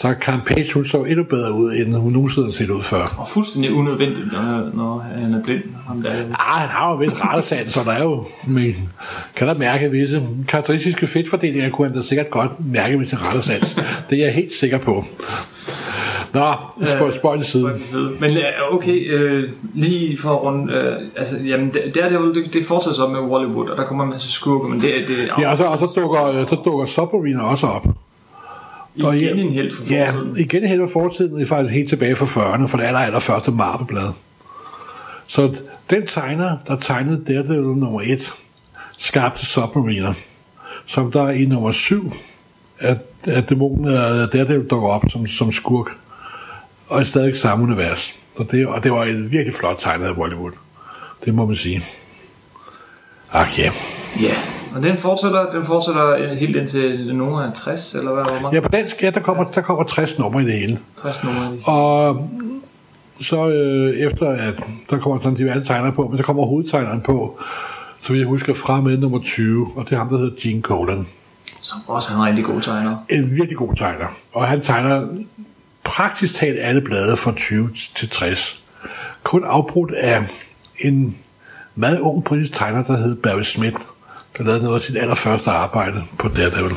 Så 0.00 0.14
Karen 0.20 0.40
Page, 0.46 0.74
hun 0.74 0.84
så 0.84 1.04
endnu 1.04 1.24
bedre 1.24 1.54
ud, 1.54 1.72
end 1.72 1.94
hun 1.94 2.12
nogensinde 2.12 2.46
har 2.46 2.52
set 2.52 2.70
ud 2.70 2.82
før. 2.82 3.14
Og 3.18 3.28
fuldstændig 3.28 3.72
unødvendigt, 3.72 4.32
når, 4.32 4.70
når 4.74 4.98
han 4.98 5.34
er 5.34 5.42
blind. 5.42 5.62
Ham 5.86 6.02
der. 6.02 6.10
Ah, 6.10 6.60
han 6.60 6.68
har 6.68 6.90
jo 6.90 6.96
vist 6.96 7.24
rettesand, 7.24 7.68
så 7.68 7.80
der 7.84 7.92
er 7.92 8.02
jo, 8.02 8.24
men 8.46 8.74
kan 9.36 9.48
der 9.48 9.54
mærke 9.54 9.90
visse 9.90 10.22
karakteristiske 10.48 11.06
fedtfordelinger, 11.06 11.70
kunne 11.70 11.86
han 11.86 11.94
da 11.94 12.02
sikkert 12.02 12.30
godt 12.30 12.50
mærke 12.66 12.96
med 12.96 13.06
sin 13.06 13.18
rettesans. 13.26 13.74
Det 14.10 14.18
er 14.20 14.24
jeg 14.24 14.34
helt 14.34 14.52
sikker 14.52 14.78
på. 14.78 15.04
Nå, 16.34 16.52
spøj 16.84 17.36
til 17.36 17.44
side. 17.44 17.62
Spøj 17.62 17.72
til 17.72 17.86
side. 17.86 18.10
Men 18.20 18.36
øh, 18.36 18.44
okay, 18.70 19.12
øh, 19.12 19.50
lige 19.74 20.18
for 20.18 20.30
at 20.30 20.42
runde, 20.42 20.72
øh, 20.72 20.96
altså, 21.16 21.36
jamen, 21.46 21.66
det, 21.66 21.94
det, 21.94 22.04
er 22.04 22.08
det, 22.08 22.52
det, 22.52 22.66
fortsætter 22.66 22.96
så 22.96 23.08
med 23.08 23.20
Hollywood, 23.20 23.68
og 23.68 23.76
der 23.76 23.84
kommer 23.84 24.04
en 24.04 24.10
masse 24.10 24.32
skurke, 24.32 24.70
men 24.70 24.80
det, 24.80 24.94
det 25.08 25.16
Ja, 25.38 25.50
og 25.50 25.56
så, 25.56 25.64
og 25.64 25.78
så 25.78 26.00
dukker, 26.00 26.24
øh, 26.24 26.48
så 26.48 26.56
dukker 26.64 26.84
Submariner 26.84 27.42
også 27.42 27.66
op. 27.66 27.86
Og 29.04 29.16
igen 29.16 29.38
en 29.38 29.52
helt 29.52 29.74
for 29.76 29.84
Ja, 29.94 30.10
fortiden. 30.10 30.36
igen 30.36 30.62
en 30.62 30.68
helt 30.68 30.80
for 30.80 31.00
fortiden, 31.00 31.40
er 31.40 31.46
faktisk 31.46 31.74
helt 31.74 31.88
tilbage 31.88 32.16
fra 32.16 32.26
40'erne, 32.26 32.66
for 32.66 32.78
det 32.78 32.84
aller, 32.84 33.00
aller 33.00 33.20
første 33.20 33.50
Marvel-blad. 33.52 34.12
Så 35.26 35.60
den 35.90 36.06
tegner, 36.06 36.56
der 36.66 36.76
tegnede 36.76 37.24
Daredevil 37.28 37.62
nummer 37.76 38.00
1, 38.00 38.32
skabte 38.96 39.46
Submariner, 39.46 40.14
som 40.86 41.12
der 41.12 41.28
i 41.30 41.44
nummer 41.44 41.72
7, 41.72 42.12
at, 42.78 42.98
at 43.24 43.48
dæmonen 43.50 43.88
af 43.88 44.28
Daredevil 44.28 44.66
dukker 44.70 44.88
op 44.88 45.02
som, 45.08 45.26
som 45.26 45.52
skurk, 45.52 45.86
og 46.88 47.00
er 47.00 47.04
stadig 47.04 47.36
samme 47.36 47.64
univers. 47.64 48.14
Så 48.36 48.42
det, 48.42 48.66
og 48.66 48.84
det 48.84 48.92
var 48.92 49.04
et 49.04 49.32
virkelig 49.32 49.54
flot 49.54 49.76
tegnet 49.78 50.06
af 50.06 50.14
Bollywood. 50.14 50.52
Det 51.24 51.34
må 51.34 51.46
man 51.46 51.54
sige. 51.56 51.82
Ach 53.32 53.58
ja. 53.58 53.70
Ja, 54.22 54.34
og 54.76 54.82
den 54.82 54.98
fortsætter, 54.98 55.50
den 55.50 55.64
fortsætter 55.64 56.08
øh, 56.08 56.30
helt 56.30 56.56
indtil 56.56 57.20
af 57.20 57.54
60, 57.54 57.94
eller 57.94 58.12
hvad 58.14 58.24
det? 58.24 58.52
Ja, 58.52 58.60
på 58.60 58.68
dansk, 58.68 59.02
ja, 59.02 59.10
der 59.10 59.20
kommer, 59.20 59.44
der 59.44 59.60
kommer 59.60 59.84
60 59.84 60.18
numre 60.18 60.42
i 60.42 60.44
det 60.44 60.52
hele. 60.52 60.78
60 60.96 61.24
nummer. 61.24 61.70
Og 61.72 62.28
så 63.20 63.48
øh, 63.48 63.94
efter 63.94 64.28
at 64.28 64.54
der 64.90 64.98
kommer 64.98 65.18
sådan 65.18 65.34
diverse 65.34 65.64
tegnere 65.64 65.92
på, 65.92 66.08
men 66.08 66.16
så 66.16 66.22
kommer 66.22 66.46
hovedtegneren 66.46 67.00
på, 67.00 67.40
så 68.00 68.12
vi 68.12 68.22
husker 68.22 68.54
fra 68.54 68.80
med 68.80 68.98
nummer 68.98 69.22
20, 69.22 69.68
og 69.76 69.84
det 69.84 69.92
er 69.92 69.98
ham, 69.98 70.08
der 70.08 70.18
hedder 70.18 70.36
Gene 70.40 70.62
Colan. 70.62 71.06
Som 71.60 71.78
også 71.86 72.12
er 72.12 72.16
en 72.16 72.24
rigtig 72.24 72.44
god 72.44 72.60
tegner. 72.60 72.96
En 73.08 73.30
virkelig 73.36 73.56
god 73.56 73.74
tegner. 73.76 74.06
Og 74.32 74.48
han 74.48 74.60
tegner 74.60 75.08
praktisk 75.84 76.34
talt 76.34 76.58
alle 76.60 76.80
blade 76.80 77.16
fra 77.16 77.32
20 77.36 77.70
til 77.94 78.10
60. 78.10 78.62
Kun 79.22 79.44
afbrudt 79.44 79.92
af 79.92 80.26
en 80.78 81.16
meget 81.74 82.00
ung 82.00 82.24
britisk 82.24 82.54
tegner, 82.54 82.84
der 82.84 82.96
hed 82.96 83.16
Barry 83.16 83.42
Smith, 83.42 83.76
der 84.36 84.44
lavede 84.44 84.62
noget 84.62 84.76
af 84.76 84.82
sit 84.82 84.96
allerførste 84.96 85.50
arbejde 85.50 86.04
på 86.18 86.28
Daredevil. 86.28 86.76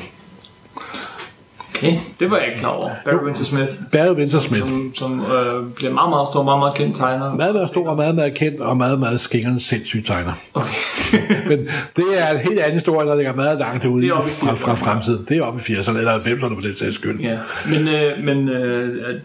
Okay, 1.75 1.97
det 2.19 2.31
var 2.31 2.37
jeg 2.37 2.47
ikke 2.47 2.59
klar 2.59 2.69
over. 2.69 2.89
Barry 3.05 3.23
Windsor 3.23 3.45
Smith. 3.45 3.71
Barry 3.91 4.15
Windsor 4.15 4.39
Smith. 4.39 4.65
Som, 4.65 4.91
som 4.95 5.19
øh, 5.19 5.69
bliver 5.75 5.93
meget, 5.93 6.09
meget 6.09 6.27
stor, 6.27 6.43
meget, 6.43 6.59
meget 6.59 6.73
kendt 6.73 6.97
tegner. 6.97 7.35
Meget, 7.35 7.53
meget 7.53 7.67
stor 7.67 7.89
og 7.89 7.95
meget, 7.95 8.15
meget 8.15 8.33
kendt, 8.33 8.61
og 8.61 8.77
meget, 8.77 8.99
meget 8.99 9.19
skingerne 9.19 9.59
sindssyg 9.59 10.03
tegner. 10.05 10.33
Okay. 10.53 10.75
Men 11.49 11.59
det 11.95 12.05
er 12.13 12.31
en 12.31 12.39
helt 12.39 12.59
anden 12.59 12.73
historie, 12.73 13.09
der 13.09 13.15
ligger 13.15 13.35
meget 13.35 13.57
langt 13.57 13.85
i 13.85 13.87
fra, 13.87 14.53
fra 14.53 14.73
80'erne. 14.73 14.85
fremtiden. 14.85 15.25
Det 15.29 15.37
er 15.37 15.41
oppe 15.41 15.59
i 15.69 15.73
80'erne 15.73 15.97
eller 15.97 16.19
90'erne 16.19 16.55
for 16.55 16.61
det 16.61 16.77
sags 16.77 16.95
skyld. 16.95 17.19
ja, 17.19 17.37
men, 17.69 17.87
øh, 17.87 18.23
men 18.23 18.49
øh, 18.49 18.77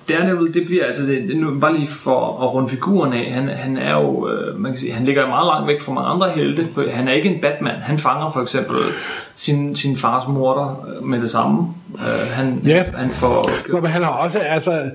Daredevil, 0.09 0.55
det 0.55 0.67
bliver 0.67 0.85
altså, 0.85 1.03
det, 1.03 1.29
det, 1.29 1.37
nu, 1.37 1.61
bare 1.61 1.77
lige 1.77 1.89
for 1.89 2.43
at 2.43 2.55
runde 2.55 2.69
figuren 2.69 3.13
af, 3.13 3.33
han, 3.33 3.49
han 3.49 3.77
er 3.77 3.93
jo, 3.93 4.29
øh, 4.29 4.61
man 4.61 4.73
kan 4.73 4.79
sige, 4.79 4.93
han 4.93 5.05
ligger 5.05 5.27
meget 5.27 5.47
langt 5.47 5.69
væk 5.69 5.81
fra 5.81 5.93
mange 5.93 6.09
andre 6.09 6.31
helte, 6.31 6.67
for 6.75 6.85
han 6.91 7.09
er 7.09 7.13
ikke 7.13 7.29
en 7.29 7.41
Batman, 7.41 7.75
han 7.83 7.99
fanger 7.99 8.31
for 8.31 8.43
eksempel 8.43 8.77
sin, 9.35 9.77
sin 9.77 9.97
fars 9.97 10.29
morter 10.29 10.87
øh, 10.89 11.05
med 11.05 11.21
det 11.21 11.31
samme. 11.31 11.75
Øh, 11.95 12.31
han, 12.35 12.61
Ja. 12.67 12.85
han 12.97 13.11
får, 13.13 13.51
Nå, 13.73 13.81
men 13.81 13.91
han 13.91 14.03
har 14.03 14.11
også, 14.11 14.39
altså, 14.39 14.91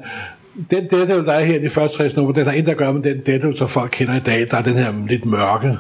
den 0.72 0.88
Daredevil, 0.88 1.26
der 1.26 1.34
er 1.34 1.44
her 1.44 1.60
i 1.60 1.64
de 1.64 1.70
første 1.70 1.98
60 1.98 2.16
numre, 2.16 2.34
den 2.36 2.46
har 2.46 2.54
intet 2.54 2.72
at 2.72 2.78
gøre 2.78 2.94
med 2.94 3.02
den 3.04 3.20
Daredevil, 3.20 3.58
som 3.58 3.68
folk 3.68 3.90
kender 3.94 4.16
i 4.16 4.20
dag. 4.20 4.48
Der 4.52 4.58
er 4.58 4.62
den 4.62 4.74
her 4.78 4.94
lidt 5.08 5.26
mørke, 5.26 5.78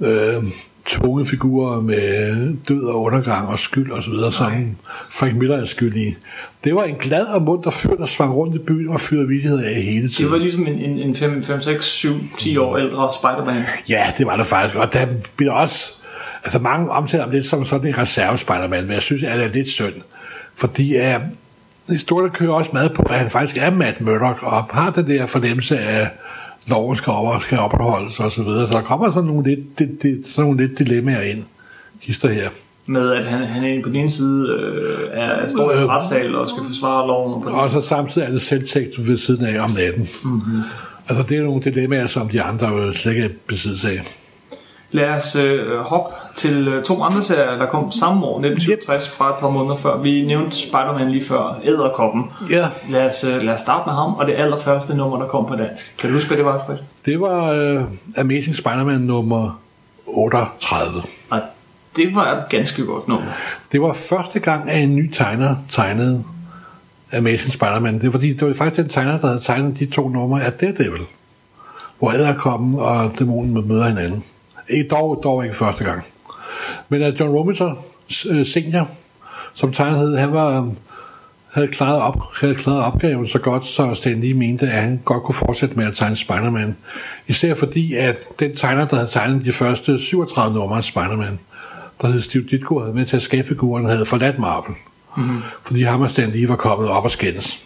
øh, 0.00 0.42
tunge 0.86 1.26
figurer 1.26 1.80
med 1.80 2.54
død 2.68 2.84
og 2.84 3.02
undergang 3.02 3.48
og 3.48 3.58
skyld 3.58 3.90
og 3.90 4.02
så 4.02 4.10
videre, 4.10 4.32
som 4.32 4.52
Frank 5.10 5.36
Miller 5.36 5.56
er 5.56 5.64
skyld 5.64 5.96
i. 5.96 6.14
Det 6.64 6.74
var 6.74 6.82
en 6.84 6.94
glad 6.94 7.24
og 7.26 7.42
munter 7.42 7.70
fyr, 7.70 7.96
der 7.96 8.06
svang 8.06 8.34
rundt 8.34 8.54
i 8.54 8.58
byen 8.58 8.88
og 8.88 9.00
fyrede 9.00 9.28
vildigheder 9.28 9.68
af 9.68 9.74
hele 9.74 10.08
det 10.08 10.24
var 10.24 10.28
tiden. 10.30 10.40
ligesom 10.42 10.66
en, 10.66 10.78
en, 10.78 10.98
en 10.98 11.16
5, 11.16 11.42
5, 11.44 11.60
6, 11.60 11.84
7, 11.86 12.14
10 12.38 12.56
år 12.56 12.76
ældre 12.78 13.10
Spider-Man. 13.18 13.62
Ja, 13.88 14.12
det 14.18 14.26
var 14.26 14.36
det 14.36 14.46
faktisk. 14.46 14.76
Og 14.76 14.92
der 14.92 15.06
bliver 15.36 15.52
også... 15.52 15.94
Altså 16.44 16.58
mange 16.58 16.90
omtaler 16.90 17.24
ham 17.24 17.32
lidt 17.32 17.46
som 17.46 17.64
sådan 17.64 17.88
en 17.88 17.98
reserve-Spider-Man, 17.98 18.84
men 18.84 18.92
jeg 18.92 19.02
synes, 19.02 19.22
at 19.22 19.38
det 19.38 19.44
er 19.44 19.48
lidt 19.48 19.68
synd. 19.68 19.94
Fordi 20.54 20.98
uh, 21.00 21.22
historien 21.88 22.30
kører 22.30 22.52
også 22.52 22.70
meget 22.72 22.92
på, 22.92 23.02
at 23.02 23.18
han 23.18 23.30
faktisk 23.30 23.56
er 23.56 23.70
Matt 23.70 24.00
Murdock, 24.00 24.42
og 24.42 24.64
har 24.64 24.90
den 24.90 25.06
der 25.06 25.26
fornemmelse 25.26 25.78
af, 25.78 26.10
loven 26.68 26.96
skal, 26.96 27.12
op, 27.12 27.42
skal 27.42 27.58
opretholdes 27.58 28.20
og 28.20 28.32
så 28.32 28.42
videre. 28.42 28.66
Så 28.66 28.72
der 28.72 28.82
kommer 28.82 29.12
sådan 29.12 29.24
nogle 29.24 29.50
lidt, 29.50 29.78
det, 29.78 30.02
det, 30.02 30.26
sådan 30.26 30.50
nogle 30.50 30.66
lidt 30.66 30.78
dilemmaer 30.78 31.22
ind. 31.22 31.44
Hister 32.00 32.28
her. 32.28 32.48
med 32.86 33.12
at 33.12 33.24
han, 33.24 33.44
han 33.44 33.64
er 33.64 33.82
på 33.82 33.88
den 33.88 33.96
ene 33.96 34.10
side 34.10 34.48
øh, 34.48 35.08
er, 35.12 35.48
står 35.48 35.72
i 35.72 35.82
Øh. 35.82 35.88
retssal 35.88 36.34
og 36.34 36.48
skal 36.48 36.62
forsvare 36.66 37.06
loven, 37.06 37.44
og 37.44 37.52
Og 37.52 37.70
så 37.70 37.80
samtidig 37.80 38.26
er 38.26 38.30
det 38.30 38.42
selvtægt 38.42 39.08
ved 39.08 39.16
siden 39.16 39.44
af 39.44 39.64
om 39.64 39.70
natten. 39.70 40.08
Mm-hmm. 40.24 40.62
Altså 41.08 41.24
det 41.28 41.38
er 41.38 41.42
nogle 41.42 41.62
dilemmaer, 41.62 42.06
som 42.06 42.28
de 42.28 42.42
andre 42.42 42.68
jo 42.68 42.92
slet 42.92 43.12
ikke 43.12 43.24
er 43.24 43.28
besiddelse 43.46 43.90
af. 43.90 44.02
Lad 44.94 45.08
os 45.08 45.36
øh, 45.36 45.78
hoppe 45.78 46.14
til 46.36 46.68
øh, 46.68 46.84
to 46.84 47.02
andre 47.02 47.22
serier, 47.22 47.58
der 47.58 47.66
kom 47.66 47.92
samme 47.92 48.26
år, 48.26 48.38
1967, 48.38 49.16
bare 49.18 49.30
et 49.30 49.36
par 49.40 49.50
måneder 49.50 49.76
før. 49.76 49.96
Vi 49.96 50.24
nævnte 50.24 50.56
Spider-Man 50.56 51.10
lige 51.10 51.24
før, 51.24 51.60
Æderkoppen. 51.64 52.30
Ja, 52.50 52.66
Lad 52.90 53.06
os, 53.06 53.24
øh, 53.24 53.42
lad 53.42 53.54
os 53.54 53.60
starte 53.60 53.82
med 53.86 53.94
ham, 53.94 54.14
og 54.14 54.26
det 54.26 54.34
allerførste 54.34 54.96
nummer, 54.96 55.18
der 55.18 55.26
kom 55.26 55.46
på 55.46 55.56
dansk. 55.56 55.94
Kan 55.98 56.10
du 56.10 56.14
huske, 56.14 56.28
hvad 56.28 56.36
det 56.36 56.44
var, 56.44 56.62
Fred? 56.66 56.76
det 57.04 57.20
var 57.20 57.74
uh, 57.76 57.82
Amazing 58.18 58.54
Spider-Man 58.54 59.00
nummer 59.00 59.60
38. 60.06 61.02
Nej, 61.30 61.40
det 61.96 62.14
var 62.14 62.32
et 62.36 62.44
ganske 62.48 62.84
godt 62.86 63.08
nummer. 63.08 63.26
Det 63.72 63.82
var 63.82 63.92
første 63.92 64.38
gang, 64.40 64.70
at 64.70 64.82
en 64.82 64.96
ny 64.96 65.10
tegner 65.12 65.56
tegnede 65.70 66.24
Amazing 67.12 67.52
Spider-Man. 67.52 67.94
Det 67.94 68.04
var, 68.04 68.10
fordi, 68.10 68.32
det 68.32 68.48
var 68.48 68.54
faktisk 68.54 68.82
den 68.82 68.88
tegner, 68.88 69.18
der 69.20 69.26
havde 69.26 69.40
tegnet 69.40 69.78
de 69.78 69.86
to 69.86 70.08
numre 70.08 70.44
af 70.44 70.52
Daredevil. 70.52 71.02
Hvor 71.98 72.12
Æderkoppen 72.12 72.74
og 72.78 73.12
dæmonen 73.18 73.68
møder 73.68 73.88
hinanden. 73.88 74.24
Dog, 74.90 75.20
dog 75.24 75.44
ikke 75.44 75.56
første 75.56 75.84
gang. 75.84 76.04
Men 76.88 77.02
at 77.02 77.20
John 77.20 77.30
Romita 77.30 77.70
øh, 78.30 78.46
senior, 78.46 78.90
som 79.54 79.72
tegnede, 79.72 80.18
han 80.18 80.32
var, 80.32 80.62
øh, 80.62 80.68
havde, 81.52 81.68
klaret 81.68 82.02
op, 82.02 82.22
havde 82.40 82.54
klaret 82.54 82.84
opgaven 82.84 83.28
så 83.28 83.38
godt, 83.38 83.66
så 83.66 83.94
Stan 83.94 84.20
Lee 84.20 84.34
mente, 84.34 84.66
at 84.66 84.82
han 84.82 85.00
godt 85.04 85.22
kunne 85.22 85.34
fortsætte 85.34 85.74
med 85.74 85.86
at 85.86 85.94
tegne 85.94 86.16
Spider-Man. 86.16 86.76
Især 87.26 87.54
fordi, 87.54 87.94
at 87.94 88.16
den 88.40 88.56
tegner, 88.56 88.86
der 88.86 88.96
havde 88.96 89.10
tegnet 89.10 89.44
de 89.44 89.52
første 89.52 89.98
37 89.98 90.54
numre 90.54 90.76
af 90.76 90.84
Spider-Man, 90.84 91.38
der 92.02 92.08
hed 92.08 92.20
Steve 92.20 92.44
Ditko, 92.50 92.80
havde 92.80 92.94
med 92.94 93.06
til 93.06 93.16
at 93.16 93.22
skabe 93.22 93.48
figuren, 93.48 93.84
havde 93.84 94.06
forladt 94.06 94.38
Marvel. 94.38 94.74
Mm-hmm. 95.16 95.42
Fordi 95.62 95.82
ham 95.82 96.00
og 96.00 96.10
Stan 96.10 96.28
Lee 96.28 96.48
var 96.48 96.56
kommet 96.56 96.88
op 96.88 97.04
og 97.04 97.10
skændes. 97.10 97.58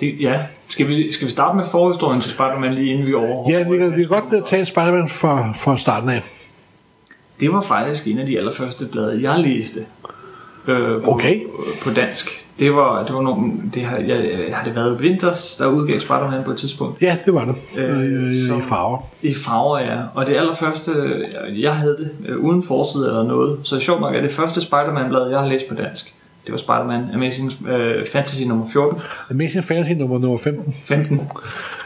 Det, 0.00 0.14
ja, 0.20 0.40
skal 0.68 0.88
vi, 0.88 1.12
skal 1.12 1.26
vi 1.26 1.32
starte 1.32 1.56
med 1.56 1.64
forhistorien 1.70 2.20
til 2.20 2.30
Spider-Man 2.30 2.74
lige 2.74 2.92
inden 2.92 3.06
vi 3.06 3.14
over? 3.14 3.50
Ja, 3.50 3.68
vi 3.68 3.78
kan, 3.78 3.90
vi 3.96 4.00
kan 4.02 4.08
godt 4.08 4.24
øh, 4.34 4.42
tage 4.46 4.64
Spider-Man 4.64 5.08
fra, 5.08 5.52
fra 5.52 5.76
starten 5.76 6.08
af. 6.10 6.22
Det 7.40 7.52
var 7.52 7.60
faktisk 7.60 8.06
en 8.06 8.18
af 8.18 8.26
de 8.26 8.38
allerførste 8.38 8.86
blade, 8.86 9.30
jeg 9.30 9.38
læste. 9.40 9.80
Øh, 10.68 10.98
på, 11.02 11.10
Okay. 11.10 11.40
På 11.84 11.90
dansk. 11.96 12.46
Det 12.58 12.74
var, 12.74 13.04
det 13.06 13.14
var 13.14 13.20
nogle, 13.22 13.52
det 13.74 13.82
har, 13.82 13.96
jeg, 13.96 14.46
har 14.52 14.64
det 14.64 14.74
været 14.74 15.00
Winters, 15.00 15.56
der 15.58 15.66
udgav 15.66 16.00
Spider-Man 16.00 16.44
på 16.44 16.50
et 16.50 16.58
tidspunkt? 16.58 17.02
Ja, 17.02 17.16
det 17.24 17.34
var 17.34 17.44
det. 17.44 17.54
Øh, 17.78 17.90
Øh, 18.00 18.30
øh, 18.30 18.36
som- 18.48 18.58
I 18.58 18.60
farver. 18.60 18.98
I 19.22 19.34
farver, 19.34 19.78
ja. 19.78 19.98
Og 20.14 20.26
det 20.26 20.36
allerførste, 20.36 20.92
jeg 21.56 21.76
havde 21.76 21.96
det 21.98 22.10
øh, 22.28 22.38
uden 22.38 22.62
forside 22.62 23.06
eller 23.06 23.22
noget. 23.22 23.58
Så 23.64 23.80
sjovt 23.80 24.00
nok 24.00 24.14
er 24.14 24.20
det 24.20 24.32
første 24.32 24.60
Spider-Man-blad, 24.60 25.28
jeg 25.30 25.38
har 25.40 25.46
læst 25.46 25.68
på 25.68 25.74
dansk. 25.74 26.14
Det 26.46 26.52
var 26.52 26.58
Spider-Man 26.58 27.08
Amazing 27.14 27.52
øh, 27.68 28.06
Fantasy 28.12 28.42
nummer 28.42 28.66
14, 28.72 29.00
Amazing 29.30 29.64
Fantasy 29.64 29.90
nummer, 29.90 30.18
nummer 30.18 30.38
15. 30.38 30.72
15, 30.72 31.20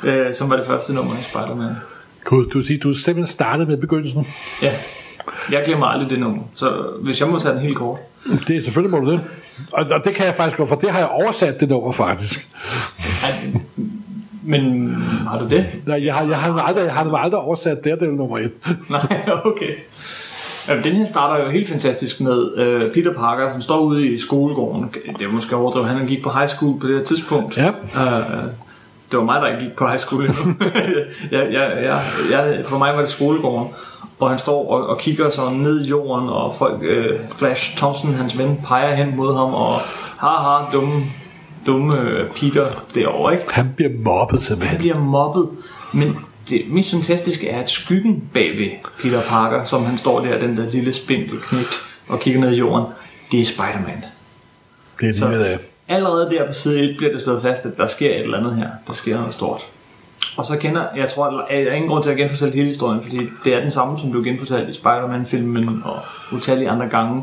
øh, 0.04 0.34
som 0.34 0.50
var 0.50 0.56
det 0.56 0.66
første 0.66 0.94
nummer 0.94 1.12
i 1.12 1.22
Spider-Man. 1.22 1.74
Gud, 2.24 2.46
du 2.46 2.58
vil 2.58 2.66
sige, 2.66 2.78
du 2.78 2.88
er 2.88 2.94
simpelthen 2.94 3.32
startet 3.32 3.68
med 3.68 3.76
begyndelsen. 3.76 4.26
Ja, 4.62 4.70
jeg 5.50 5.62
glemmer 5.64 5.86
aldrig 5.86 6.10
det 6.10 6.18
nummer. 6.18 6.42
Så 6.54 6.72
hvis 7.02 7.20
jeg 7.20 7.28
må 7.28 7.38
tage 7.38 7.54
den 7.54 7.62
helt 7.62 7.76
kort. 7.76 7.98
Det 8.48 8.56
er 8.56 8.62
selvfølgelig 8.62 8.90
må 8.90 9.06
du 9.06 9.12
det. 9.12 9.20
Og, 9.72 9.86
og 9.90 10.04
det 10.04 10.14
kan 10.14 10.26
jeg 10.26 10.34
faktisk 10.34 10.56
godt, 10.56 10.68
for 10.68 10.76
det 10.76 10.90
har 10.90 10.98
jeg 10.98 11.08
oversat 11.08 11.60
det 11.60 11.68
nummer 11.68 11.92
faktisk. 11.92 12.48
Men 14.42 14.94
har 15.28 15.38
du 15.38 15.48
det? 15.48 15.66
Nej, 15.86 16.04
jeg 16.04 16.14
har, 16.14 16.28
jeg 16.28 16.38
har, 16.38 16.58
aldrig, 16.60 16.84
jeg 16.84 16.94
har 16.94 17.16
aldrig 17.16 17.40
oversat 17.40 17.84
det, 17.84 18.00
det 18.00 18.08
er 18.08 18.12
nummer 18.12 18.38
et. 18.38 18.52
Nej, 18.90 19.28
okay. 19.44 19.74
Jamen, 20.68 20.84
Den 20.84 20.92
her 20.92 21.06
starter 21.06 21.44
jo 21.44 21.50
helt 21.50 21.68
fantastisk 21.68 22.20
med 22.20 22.54
øh, 22.56 22.92
Peter 22.92 23.12
Parker, 23.14 23.52
som 23.52 23.62
står 23.62 23.78
ude 23.80 24.06
i 24.06 24.18
skolegården. 24.18 24.94
Det 25.18 25.26
er 25.26 25.32
måske 25.32 25.56
overdrevet, 25.56 25.88
han 25.88 26.06
gik 26.06 26.22
på 26.22 26.30
high 26.30 26.48
school 26.48 26.80
på 26.80 26.86
det 26.86 26.96
her 26.96 27.04
tidspunkt. 27.04 27.56
Ja. 27.56 27.68
Øh, 27.68 28.44
det 29.10 29.18
var 29.18 29.24
mig, 29.24 29.40
der 29.40 29.46
ikke 29.46 29.60
gik 29.64 29.76
på 29.76 29.86
high 29.86 29.98
school 29.98 30.22
endnu. 30.24 30.54
jeg, 31.30 31.52
jeg, 31.52 31.78
jeg, 31.82 32.02
jeg, 32.30 32.64
for 32.64 32.78
mig 32.78 32.92
var 32.94 33.00
det 33.00 33.10
skolegården. 33.10 33.68
Og 34.20 34.30
han 34.30 34.38
står 34.38 34.70
og, 34.70 34.86
og 34.86 34.98
kigger 34.98 35.30
sådan 35.30 35.58
ned 35.58 35.84
i 35.84 35.88
jorden, 35.88 36.28
og 36.28 36.54
folk, 36.54 36.78
øh, 36.82 37.18
Flash 37.36 37.76
Thompson, 37.76 38.14
hans 38.14 38.38
ven, 38.38 38.60
peger 38.66 38.94
hen 38.94 39.16
mod 39.16 39.36
ham, 39.36 39.54
og 39.54 39.72
haha, 40.18 40.64
dumme 40.72 40.92
dumme 41.66 42.00
øh, 42.00 42.28
Peter 42.30 42.66
derovre, 42.94 43.32
ikke? 43.32 43.54
Han 43.54 43.72
bliver 43.76 43.90
mobbet 44.04 44.38
Han 44.38 44.46
simpelthen. 44.46 44.78
bliver 44.78 44.98
mobbet, 44.98 45.48
men 45.94 46.16
det 46.50 46.62
mest 46.68 46.90
fantastiske 46.90 47.48
er, 47.48 47.60
at 47.62 47.70
skyggen 47.70 48.22
bagved 48.34 48.70
Peter 49.02 49.20
Parker, 49.28 49.64
som 49.64 49.84
han 49.84 49.98
står 49.98 50.20
der, 50.20 50.38
den 50.40 50.56
der 50.56 50.70
lille 50.70 50.92
spindle 50.92 51.40
knægt, 51.42 51.82
og 52.08 52.20
kigger 52.20 52.40
ned 52.40 52.50
i 52.52 52.56
jorden, 52.56 52.86
det 53.32 53.40
er 53.40 53.44
Spider-Man. 53.44 54.04
Det 55.00 55.08
er 55.08 55.14
Så 55.14 55.28
lige 55.28 55.40
det. 55.40 55.58
allerede 55.88 56.30
der 56.30 56.46
på 56.46 56.52
side 56.52 56.80
1 56.90 56.96
bliver 56.96 57.12
det 57.12 57.22
slået 57.22 57.42
fast, 57.42 57.66
at 57.66 57.76
der 57.76 57.86
sker 57.86 58.10
et 58.10 58.20
eller 58.20 58.38
andet 58.38 58.56
her. 58.56 58.68
Der 58.86 58.92
sker 58.92 59.16
noget 59.18 59.34
stort. 59.34 59.60
Og 60.36 60.46
så 60.46 60.56
kender, 60.56 60.84
jeg 60.96 61.08
tror, 61.08 61.26
at 61.26 61.32
der 61.50 61.70
er 61.70 61.74
ingen 61.74 61.88
grund 61.90 62.02
til 62.02 62.10
at 62.10 62.16
genfortælle 62.16 62.54
hele 62.54 62.66
historien, 62.66 63.02
fordi 63.02 63.18
det 63.44 63.54
er 63.54 63.60
den 63.60 63.70
samme, 63.70 63.98
som 64.00 64.10
blev 64.10 64.24
genfortalt 64.24 64.68
i 64.68 64.74
Spider-Man-filmen 64.74 65.82
og 65.84 65.98
utallige 66.36 66.70
andre 66.70 66.88
gange. 66.88 67.22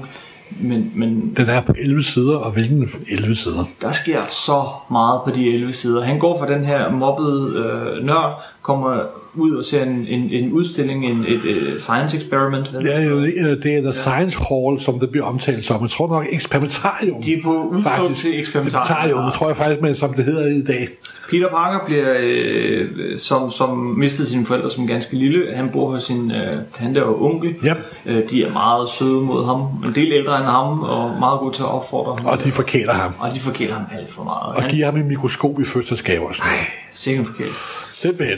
Men, 0.62 0.92
men 0.96 1.34
Den 1.38 1.50
er 1.50 1.62
på 1.62 1.74
11 1.78 2.04
sider, 2.04 2.38
og 2.38 2.52
hvilken 2.52 2.88
11 3.12 3.36
sider? 3.36 3.66
der 3.82 3.92
sker 3.92 4.22
så 4.26 4.66
meget 4.92 5.22
på 5.26 5.32
de 5.32 5.54
11 5.54 5.74
sider. 5.74 6.04
Han 6.04 6.20
går 6.20 6.40
fra 6.40 6.48
den 6.54 6.66
her 6.66 6.92
mobbede 6.92 7.54
øh, 7.98 8.06
nørd, 8.06 8.44
kommer 8.68 9.02
ud 9.36 9.56
og 9.56 9.66
ser 9.66 9.84
en, 9.84 10.08
en, 10.10 10.30
en 10.32 10.52
udstilling, 10.52 11.06
en, 11.06 11.26
et, 11.28 11.42
et 11.46 11.82
science 11.82 12.18
experiment. 12.18 12.68
hvad 12.68 12.82
Det 12.82 12.96
er 12.96 13.00
hedder 13.00 13.12
jo 13.12 13.20
det 13.64 13.78
er 13.78 13.82
The 13.82 13.94
Science 13.94 14.40
Hall, 14.50 14.80
som 14.80 15.00
det 15.00 15.10
bliver 15.12 15.26
omtalt 15.26 15.64
som. 15.64 15.82
Jeg 15.82 15.90
tror 15.90 16.08
nok 16.08 16.26
eksperimentarium. 16.32 17.22
De 17.22 17.34
er 17.34 17.42
på 17.44 17.54
udflugt 17.64 18.16
til 18.16 18.40
eksperimentarium. 18.40 18.84
Eksperimentarium, 18.84 19.32
tror 19.32 19.48
jeg 19.48 19.56
faktisk, 19.56 19.82
men 19.82 19.96
som 19.96 20.14
det 20.14 20.26
hedder 20.26 20.48
i 20.48 20.62
dag. 20.62 20.88
Peter 21.30 21.50
Parker 21.50 21.86
bliver, 21.86 22.16
øh, 22.20 23.20
som, 23.20 23.52
som 23.52 23.78
mistede 23.78 24.28
sine 24.30 24.46
forældre 24.46 24.72
som 24.72 24.88
ganske 24.88 25.16
lille. 25.16 25.56
Han 25.56 25.70
bor 25.70 25.92
hos 25.92 26.04
sin 26.04 26.32
øh, 26.32 26.58
tante 26.74 27.06
og 27.06 27.22
onkel. 27.26 27.50
Yep. 27.50 27.78
Øh, 28.06 28.30
de 28.30 28.44
er 28.44 28.52
meget 28.52 28.90
søde 28.90 29.22
mod 29.22 29.46
ham. 29.46 29.60
En 29.90 29.96
del 29.96 30.12
ældre 30.14 30.38
end 30.38 30.46
ham, 30.46 30.80
og 30.80 31.20
meget 31.20 31.40
gode 31.40 31.56
til 31.56 31.64
at 31.64 31.70
opfordre 31.70 32.16
ham. 32.20 32.34
Og 32.38 32.44
de 32.44 32.52
forkæler 32.52 32.94
ham. 32.94 33.14
og 33.20 33.36
de 33.36 33.40
forkæler 33.40 33.74
ham 33.74 33.84
alt 33.98 34.14
for 34.14 34.24
meget. 34.24 34.56
Og 34.56 34.62
Han, 34.62 34.70
giver 34.72 34.86
ham 34.86 34.96
en 34.98 35.08
mikroskop 35.08 35.60
i 35.60 35.66
fødselsgave 35.66 36.28
og 36.28 36.36
sådan 36.36 36.52
noget. 36.52 36.66
sikkert 36.94 37.26
forkælet. 37.28 37.54
Simpelthen. 37.92 38.38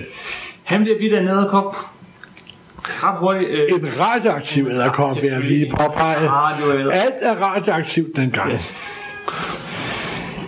Han 0.64 0.82
bliver 0.82 0.98
bidt 1.00 1.14
af 1.14 1.22
en 1.22 1.28
æderkop. 1.28 1.76
Ret 2.84 3.20
hurtigt. 3.20 3.50
Øh, 3.50 3.80
En 3.80 4.00
radioaktiv 4.00 4.68
æderkop, 4.72 5.22
vil 5.22 5.30
jeg 5.32 5.42
lige 5.42 5.72
påpege. 5.72 6.16
Alt 6.92 7.14
er 7.22 7.36
radioaktivt 7.36 8.16
dengang. 8.18 8.52
Yes. 8.54 8.96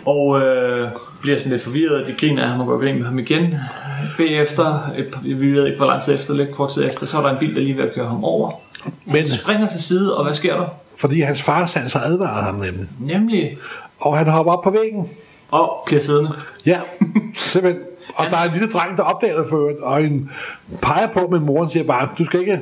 Og 0.05 0.41
øh, 0.41 0.89
bliver 1.21 1.37
sådan 1.37 1.51
lidt 1.51 1.63
forvirret. 1.63 2.07
De 2.07 2.15
griner 2.19 2.43
af 2.43 2.49
ham 2.49 2.59
og 2.61 2.67
går 2.67 2.77
griner 2.77 2.97
med 2.99 3.05
ham 3.05 3.19
igen. 3.19 3.55
Bagefter, 4.17 4.79
et, 4.97 5.13
vi 5.23 5.51
ved 5.51 5.65
ikke 5.65 5.77
hvor 5.77 5.87
lang 5.87 6.01
tid 6.01 6.15
efter, 6.15 6.33
lidt 6.33 6.51
kort 6.51 6.73
tid 6.73 6.83
efter, 6.83 7.05
så 7.05 7.17
er 7.17 7.21
der 7.21 7.29
en 7.29 7.37
bil, 7.39 7.55
der 7.55 7.61
lige 7.61 7.77
ved 7.77 7.83
at 7.83 7.93
køre 7.95 8.07
ham 8.07 8.23
over. 8.23 8.51
Men 9.05 9.15
Han 9.15 9.27
springer 9.27 9.67
til 9.67 9.83
side, 9.83 10.17
og 10.17 10.23
hvad 10.23 10.33
sker 10.33 10.55
der? 10.57 10.65
fordi 10.99 11.21
hans 11.21 11.43
far 11.43 11.65
sans 11.65 11.93
har 11.93 11.99
advaret 12.01 12.43
ham 12.43 12.55
nemlig. 12.55 12.87
Nemlig, 12.99 13.57
Og 14.01 14.17
han 14.17 14.27
hopper 14.27 14.53
op 14.53 14.63
på 14.63 14.69
væggen. 14.69 15.09
og 15.51 15.83
bliver 15.85 16.01
siddende. 16.01 16.31
Ja, 16.65 16.79
simpelthen. 17.35 17.83
Og 18.15 18.25
der 18.31 18.37
er 18.37 18.43
en 18.43 18.51
lille 18.53 18.67
dreng, 18.71 18.97
der 18.97 19.03
opdager 19.03 19.37
det 19.37 19.45
for 19.49 19.57
øvrigt, 19.57 19.79
og 19.79 20.01
en 20.03 20.31
peger 20.81 21.07
på, 21.07 21.27
men 21.31 21.45
moren 21.45 21.69
siger 21.69 21.83
bare, 21.83 22.09
du 22.17 22.25
skal 22.25 22.39
ikke... 22.39 22.59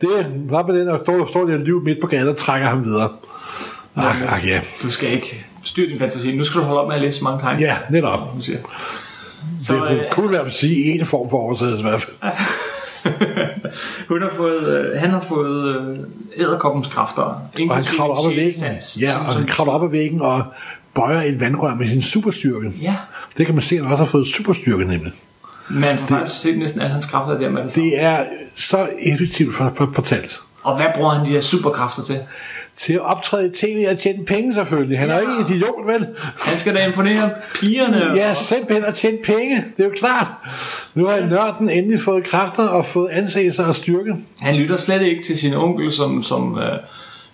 Det 0.00 0.10
var 0.50 0.66
med 0.66 0.80
den, 0.80 0.88
og 0.88 1.00
står, 1.04 1.26
står 1.26 1.46
der 1.46 1.56
liv 1.56 1.82
midt 1.84 1.98
på 2.00 2.06
gaden 2.06 2.28
og 2.28 2.36
trækker 2.36 2.68
ham 2.68 2.84
videre. 2.84 3.08
Ach, 3.96 4.32
ach 4.36 4.48
ja. 4.48 4.60
Du 4.82 4.90
skal 4.90 5.08
ikke 5.12 5.46
styre 5.68 5.88
din 5.88 5.98
fantasi. 5.98 6.32
Nu 6.36 6.44
skal 6.44 6.60
du 6.60 6.64
holde 6.66 6.80
op 6.80 6.88
med 6.88 6.96
at 6.96 7.02
læse 7.02 7.18
så 7.18 7.24
mange 7.24 7.40
tegn. 7.40 7.60
Ja, 7.60 7.76
netop. 7.90 8.18
Hun 8.32 8.42
siger. 8.42 8.58
Så, 9.60 9.66
Så, 9.66 9.74
det 9.84 9.90
øh, 9.90 10.02
kunne 10.10 10.32
være 10.32 10.40
at 10.46 10.52
sige 10.54 10.84
en 11.00 11.06
form 11.06 11.30
for 11.30 11.38
oversættelse 11.38 11.80
i 11.84 11.86
hvert 11.88 12.00
fald. 12.02 12.14
hun 14.08 14.22
har 14.22 14.30
fået, 14.36 14.68
øh, 14.94 15.00
han 15.00 15.10
har 15.10 15.20
fået 15.20 15.76
øh, 15.76 15.98
æderkoppens 16.36 16.86
kræfter. 16.86 17.22
Og 17.22 17.74
han 17.74 17.84
kravler 17.84 18.14
op 18.14 18.30
ad 18.30 18.34
væggen. 18.34 18.62
Ja, 18.62 18.80
som- 18.80 19.02
og 19.20 19.24
han 19.24 19.32
som- 19.32 19.46
kravler 19.46 19.72
op 19.72 19.82
ad 19.84 19.90
væggen 19.90 20.20
og 20.22 20.44
bøjer 20.94 21.22
et 21.22 21.40
vandrør 21.40 21.74
med 21.74 21.86
sin 21.86 22.02
superstyrke. 22.02 22.72
Ja, 22.82 22.94
Det 23.38 23.46
kan 23.46 23.54
man 23.54 23.62
se, 23.62 23.74
at 23.76 23.82
han 23.82 23.92
også 23.92 24.04
har 24.04 24.10
fået 24.10 24.26
superstyrke 24.26 24.84
nemlig. 24.84 25.12
man 25.70 25.98
får 25.98 26.06
faktisk 26.06 26.40
set 26.40 26.58
næsten 26.58 26.80
alle 26.80 26.92
hans 26.92 27.06
kræfter 27.06 27.38
der 27.38 27.50
med 27.50 27.62
det. 27.62 27.74
Det 27.74 28.02
er 28.02 28.24
så 28.56 28.88
effektivt 29.02 29.54
for, 29.54 29.72
for, 29.76 29.90
fortalt. 29.94 30.40
Og 30.62 30.76
hvad 30.76 30.86
bruger 30.94 31.14
han 31.14 31.26
de 31.26 31.30
her 31.30 31.40
superkræfter 31.40 32.02
til? 32.02 32.18
Til 32.78 32.92
at 32.92 33.00
optræde 33.00 33.46
i 33.46 33.50
tv 33.50 33.86
og 33.92 33.98
tjene 33.98 34.24
penge 34.24 34.54
selvfølgelig. 34.54 34.98
Han 34.98 35.10
er 35.10 35.18
jo 35.20 35.28
Ja. 35.30 35.38
ikke 35.38 35.54
idiot, 35.54 35.86
vel? 35.86 36.06
Han 36.46 36.58
skal 36.58 36.74
da 36.74 36.86
imponere 36.86 37.30
pigerne. 37.54 38.02
Ja, 38.16 38.34
simpelthen 38.34 38.84
at 38.84 38.94
tjene 38.94 39.18
penge. 39.24 39.56
Det 39.76 39.80
er 39.80 39.84
jo 39.84 39.92
klart. 39.98 40.26
Nu 40.94 41.06
har 41.06 41.20
nørden 41.20 41.70
endelig 41.70 42.00
fået 42.00 42.24
kræfter 42.24 42.68
og 42.68 42.84
fået 42.84 43.08
anseelse 43.08 43.64
og 43.64 43.74
styrke. 43.74 44.16
Han 44.40 44.54
lytter 44.54 44.76
slet 44.76 45.02
ikke 45.02 45.22
til 45.24 45.38
sin 45.38 45.54
onkel, 45.54 45.92
som, 45.92 46.22
som, 46.22 46.58
øh, 46.58 46.78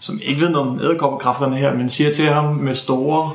som 0.01 0.21
ikke 0.23 0.41
ved 0.41 0.49
noget 0.49 0.69
om 0.69 0.81
æderkoppekræfterne 0.81 1.57
her, 1.57 1.75
men 1.75 1.89
siger 1.89 2.13
til 2.13 2.29
ham 2.29 2.45
med 2.55 2.75
store 2.75 3.31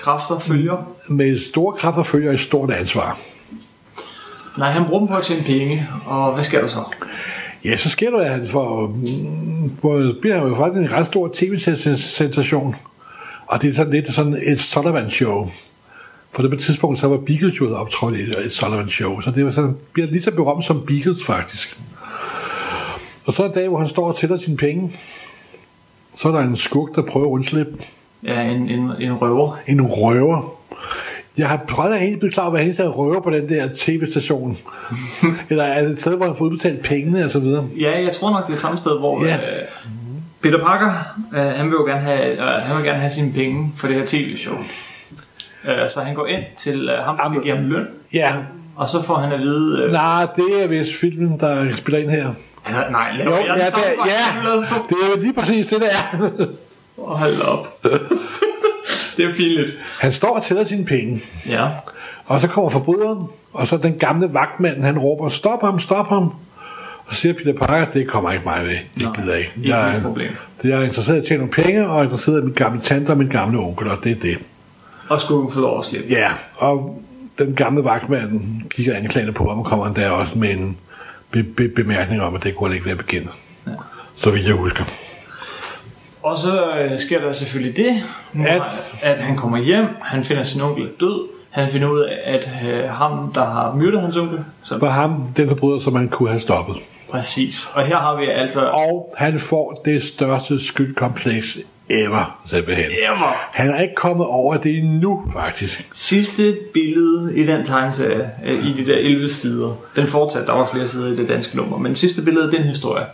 kræfter 0.00 0.38
følger. 0.38 0.88
Med 1.10 1.38
store 1.38 1.72
kræfter 1.72 2.02
følger 2.02 2.32
et 2.32 2.40
stort 2.40 2.70
ansvar. 2.70 3.18
Nej, 4.58 4.70
han 4.70 4.84
bruger 4.84 4.98
dem 5.00 5.08
på 5.08 5.14
at 5.16 5.24
tjene 5.24 5.42
penge, 5.42 5.88
og 6.06 6.34
hvad 6.34 6.44
sker 6.44 6.60
der 6.60 6.68
så? 6.68 6.82
Ja, 7.64 7.76
så 7.76 7.90
sker 7.90 8.10
det, 8.10 8.24
at 8.24 8.30
han 8.30 8.46
får, 8.46 8.86
mm, 8.86 9.70
hvor 9.80 10.14
bliver 10.20 10.38
han 10.38 10.48
jo 10.48 10.54
faktisk 10.54 10.80
en 10.80 10.92
ret 10.92 11.06
stor 11.06 11.30
tv-sensation. 11.34 12.74
Og 13.46 13.62
det 13.62 13.70
er 13.70 13.74
sådan 13.74 13.92
lidt 13.92 14.12
sådan 14.12 14.36
et 14.46 14.60
Sullivan-show. 14.60 15.48
På 16.32 16.42
det 16.42 16.60
tidspunkt, 16.60 16.98
så 16.98 17.08
var 17.08 17.16
Beagles 17.16 17.60
jo 17.60 17.76
optrådt 17.76 18.16
i 18.16 18.22
et 18.44 18.52
Sullivan-show. 18.52 19.20
Så 19.20 19.30
det 19.30 19.44
var 19.44 19.50
sådan, 19.50 19.76
bliver 19.92 20.08
lige 20.08 20.22
så 20.22 20.30
berømt 20.30 20.64
som 20.64 20.86
Beagles, 20.86 21.24
faktisk. 21.24 21.78
Og 23.26 23.34
så 23.34 23.44
en 23.44 23.52
dag, 23.52 23.68
hvor 23.68 23.78
han 23.78 23.88
står 23.88 24.08
og 24.08 24.16
tæller 24.16 24.36
sine 24.36 24.56
penge, 24.56 24.92
så 26.16 26.28
er 26.28 26.32
der 26.32 26.40
en 26.40 26.56
skurk, 26.56 26.94
der 26.94 27.02
prøver 27.02 27.26
at 27.26 27.30
undslippe. 27.30 27.72
Ja, 28.22 28.42
en, 28.42 28.70
en, 28.70 28.92
en 29.00 29.12
røver. 29.12 29.56
En 29.68 29.82
røver. 29.82 30.61
Jeg 31.38 31.48
har 31.48 31.60
prøvet 31.68 31.94
at 31.94 32.00
helt 32.00 32.18
blive 32.18 32.32
klar 32.32 32.42
over, 32.42 32.50
hvad 32.50 32.60
han 32.60 32.74
er 32.86 32.88
røver 32.88 33.20
på 33.20 33.30
den 33.30 33.48
der 33.48 33.68
tv-station. 33.76 34.56
Eller 35.50 35.64
er 35.64 35.82
det 35.82 35.90
et 35.90 36.00
sted, 36.00 36.16
hvor 36.16 36.26
han 36.26 36.34
får 36.34 36.44
udbetalt 36.44 36.82
pengene 36.82 37.24
og 37.24 37.30
så 37.30 37.38
videre. 37.40 37.66
Ja, 37.80 37.98
jeg 37.98 38.12
tror 38.12 38.30
nok, 38.30 38.46
det 38.46 38.52
er 38.52 38.56
samme 38.56 38.78
sted, 38.78 38.98
hvor 38.98 39.24
Ja. 39.26 39.34
øh, 39.34 39.40
Peter 40.42 40.64
Parker, 40.64 40.92
øh, 41.34 41.40
han 41.46 41.66
vil 41.66 41.72
jo 41.72 41.84
gerne 41.84 42.00
have, 42.00 42.32
øh, 42.32 42.38
han 42.38 42.76
vil 42.76 42.84
gerne 42.84 42.98
have 42.98 43.10
sine 43.10 43.32
penge 43.32 43.72
for 43.76 43.86
det 43.86 43.96
her 43.96 44.02
tv-show. 44.06 44.54
Øh, 45.68 45.90
så 45.90 46.00
han 46.00 46.14
går 46.14 46.26
ind 46.26 46.42
til 46.58 46.88
øh, 46.88 46.98
ham, 47.04 47.16
der 47.16 47.22
skal 47.24 47.32
Jamen. 47.32 47.42
give 47.42 47.56
ham 47.56 47.64
løn, 47.66 47.86
Ja, 48.14 48.32
og 48.76 48.88
så 48.88 49.02
får 49.02 49.14
han 49.16 49.32
at 49.32 49.40
vide... 49.40 49.82
Øh, 49.82 49.92
nej, 49.92 50.26
det 50.36 50.62
er 50.62 50.66
vist 50.66 51.00
filmen, 51.00 51.40
der 51.40 51.76
spiller 51.76 52.00
ind 52.00 52.10
her. 52.10 52.32
har- 52.62 52.90
nej, 52.90 53.08
Jo, 53.24 53.30
laver 53.30 53.36
jeg 53.36 53.46
ja, 53.56 53.64
det 53.66 53.86
er, 53.86 54.50
ja, 54.50 54.56
det 54.88 54.96
er 55.04 55.10
jo 55.16 55.20
lige 55.20 55.32
præcis 55.32 55.66
det, 55.66 55.80
der 55.80 55.86
er. 55.88 56.30
Hold 56.98 57.40
op. 57.42 57.84
det 59.16 59.24
er 59.24 59.34
pinligt. 59.34 59.76
Han 60.00 60.12
står 60.12 60.36
og 60.36 60.42
tæller 60.42 60.64
sine 60.64 60.84
penge, 60.84 61.20
Ja. 61.48 61.68
og 62.26 62.40
så 62.40 62.48
kommer 62.48 62.70
forbryderen, 62.70 63.26
og 63.52 63.66
så 63.66 63.76
den 63.76 63.98
gamle 63.98 64.34
vagtmand, 64.34 64.82
han 64.84 64.98
råber, 64.98 65.28
stop 65.28 65.60
ham, 65.62 65.78
stop 65.78 66.06
ham. 66.08 66.34
Og 67.06 67.14
siger 67.14 67.32
Peter 67.34 67.52
Parker, 67.52 67.90
det 67.92 68.08
kommer 68.08 68.30
ikke 68.32 68.44
mig 68.44 68.60
ved. 68.64 68.70
Det 68.70 69.02
Nej, 69.02 69.12
gider 69.12 69.30
jeg 69.32 69.38
ikke. 69.40 69.52
ikke 69.56 69.68
Jeg 69.76 69.96
er, 69.96 70.02
problem. 70.02 70.30
det 70.62 70.72
er 70.74 70.80
interesseret 70.80 71.16
i 71.16 71.18
at 71.20 71.24
tjene 71.26 71.38
nogle 71.38 71.52
penge, 71.52 71.88
og 71.88 71.98
er 71.98 72.02
interesseret 72.02 72.40
i 72.40 72.44
min 72.44 72.52
gamle 72.54 72.80
tante 72.80 73.10
og 73.10 73.18
min 73.18 73.28
gamle 73.28 73.58
onkel, 73.58 73.88
og 73.88 73.96
det 74.04 74.12
er 74.12 74.20
det. 74.20 74.38
Og 75.08 75.20
skulle 75.20 75.52
få 75.52 75.60
lov 75.60 75.78
at 75.78 75.84
slippe. 75.84 76.08
Ja, 76.10 76.28
og 76.56 77.02
den 77.38 77.54
gamle 77.54 77.84
vagtmand 77.84 78.40
kigger 78.70 78.96
anklagende 78.96 79.32
på 79.32 79.48
ham, 79.48 79.58
og 79.58 79.64
kommer 79.64 79.92
der 79.94 80.10
også 80.10 80.38
med 80.38 80.50
en 80.60 80.76
be- 81.30 81.42
be- 81.42 81.68
bemærkning 81.68 82.22
om, 82.22 82.34
at 82.34 82.44
det 82.44 82.56
kunne 82.56 82.68
han 82.68 82.74
ikke 82.74 82.86
være 82.86 82.96
bekendt. 82.96 83.28
Ja. 83.66 83.72
Så 84.14 84.30
vidt 84.30 84.46
jeg 84.46 84.54
husker. 84.54 84.84
Og 86.22 86.36
så 86.38 86.70
øh, 86.76 86.98
sker 86.98 87.20
der 87.20 87.32
selvfølgelig 87.32 87.76
det, 87.76 88.02
At- 88.46 88.94
at, 89.02 89.18
han 89.18 89.36
kommer 89.36 89.58
hjem, 89.58 89.86
han 90.02 90.24
finder 90.24 90.42
sin 90.42 90.60
onkel 90.60 90.88
død, 91.00 91.28
han 91.50 91.68
finder 91.70 91.88
ud 91.88 92.00
af, 92.00 92.18
at 92.24 92.50
øh, 92.66 92.88
ham, 92.90 93.32
der 93.34 93.44
har 93.44 93.74
myrdet 93.76 94.00
hans 94.00 94.16
onkel, 94.16 94.38
så 94.62 94.78
For 94.78 94.86
ham, 94.86 95.28
den 95.36 95.48
forbryder, 95.48 95.78
som 95.78 95.94
han 95.94 96.08
kunne 96.08 96.28
have 96.28 96.38
stoppet. 96.40 96.76
præcis. 97.10 97.68
Og 97.74 97.82
her 97.86 97.96
har 97.96 98.16
vi 98.16 98.26
altså 98.26 98.66
Og 98.68 99.14
han 99.18 99.38
får 99.38 99.82
det 99.84 100.02
største 100.02 100.58
skyldkompleks 100.66 101.58
ever, 101.90 102.40
simpelthen. 102.46 102.84
ever 102.84 103.34
Han 103.52 103.70
er 103.70 103.80
ikke 103.80 103.94
kommet 103.94 104.26
over 104.26 104.56
det 104.56 104.78
endnu, 104.78 105.22
faktisk. 105.32 105.88
sidste 105.94 106.56
billede 106.74 107.36
i 107.36 107.46
den 107.46 107.64
tegneserie, 107.64 108.30
øh, 108.44 108.66
i 108.66 108.72
de 108.72 108.86
der 108.86 108.96
11 108.98 109.28
sider. 109.28 109.74
Den 109.96 110.06
fortsatte, 110.06 110.46
der 110.46 110.52
var 110.54 110.68
flere 110.72 110.88
sider 110.88 111.12
i 111.12 111.16
det 111.16 111.28
danske 111.28 111.56
nummer, 111.56 111.78
men 111.78 111.96
sidste 111.96 112.22
billede 112.22 112.52
den 112.52 112.62
historie. 112.62 113.04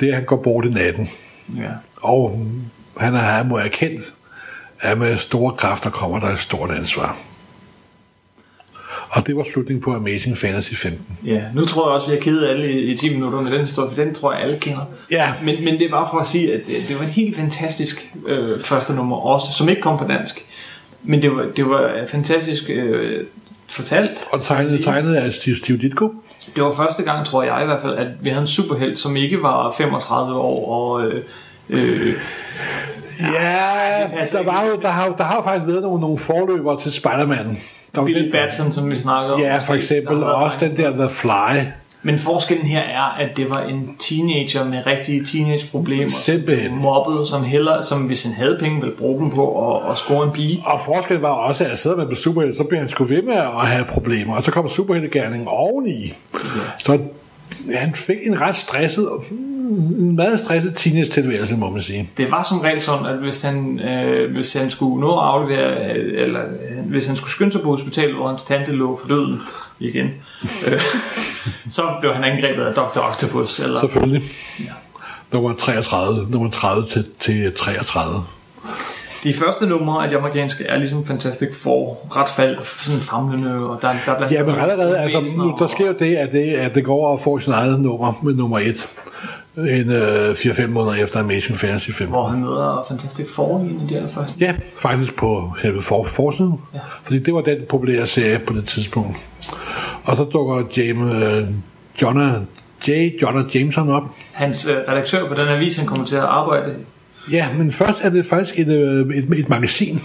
Det 0.00 0.06
er, 0.08 0.12
at 0.12 0.16
han 0.16 0.24
går 0.24 0.36
bort 0.36 0.64
i 0.64 0.68
natten. 0.68 1.08
Ja. 1.56 1.70
Og 2.02 2.46
han 2.96 3.14
er 3.14 3.18
han 3.18 3.48
må 3.48 3.56
erkendt, 3.56 4.14
at 4.80 4.98
med 4.98 5.16
store 5.16 5.54
kræfter 5.56 5.90
kommer 5.90 6.20
der 6.20 6.26
et 6.26 6.38
stort 6.38 6.70
ansvar. 6.70 7.16
Og 9.10 9.26
det 9.26 9.36
var 9.36 9.42
slutningen 9.52 9.82
på 9.82 9.94
Amazing 9.94 10.38
Fantasy 10.38 10.74
15. 10.74 11.18
Ja, 11.24 11.42
nu 11.54 11.66
tror 11.66 11.88
jeg 11.88 11.94
også, 11.94 12.08
vi 12.08 12.14
har 12.14 12.20
kedet 12.20 12.48
alle 12.48 12.72
i, 12.72 12.92
i 12.92 12.96
10 12.96 13.14
minutter 13.14 13.40
med 13.40 13.52
den 13.52 13.60
historie, 13.60 13.90
for 13.90 14.02
den 14.02 14.14
tror 14.14 14.32
jeg, 14.32 14.42
alle 14.42 14.58
kender. 14.58 14.84
Ja. 15.10 15.32
Men, 15.42 15.64
men 15.64 15.74
det 15.74 15.82
er 15.82 15.90
bare 15.90 16.08
for 16.10 16.18
at 16.18 16.26
sige, 16.26 16.54
at 16.54 16.60
det, 16.66 16.76
det 16.88 16.98
var 16.98 17.04
et 17.04 17.10
helt 17.10 17.36
fantastisk 17.36 18.12
øh, 18.26 18.60
første 18.60 18.94
nummer 18.94 19.16
også, 19.16 19.46
som 19.58 19.68
ikke 19.68 19.82
kom 19.82 19.98
på 19.98 20.04
dansk. 20.04 20.46
Men 21.02 21.22
det 21.22 21.36
var, 21.36 21.46
det 21.56 21.68
var 21.68 21.94
fantastisk 22.08 22.64
øh, 22.68 23.24
fortalt. 23.66 24.28
Og 24.32 24.42
tegnet, 24.42 24.84
tegnet 24.84 25.14
af 25.14 25.32
Steve, 25.32 25.56
Steve 25.56 25.78
Ditko. 25.78 26.14
Det 26.54 26.62
var 26.62 26.72
første 26.72 27.02
gang, 27.02 27.26
tror 27.26 27.42
jeg 27.42 27.62
i 27.62 27.64
hvert 27.64 27.80
fald, 27.82 27.94
at 27.98 28.06
vi 28.20 28.28
havde 28.28 28.40
en 28.40 28.46
superhelt, 28.46 28.98
som 28.98 29.16
ikke 29.16 29.42
var 29.42 29.74
35 29.78 30.34
år 30.38 30.74
og... 30.74 31.02
Øh, 31.06 31.22
øh, 31.70 32.14
Ja, 33.34 34.08
passer 34.18 34.38
der, 34.38 34.44
var 34.44 34.64
jo, 34.64 34.76
der, 34.82 34.88
har, 34.88 35.08
der 35.10 35.24
har 35.24 35.36
jo 35.36 35.42
faktisk 35.42 35.66
været 35.68 35.82
nogle, 35.82 36.00
nogle 36.00 36.18
forløbere 36.18 36.78
til 36.78 36.92
Spider-Man. 36.92 37.56
Der 37.96 38.04
Billy 38.04 38.22
den- 38.22 38.32
Batson, 38.32 38.72
som 38.72 38.90
vi 38.90 38.98
snakkede 38.98 39.34
om. 39.34 39.40
Ja, 39.40 39.58
for 39.58 39.74
eksempel. 39.74 40.22
Og 40.22 40.34
også 40.34 40.58
den 40.60 40.76
der 40.76 40.90
The 40.90 41.08
Fly. 41.08 41.60
Men 42.06 42.18
forskellen 42.18 42.66
her 42.66 42.80
er, 42.80 43.02
at 43.02 43.36
det 43.36 43.50
var 43.50 43.60
en 43.62 43.90
teenager 43.98 44.64
med 44.64 44.86
rigtige 44.86 45.24
teenageproblemer. 45.24 46.08
Simpelthen. 46.08 46.82
Mobbet, 46.82 47.28
som 47.28 47.44
heller, 47.44 47.82
som 47.82 48.02
hvis 48.02 48.24
han 48.24 48.32
havde 48.34 48.56
penge, 48.60 48.80
ville 48.80 48.96
bruge 48.96 49.20
dem 49.20 49.30
på 49.30 49.74
at, 49.76 49.90
at 49.90 49.98
score 49.98 50.26
en 50.26 50.32
pige. 50.32 50.62
Og 50.66 50.80
forskellen 50.80 51.22
var 51.22 51.28
også, 51.28 51.64
at 51.64 51.78
sidder 51.78 51.96
man 51.96 52.08
på 52.08 52.14
superhelte, 52.14 52.56
så 52.56 52.64
bliver 52.64 52.80
han 52.80 52.88
sgu 52.88 53.04
ved 53.04 53.22
med 53.22 53.34
at 53.34 53.66
have 53.66 53.84
problemer. 53.84 54.36
Og 54.36 54.42
så 54.42 54.50
kommer 54.50 54.68
superheltegærningen 54.68 55.48
oveni. 55.48 56.12
Så 56.78 56.98
han 57.74 57.94
fik 57.94 58.16
en 58.26 58.40
ret 58.40 58.56
stresset, 58.56 59.08
en 59.98 60.16
meget 60.16 60.38
stresset 60.38 60.74
teenage-tilværelse, 60.74 61.56
må 61.56 61.70
man 61.70 61.80
sige. 61.80 62.08
Det 62.16 62.30
var 62.30 62.42
som 62.42 62.58
regel 62.58 62.80
sådan, 62.80 63.06
at 63.06 63.16
hvis 63.16 63.42
han, 63.42 63.80
øh, 63.80 64.32
hvis 64.32 64.54
han 64.54 64.70
skulle 64.70 65.00
nå 65.00 65.18
at 65.18 65.24
aflevere, 65.24 65.94
øh, 65.94 66.22
eller 66.22 66.40
øh, 66.40 66.90
hvis 66.90 67.06
han 67.06 67.16
skulle 67.16 67.30
skynde 67.30 67.52
sig 67.52 67.60
på 67.62 67.70
hospitalet, 67.70 68.14
hvor 68.14 68.28
hans 68.28 68.42
tante 68.42 68.72
lå 68.72 68.98
for 69.02 69.08
døden 69.08 69.40
igen, 69.78 70.06
øh, 70.66 70.80
så 71.76 71.82
blev 72.00 72.14
han 72.14 72.24
angrebet 72.24 72.64
af 72.64 72.74
Dr. 72.74 72.98
Octopus. 73.00 73.60
Eller, 73.60 73.80
Selvfølgelig. 73.80 74.22
Nummer 75.32 75.54
33, 75.54 76.26
nummer 76.30 76.50
30 76.50 76.86
til, 76.86 77.06
til 77.20 77.52
33. 77.52 78.24
de 79.24 79.34
første 79.34 79.66
numre 79.66 80.04
af 80.04 80.10
de 80.10 80.16
amerikanske 80.16 80.64
er 80.64 80.76
ligesom 80.76 81.06
Fantastic 81.06 81.48
Four, 81.56 82.06
ret 82.16 82.28
fald, 82.28 82.58
sådan 82.80 83.00
famlende, 83.00 83.70
og 83.70 83.78
der, 83.82 83.88
der 84.06 84.12
er 84.12 84.28
Ja, 84.30 84.44
men 84.44 84.54
allerede, 84.54 84.98
altså, 84.98 85.24
nu, 85.38 85.56
der 85.58 85.66
sker 85.66 85.86
jo 85.86 85.94
det, 85.98 86.16
at 86.16 86.32
det, 86.32 86.52
at 86.54 86.74
det 86.74 86.84
går 86.84 86.94
over 86.94 87.08
og 87.08 87.20
får 87.20 87.38
sin 87.38 87.52
eget 87.52 87.80
nummer 87.80 88.20
med 88.22 88.34
nummer 88.34 88.58
1. 88.58 88.88
En 89.56 89.90
øh, 89.90 90.30
4-5 90.30 90.66
måneder 90.66 91.02
efter 91.04 91.20
Amazing 91.20 91.58
Fantasy 91.58 91.90
5. 91.90 92.08
hvor 92.08 92.28
han 92.28 92.40
møder 92.40 92.84
Fantastic 92.88 93.26
Four 93.34 93.64
i 93.64 93.88
de 93.88 93.96
allerførste. 93.96 94.36
Ja, 94.40 94.54
faktisk 94.78 95.16
på 95.16 95.52
selve 95.62 95.82
for, 95.82 96.04
forsiden. 96.16 96.60
Ja. 96.74 96.78
Ja. 96.78 96.84
Fordi 97.02 97.18
det 97.18 97.34
var 97.34 97.40
den 97.40 97.58
populære 97.68 98.06
serie 98.06 98.38
på 98.38 98.52
det 98.52 98.64
tidspunkt. 98.64 99.16
Og 100.04 100.16
så 100.16 100.24
dukker 100.24 100.62
James, 100.76 101.24
øh, 101.24 101.48
Jonah, 102.02 102.42
J. 102.88 102.90
Jonah 103.22 103.56
Jameson 103.56 103.88
op. 103.90 104.02
Hans 104.32 104.66
øh, 104.66 104.76
redaktør 104.88 105.28
på 105.28 105.34
den 105.34 105.48
avis, 105.48 105.76
han 105.76 105.86
kommer 105.86 106.06
til 106.06 106.16
at 106.16 106.22
arbejde 106.22 106.74
Ja, 107.32 107.48
men 107.58 107.70
først 107.70 108.04
er 108.04 108.10
det 108.10 108.26
faktisk 108.26 108.58
et, 108.58 108.68
øh, 108.68 109.06
et, 109.16 109.38
et 109.38 109.48
magasin. 109.48 110.00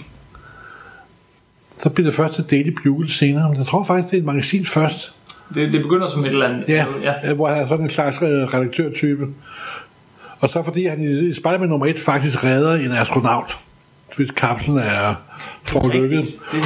Så 1.78 1.90
bliver 1.90 2.06
det 2.06 2.14
først 2.14 2.34
til 2.34 2.44
Daily 2.50 2.76
Bugle 2.84 3.10
senere. 3.10 3.48
Men 3.48 3.58
jeg 3.58 3.66
tror 3.66 3.84
faktisk, 3.84 4.10
det 4.10 4.16
er 4.16 4.20
et 4.20 4.26
magasin 4.26 4.64
først. 4.64 5.14
Det, 5.54 5.72
det 5.72 5.82
begynder 5.82 6.10
som 6.10 6.24
et 6.24 6.28
eller 6.30 6.48
andet. 6.48 6.68
Ja, 6.68 6.84
ja. 7.02 7.12
ja. 7.24 7.32
hvor 7.34 7.48
han 7.48 7.58
er 7.58 7.68
sådan 7.68 7.84
en 7.84 7.90
slags 7.90 8.22
øh, 8.22 8.28
redaktørtype. 8.28 9.26
Og 10.40 10.48
så 10.48 10.62
fordi 10.62 10.86
han 10.86 11.02
i 11.02 11.32
Spider-Man 11.32 11.68
nummer 11.68 11.86
1 11.86 11.98
faktisk 11.98 12.44
redder 12.44 12.74
en 12.74 12.92
astronaut, 12.92 13.58
hvis 14.16 14.30
kapslen 14.30 14.78
er 14.78 14.82
er- 14.82 15.14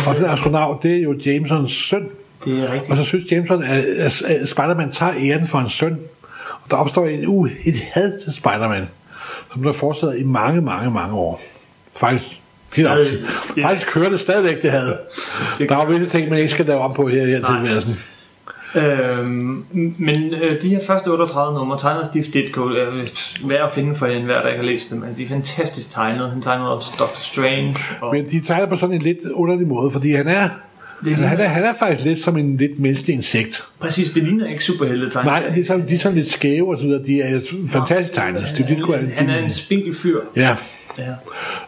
Og 0.09 0.17
den 0.17 0.25
astronaut, 0.25 0.83
det 0.83 0.97
er 0.97 1.03
jo 1.03 1.15
Jamesons 1.27 1.71
søn. 1.73 2.09
Det 2.45 2.59
er 2.59 2.73
rigtigt. 2.73 2.91
Og 2.91 2.97
så 2.97 3.05
synes 3.05 3.33
Jameson, 3.33 3.63
at, 3.63 4.13
Spider-Man 4.49 4.93
tager 4.93 5.13
æren 5.19 5.47
for 5.47 5.59
hans 5.59 5.73
søn. 5.73 5.99
Og 6.65 6.71
der 6.71 6.77
opstår 6.77 7.07
en, 7.07 7.27
uh, 7.27 7.51
et 7.65 7.75
had 7.93 8.21
til 8.25 8.33
Spider-Man, 8.33 8.89
som 9.53 9.63
der 9.63 9.73
fortsætter 9.73 10.17
i 10.17 10.23
mange, 10.23 10.61
mange, 10.61 10.91
mange 10.91 11.15
år. 11.15 11.41
Faktisk, 11.97 12.25
helt 12.77 12.89
op 12.89 12.99
til. 13.07 13.27
Faktisk 13.63 13.89
kører 13.93 14.11
det 14.11 14.21
stadigvæk, 14.21 14.63
det 14.63 14.71
had. 14.71 14.93
Det- 15.59 15.69
Der 15.69 15.77
er 15.77 15.85
jo 15.87 15.91
visse 15.93 16.07
ting, 16.07 16.29
man 16.31 16.39
ikke 16.39 16.51
skal 16.51 16.65
lave 16.65 16.81
om 16.81 16.93
på 16.95 17.07
her, 17.07 17.27
her 17.27 17.41
Nej. 17.41 17.57
tilværelsen. 17.59 17.97
Øhm, 18.77 19.65
men 19.99 20.35
øh, 20.35 20.63
de 20.63 20.69
her 20.69 20.81
første 20.87 21.09
38 21.09 21.55
numre 21.59 21.79
tegner 21.79 22.03
Steve 22.05 22.25
Ditko 22.25 22.61
er 22.61 22.91
vist 23.01 23.41
værd 23.49 23.65
at 23.67 23.73
finde 23.75 23.95
for 23.95 24.07
enhver, 24.07 24.43
der 24.43 24.49
ikke 24.49 24.61
har 24.61 24.67
læst 24.67 24.91
dem. 24.91 25.03
Altså, 25.03 25.19
de 25.19 25.25
er 25.25 25.29
fantastisk 25.29 25.91
tegnet. 25.91 26.31
Han 26.31 26.43
tegnede 26.43 26.73
også 26.75 26.91
Doctor 26.99 27.21
Strange. 27.23 27.77
Og 28.01 28.13
Men 28.15 28.29
de 28.29 28.41
tegner 28.41 28.67
på 28.67 28.77
sådan 28.77 28.95
en 28.95 29.03
lidt 29.03 29.19
underlig 29.35 29.67
måde, 29.69 29.91
fordi 29.91 30.13
han 30.13 30.29
er, 30.29 30.49
Det 31.05 31.17
han, 31.17 31.29
han, 31.29 31.41
er, 31.41 31.45
han 31.49 31.63
er 31.65 31.73
faktisk 31.79 32.05
lidt 32.05 32.19
som 32.19 32.37
en 32.39 32.57
lidt 32.57 32.79
menneskelig 32.79 33.15
insekt. 33.15 33.65
præcis, 33.81 34.11
det 34.11 34.23
ligner 34.23 34.49
ikke 34.51 34.65
superhelte 34.65 35.11
tegnet. 35.11 35.27
Nej, 35.33 35.53
de 35.55 35.61
er 35.61 35.65
sådan, 35.65 35.89
de 35.89 35.95
er 35.95 35.99
sådan 35.99 36.17
lidt 36.19 36.29
skæve 36.31 36.69
og 36.71 36.79
så 36.79 36.85
videre. 36.85 37.03
De 37.05 37.21
er 37.23 37.41
fantastisk 37.69 38.13
tegnet. 38.15 38.49
Steve 38.49 38.69
Ditko 38.69 38.93
er, 38.93 38.99
Han 39.17 39.31
er 39.31 39.39
en 39.39 39.51
spinkel 39.51 39.97
fyr. 39.97 40.21
Ja, 40.37 40.57
Ja. 40.99 41.05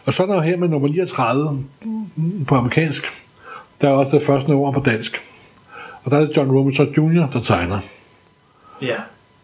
og 0.05 0.13
så 0.13 0.23
er 0.23 0.27
der 0.27 0.35
jo 0.35 0.41
her 0.41 0.57
med 0.57 0.67
nummer 0.67 0.87
39 0.87 1.63
på 2.47 2.55
amerikansk. 2.55 3.03
Der 3.81 3.87
er 3.89 3.93
også 3.93 4.17
det 4.17 4.25
første 4.25 4.51
nummer 4.51 4.71
på 4.71 4.79
dansk. 4.79 5.21
Og 6.03 6.11
der 6.11 6.17
er 6.17 6.25
det 6.25 6.37
John 6.37 6.51
Romita 6.51 6.83
Jr., 6.97 7.29
der 7.33 7.41
tegner. 7.41 7.79
ja. 8.81 8.95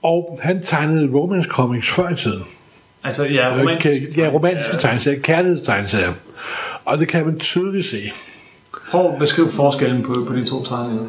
Og 0.03 0.39
han 0.43 0.63
tegnede 0.63 1.09
romance 1.13 1.49
comics 1.49 1.89
før 1.89 2.09
i 2.09 2.15
tiden. 2.15 2.43
Altså, 3.03 3.25
ja, 3.25 3.59
romantiske 3.59 4.21
ja, 4.21 4.29
romantiske 4.29 4.77
tegneserier, 4.77 5.19
kærlighedstegneserier. 5.21 6.13
Og 6.85 6.97
det 6.97 7.07
kan 7.07 7.25
man 7.25 7.39
tydeligt 7.39 7.85
se. 7.85 7.97
Prøv 8.93 9.13
at 9.13 9.19
beskrive 9.19 9.51
forskellen 9.51 10.03
på, 10.03 10.13
på 10.27 10.33
de 10.35 10.43
to 10.43 10.63
tegninger. 10.65 11.03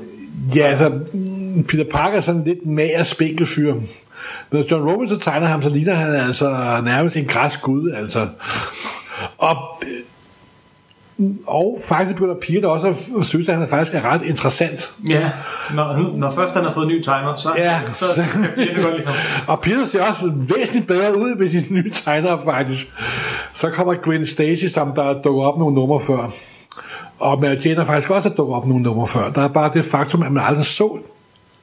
Ja, 0.56 0.66
altså, 0.66 0.92
Peter 1.68 1.84
Parker 1.90 2.16
er 2.16 2.20
sådan 2.20 2.40
en 2.40 2.46
lidt 2.46 2.66
mager 2.66 3.02
spinkel 3.02 3.46
fyr. 3.46 3.74
Når 4.50 4.62
John 4.70 4.90
Robinson 4.90 5.20
tegner 5.20 5.46
ham, 5.46 5.62
så 5.62 5.68
ligner 5.68 5.94
han 5.94 6.14
altså 6.14 6.80
nærmest 6.84 7.16
en 7.16 7.24
græsk 7.24 7.62
gud, 7.62 7.92
altså. 7.92 8.28
Og, 9.38 9.56
og 11.46 11.78
faktisk 11.88 12.16
begynder 12.16 12.34
Peter 12.34 12.68
også 12.68 12.88
at 13.18 13.24
synes, 13.26 13.48
at 13.48 13.58
han 13.58 13.68
faktisk 13.68 13.96
er 13.96 14.04
ret 14.04 14.22
interessant. 14.22 14.92
Ja, 15.08 15.30
når, 15.74 16.16
når 16.16 16.30
først 16.30 16.54
han 16.54 16.64
har 16.64 16.72
fået 16.72 16.88
ny 16.88 17.02
timer, 17.02 17.34
så, 17.36 17.48
Ja. 17.56 17.80
så, 17.92 18.04
så 18.14 18.22
det 18.56 18.68
godt 18.82 19.04
ham. 19.04 19.14
Og 19.46 19.60
Peter 19.60 19.84
ser 19.84 20.02
også 20.02 20.32
væsentligt 20.34 20.86
bedre 20.86 21.18
ud 21.18 21.34
med 21.34 21.50
de 21.50 21.74
nye 21.74 21.90
tegnere, 21.90 22.40
faktisk. 22.44 22.92
Så 23.54 23.70
kommer 23.70 23.94
Gwen 23.94 24.26
Stacy, 24.26 24.64
som 24.64 24.92
der 24.96 25.22
dukker 25.22 25.42
op 25.42 25.58
nogle 25.58 25.74
numre 25.74 26.00
før. 26.00 26.30
Og 27.24 27.40
Mary 27.40 27.56
Jane 27.64 27.80
er 27.80 27.84
faktisk 27.84 28.10
også 28.10 28.28
dukket 28.28 28.56
op 28.56 28.66
nogle 28.66 28.82
numre 28.82 29.06
før. 29.06 29.30
Der 29.30 29.42
er 29.42 29.48
bare 29.48 29.70
det 29.74 29.84
faktum, 29.84 30.22
at 30.22 30.32
man 30.32 30.44
aldrig 30.46 30.64
så 30.64 30.98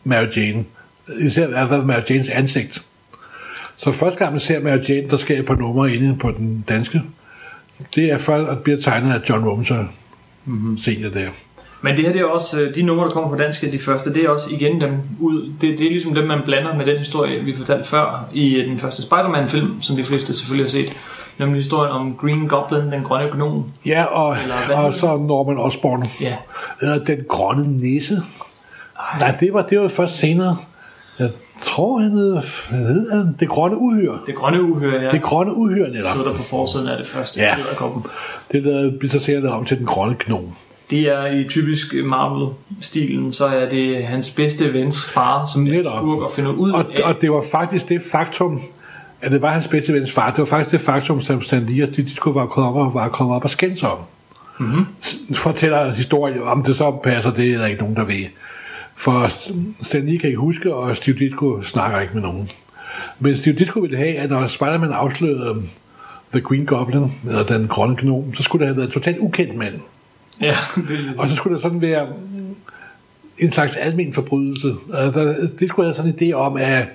Mary 0.04 0.28
Jane. 0.38 0.66
Især 1.26 1.68
fald 1.68 1.84
Mary 1.84 2.02
Janes 2.10 2.30
ansigt. 2.30 2.86
Så 3.78 3.92
første 3.92 4.20
gang 4.20 4.32
man 4.32 4.40
ser 4.40 4.62
Mary 4.62 4.80
Jane, 4.90 5.10
der 5.10 5.18
sker 5.18 5.44
par 5.44 5.56
numre 5.56 5.94
inde 5.94 6.18
på 6.18 6.32
den 6.32 6.66
danske. 6.70 7.02
Det 7.96 8.12
er 8.12 8.18
før, 8.18 8.46
at 8.46 8.56
det 8.56 8.64
bliver 8.64 8.78
tegnet 8.80 9.14
af 9.14 9.30
John 9.30 9.46
Romita 9.46 9.86
mm-hmm. 10.46 10.78
senior 10.78 11.10
der. 11.10 11.30
Men 11.82 11.96
det 11.96 12.06
her 12.06 12.12
det 12.12 12.22
er 12.22 12.26
også, 12.26 12.62
øh, 12.62 12.76
de 12.76 12.84
numre, 12.84 13.04
der 13.04 13.10
kommer 13.10 13.30
på 13.30 13.36
dansk, 13.36 13.62
de 13.62 13.80
første, 13.80 14.14
det 14.14 14.24
er 14.24 14.30
også 14.30 14.48
igen 14.52 14.82
dem 14.82 14.98
ud. 15.20 15.54
Det, 15.62 15.80
det 15.80 15.86
er 15.86 15.92
ligesom 15.92 16.14
dem, 16.14 16.28
man 16.28 16.40
blander 16.46 16.76
med 16.76 16.86
den 16.86 16.98
historie, 16.98 17.44
vi 17.44 17.56
fortalte 17.56 17.90
før 17.90 18.30
i 18.34 18.56
øh, 18.56 18.68
den 18.70 18.80
første 18.80 19.02
Spider-Man-film, 19.02 19.82
som 19.82 19.96
de 19.96 20.04
fleste 20.04 20.34
selvfølgelig 20.38 20.66
har 20.66 20.72
set. 20.72 21.21
Nemlig 21.42 21.60
historien 21.62 21.92
om 21.92 22.16
Green 22.22 22.48
Goblin, 22.48 22.92
den 22.92 23.04
grønne 23.04 23.32
gnom. 23.32 23.66
Ja, 23.86 24.04
og, 24.04 24.36
og 24.74 24.94
så 24.94 25.18
Norman 25.18 25.58
Osborn. 25.58 26.06
Ja. 26.22 26.36
Eller 26.82 27.04
den 27.06 27.18
grønne 27.30 27.78
nisse. 27.78 28.22
Nej, 29.20 29.36
det 29.40 29.54
var, 29.54 29.62
det 29.62 29.80
var 29.80 29.88
først 29.88 30.18
senere. 30.20 30.56
Jeg 31.20 31.30
tror, 31.62 32.00
han 32.00 32.12
hed, 32.12 32.32
hvad 32.70 32.80
hed 32.80 33.12
han? 33.12 33.36
Det 33.40 33.50
grønne 33.50 33.78
uhyre. 33.78 34.20
Det 34.28 34.36
grønne 34.36 34.62
uhyre, 34.62 35.02
ja. 35.02 35.10
Det 35.10 35.22
grønne 35.22 35.56
uhyre, 35.56 35.90
netop. 35.90 36.12
stod 36.12 36.26
der 36.26 36.34
på 36.34 36.44
forsiden 36.44 36.88
af 36.88 36.98
det 36.98 37.08
første. 37.08 37.40
Ja. 37.40 37.56
edderkoppen. 37.56 38.04
Det 38.52 38.64
lavede, 38.64 38.92
blev 39.00 39.10
så 39.10 39.20
senere 39.20 39.52
om 39.54 39.66
til 39.66 39.78
den 39.78 39.86
grønne 39.86 40.16
gnom. 40.20 40.44
Det 40.90 41.00
er 41.00 41.26
i 41.26 41.44
typisk 41.50 41.94
Marvel-stilen, 42.04 43.32
så 43.34 43.46
er 43.46 43.70
det 43.70 44.04
hans 44.06 44.30
bedste 44.32 44.74
vens 44.74 45.06
far, 45.06 45.46
som 45.46 45.68
er 45.68 45.72
Netop. 45.72 45.92
skurk 45.98 46.22
og 46.22 46.32
finder 46.36 46.52
ud 46.52 46.72
Og, 46.72 46.80
af. 46.80 47.04
og 47.10 47.22
det 47.22 47.32
var 47.32 47.44
faktisk 47.52 47.90
det 47.90 48.02
faktum, 48.12 48.62
at 49.22 49.32
det 49.32 49.42
var 49.42 49.52
hans 49.52 49.68
bedste 49.68 49.94
vens 49.94 50.12
far. 50.12 50.30
Det 50.30 50.40
var 50.40 50.46
faktisk 50.46 50.72
det 50.72 50.82
faktum, 50.82 51.22
som 51.22 51.38
og 51.38 51.52
de, 51.52 51.88
de 51.88 52.16
skulle 52.16 52.36
være 52.36 52.48
kommet 52.48 52.70
op, 52.70 52.88
og, 52.88 52.94
var 52.94 53.08
kommet 53.08 53.36
op 53.36 53.44
og 53.44 53.50
skændes 53.50 53.84
om. 53.84 53.98
Mm-hmm. 54.60 54.86
Fortæller 55.34 55.92
historien, 55.92 56.42
om 56.42 56.64
det 56.64 56.76
så 56.76 57.00
passer, 57.04 57.32
det 57.34 57.54
er 57.54 57.58
der 57.58 57.66
ikke 57.66 57.82
nogen, 57.82 57.96
der 57.96 58.04
ved. 58.06 58.26
For 58.96 59.28
Stan 59.84 60.06
Lee 60.06 60.18
kan 60.20 60.28
ikke 60.30 60.40
huske, 60.40 60.74
og 60.76 60.96
Steve 60.96 61.18
Ditko 61.18 61.62
snakker 61.62 62.00
ikke 62.00 62.14
med 62.14 62.22
nogen. 62.22 62.50
Men 63.20 63.38
Steve 63.38 63.56
Ditko 63.56 63.80
ville 63.80 63.98
have, 63.98 64.16
at 64.18 64.30
når 64.30 64.48
Spider-Man 64.48 64.92
afslørede 64.92 65.52
um, 65.52 65.64
The 66.32 66.42
Green 66.42 66.66
Goblin, 66.66 67.12
eller 67.28 67.44
den 67.44 67.68
grønne 67.68 67.96
gnom, 68.00 68.34
så 68.34 68.44
skulle 68.44 68.60
det 68.60 68.68
have 68.68 68.78
været 68.78 68.88
en 68.88 68.94
totalt 68.94 69.18
ukendt 69.20 69.58
mand. 69.58 69.74
Ja, 70.42 70.58
det, 70.90 71.14
Og 71.18 71.28
så 71.28 71.36
skulle 71.36 71.56
der 71.56 71.62
sådan 71.62 71.82
være 71.82 72.08
en 73.40 73.52
slags 73.52 73.76
almen 73.76 74.14
forbrydelse. 74.14 74.76
Altså, 74.94 75.22
der- 75.24 75.48
det 75.60 75.70
skulle 75.70 75.86
have 75.88 75.94
sådan 75.96 76.14
en 76.22 76.30
idé 76.32 76.34
om, 76.34 76.58
at 76.58 76.88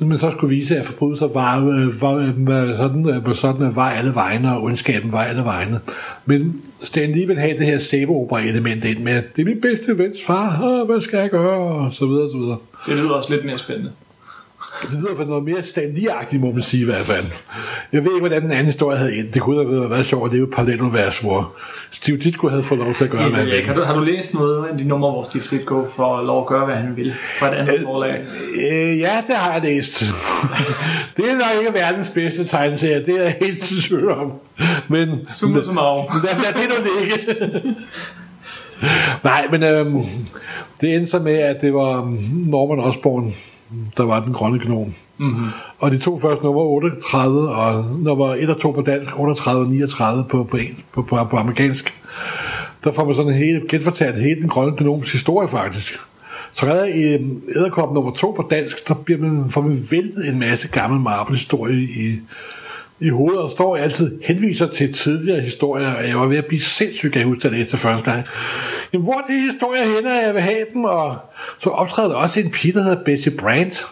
man 0.00 0.18
så 0.18 0.30
skulle 0.30 0.56
vise, 0.56 0.76
at 0.76 0.84
forbrydelser 0.84 1.28
var, 1.28 1.58
øh, 1.58 2.02
var, 2.02 2.32
var 2.36 2.76
sådan, 2.76 3.26
var 3.26 3.32
sådan, 3.32 3.62
at 3.62 3.76
var 3.76 3.90
alle 3.90 4.14
vegne, 4.14 4.56
og 4.56 4.62
ondskaben 4.62 5.12
var 5.12 5.24
alle 5.24 5.42
vegne. 5.42 5.80
Men 6.24 6.60
Stan 6.82 7.12
Lee 7.12 7.26
vil 7.26 7.38
have 7.38 7.58
det 7.58 7.66
her 7.66 7.78
sæbeopera-element 7.78 8.84
ind 8.84 8.98
med, 8.98 9.22
det 9.36 9.42
er 9.42 9.46
min 9.46 9.60
bedste 9.60 9.98
vens 9.98 10.18
far, 10.26 10.62
og 10.62 10.86
hvad 10.86 11.00
skal 11.00 11.18
jeg 11.18 11.30
gøre, 11.30 11.56
og 11.56 11.92
så 11.92 12.06
videre, 12.06 12.24
og 12.24 12.30
så 12.30 12.38
videre. 12.38 12.58
det 12.86 12.96
lyder 12.96 13.10
også 13.10 13.32
lidt 13.34 13.44
mere 13.44 13.58
spændende. 13.58 13.90
Det 14.82 14.98
lyder 15.02 15.16
for 15.16 15.24
noget 15.24 15.44
mere 15.44 15.62
standigagtigt, 15.62 16.42
må 16.42 16.52
man 16.52 16.62
sige 16.62 16.82
i 16.82 16.84
hvert 16.84 17.06
fald. 17.06 17.24
Jeg 17.92 18.04
ved 18.04 18.12
ikke, 18.12 18.20
hvordan 18.20 18.42
den 18.42 18.50
anden 18.50 18.64
historie 18.64 18.98
havde 18.98 19.18
endt. 19.18 19.34
Det 19.34 19.42
kunne 19.42 19.66
have 19.66 19.90
været 19.90 20.06
sjovt 20.06 20.26
at 20.26 20.32
leve 20.32 20.48
et 20.48 20.54
parallelunivers, 20.54 21.18
hvor 21.18 21.52
Steve 21.90 22.16
Ditko 22.16 22.48
havde 22.48 22.62
fået 22.62 22.80
lov 22.80 22.94
til 22.94 23.04
at 23.04 23.10
gøre, 23.10 23.28
hvad 23.28 23.38
han 23.38 23.46
ville. 23.46 23.64
har, 23.64 23.74
du, 23.74 23.82
har 23.82 23.94
du 23.94 24.00
læst 24.00 24.34
noget 24.34 24.68
af 24.68 24.78
de 24.78 24.84
numre, 24.84 25.10
hvor 25.10 25.22
Steve 25.22 25.44
Ditko 25.50 25.86
får 25.96 26.22
lov 26.22 26.40
at 26.40 26.46
gøre, 26.46 26.64
hvad 26.64 26.74
han 26.74 26.96
vil 26.96 27.14
fra 27.38 27.48
et 27.48 27.54
andet 27.54 27.80
forlag? 27.84 28.16
Øh, 28.70 28.98
ja, 28.98 29.22
det 29.26 29.36
har 29.36 29.52
jeg 29.52 29.62
læst. 29.62 30.00
det 31.16 31.30
er 31.30 31.34
nok 31.34 31.60
ikke 31.60 31.74
verdens 31.74 32.10
bedste 32.10 32.44
tegneserie, 32.44 33.04
det 33.04 33.18
er 33.18 33.22
jeg 33.22 33.34
helt 33.40 33.62
tvivl 33.62 34.10
om. 34.10 34.32
Men 34.88 35.28
Summa 35.28 35.64
summarum. 35.64 36.22
lad, 36.24 36.34
lad 36.42 36.52
det 36.52 36.68
nu 36.68 36.90
ligge. 37.00 37.74
Nej, 39.24 39.46
men 39.50 39.62
øhm, 39.62 40.00
det 40.80 40.94
endte 40.94 41.10
så 41.10 41.18
med, 41.18 41.34
at 41.34 41.56
det 41.60 41.74
var 41.74 42.02
øhm, 42.02 42.18
Norman 42.32 42.80
Osborn, 42.80 43.32
der 43.96 44.02
var 44.02 44.24
den 44.24 44.32
grønne 44.32 44.58
gnom. 44.58 44.94
Mm-hmm. 45.18 45.46
Og 45.78 45.90
de 45.90 45.98
to 45.98 46.18
første 46.18 46.44
nummer 46.44 46.62
38 46.62 47.48
og 47.48 47.84
nummer 47.98 48.34
1 48.34 48.50
og 48.50 48.60
2 48.60 48.70
på 48.70 48.82
dansk, 48.82 49.18
38 49.18 49.62
og 49.62 49.68
39 49.68 50.24
på, 50.24 50.44
på, 50.44 50.58
på, 50.92 51.02
på, 51.02 51.24
på 51.24 51.36
amerikansk. 51.36 51.94
Der 52.84 52.92
får 52.92 53.04
man 53.04 53.14
sådan 53.14 53.34
hele, 53.34 53.62
genfortalt 53.68 54.18
hele 54.18 54.40
den 54.40 54.48
grønne 54.48 54.76
gnoms 54.76 55.12
historie 55.12 55.48
faktisk. 55.48 55.92
Så 56.52 56.66
redder 56.66 56.84
i 56.84 57.14
øhm, 57.14 57.42
æderkop 57.56 57.94
nummer 57.94 58.12
2 58.12 58.30
på 58.30 58.48
dansk, 58.50 58.88
der 58.88 58.94
bliver 58.94 59.20
man, 59.20 59.50
får 59.50 59.60
man 59.60 59.78
væltet 59.90 60.28
en 60.28 60.38
masse 60.38 60.68
gammel 60.68 61.00
Marvel-historie 61.00 61.82
i, 61.82 62.20
i 63.00 63.08
hovedet, 63.08 63.40
og 63.40 63.50
står 63.50 63.76
altid 63.76 64.18
henviser 64.24 64.66
til 64.66 64.92
tidligere 64.92 65.40
historier, 65.40 65.94
og 65.94 66.08
jeg 66.08 66.16
var 66.16 66.26
ved 66.26 66.36
at 66.36 66.46
blive 66.46 66.60
sindssygt, 66.60 67.12
kan 67.12 67.20
jeg 67.20 67.26
huske, 67.26 67.40
at 67.40 67.44
jeg 67.44 67.58
læste 67.58 67.72
det 67.72 67.80
første 67.80 68.10
gang. 68.10 68.24
Jamen, 68.92 69.04
hvor 69.04 69.14
er 69.14 69.26
de 69.28 69.50
historier 69.50 69.84
henne, 69.84 70.12
og 70.12 70.24
jeg 70.26 70.34
vil 70.34 70.42
have 70.42 70.64
dem, 70.74 70.84
og 70.84 71.16
så 71.58 71.70
optræder 71.70 72.08
der 72.08 72.16
også 72.16 72.40
en 72.40 72.50
pige, 72.50 72.72
der 72.72 72.82
hedder 72.82 73.04
Bessie 73.04 73.32
Brandt, 73.32 73.86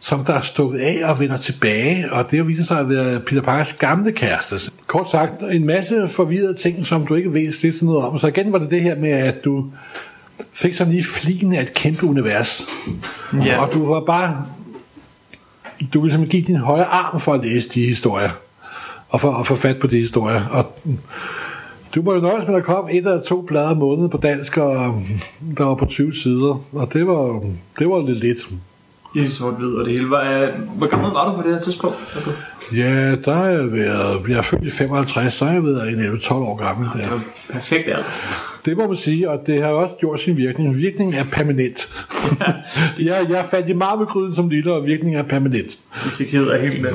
som 0.00 0.24
der 0.24 0.34
er 0.34 0.40
stukket 0.40 0.78
af 0.78 1.10
og 1.10 1.20
vender 1.20 1.36
tilbage, 1.36 2.04
og 2.12 2.30
det 2.30 2.48
viser 2.48 2.64
sig 2.64 2.78
at 2.78 2.88
være 2.88 3.20
Peter 3.20 3.42
Parkers 3.42 3.72
gamle 3.72 4.12
kæreste. 4.12 4.72
Kort 4.86 5.10
sagt, 5.10 5.32
en 5.50 5.66
masse 5.66 6.08
forvirrede 6.08 6.54
ting, 6.54 6.86
som 6.86 7.06
du 7.06 7.14
ikke 7.14 7.34
ved 7.34 7.62
lidt 7.62 7.82
noget 7.82 8.04
om. 8.04 8.18
Så 8.18 8.26
igen 8.26 8.52
var 8.52 8.58
det 8.58 8.70
det 8.70 8.80
her 8.80 8.96
med, 8.96 9.10
at 9.10 9.44
du 9.44 9.66
fik 10.52 10.74
sådan 10.74 10.92
lige 10.92 11.04
fligen 11.04 11.52
af 11.52 11.60
et 11.60 11.74
kæmpe 11.74 12.06
univers. 12.06 12.66
Ja. 13.44 13.62
Og 13.62 13.72
du 13.72 13.86
var 13.86 14.04
bare... 14.06 14.46
Du 15.94 16.00
ville 16.00 16.12
simpelthen 16.12 16.42
give 16.42 16.54
din 16.54 16.62
højre 16.64 16.84
arm 16.84 17.20
for 17.20 17.32
at 17.34 17.44
læse 17.44 17.68
de 17.68 17.80
historier. 17.86 18.30
Og 19.08 19.20
for 19.20 19.34
at 19.34 19.46
få 19.46 19.54
fat 19.54 19.78
på 19.78 19.86
de 19.86 19.98
historier. 19.98 20.42
Og 20.50 20.78
du 21.94 22.02
må 22.02 22.14
jo 22.14 22.20
nøjes 22.20 22.48
med, 22.48 22.54
at 22.56 22.60
der 22.66 22.74
kom 22.74 22.88
et 22.90 22.96
eller 22.96 23.22
to 23.22 23.42
blade 23.42 23.70
om 23.70 23.76
måneden 23.76 24.10
på 24.10 24.16
dansk, 24.16 24.56
og 24.58 25.02
der 25.58 25.64
var 25.64 25.74
på 25.74 25.84
20 25.86 26.12
sider. 26.14 26.60
Og 26.72 26.92
det 26.92 27.06
var, 27.06 27.40
det 27.78 27.88
var 27.88 28.06
lidt 28.06 28.20
lidt. 28.20 28.38
Det 29.14 29.26
er 29.26 29.30
sort-hvid 29.30 29.68
og 29.74 29.84
det 29.84 29.92
hele. 29.92 30.06
Hvor, 30.06 30.18
øh, 30.18 30.48
hvor 30.76 30.86
gammel 30.86 31.10
var 31.10 31.30
du 31.30 31.36
på 31.36 31.42
det 31.48 31.54
her 31.54 31.60
tidspunkt? 31.62 31.96
Ja, 32.76 33.14
der 33.14 33.34
har 33.34 33.44
jeg 33.46 33.72
været... 33.72 34.28
Jeg 34.28 34.38
er 34.38 34.42
født 34.42 34.62
i 34.64 34.70
55, 34.70 35.34
så 35.34 35.44
har 35.44 35.52
jeg 35.52 35.64
været 35.64 35.88
en 35.92 36.00
11-12 36.00 36.34
år 36.34 36.56
gammel 36.66 36.88
Det 36.92 37.00
der. 37.02 37.10
var 37.10 37.20
perfekt 37.50 37.88
alder. 37.88 38.04
Det 38.64 38.76
må 38.76 38.86
man 38.86 38.96
sige, 38.96 39.30
og 39.30 39.46
det 39.46 39.62
har 39.62 39.68
også 39.68 39.94
gjort 40.00 40.20
sin 40.20 40.36
virkning. 40.36 40.78
Virkningen 40.78 41.14
er 41.14 41.24
permanent. 41.24 41.90
jeg, 43.08 43.26
jeg 43.30 43.44
faldt 43.50 43.68
i 43.68 43.72
marmegryden 43.72 44.34
som 44.34 44.48
lille, 44.48 44.72
og 44.72 44.86
virkningen 44.86 45.20
er 45.20 45.28
permanent. 45.28 45.78
Hed 46.30 46.50
af 46.50 46.60
helt 46.68 46.82
med. 46.82 46.92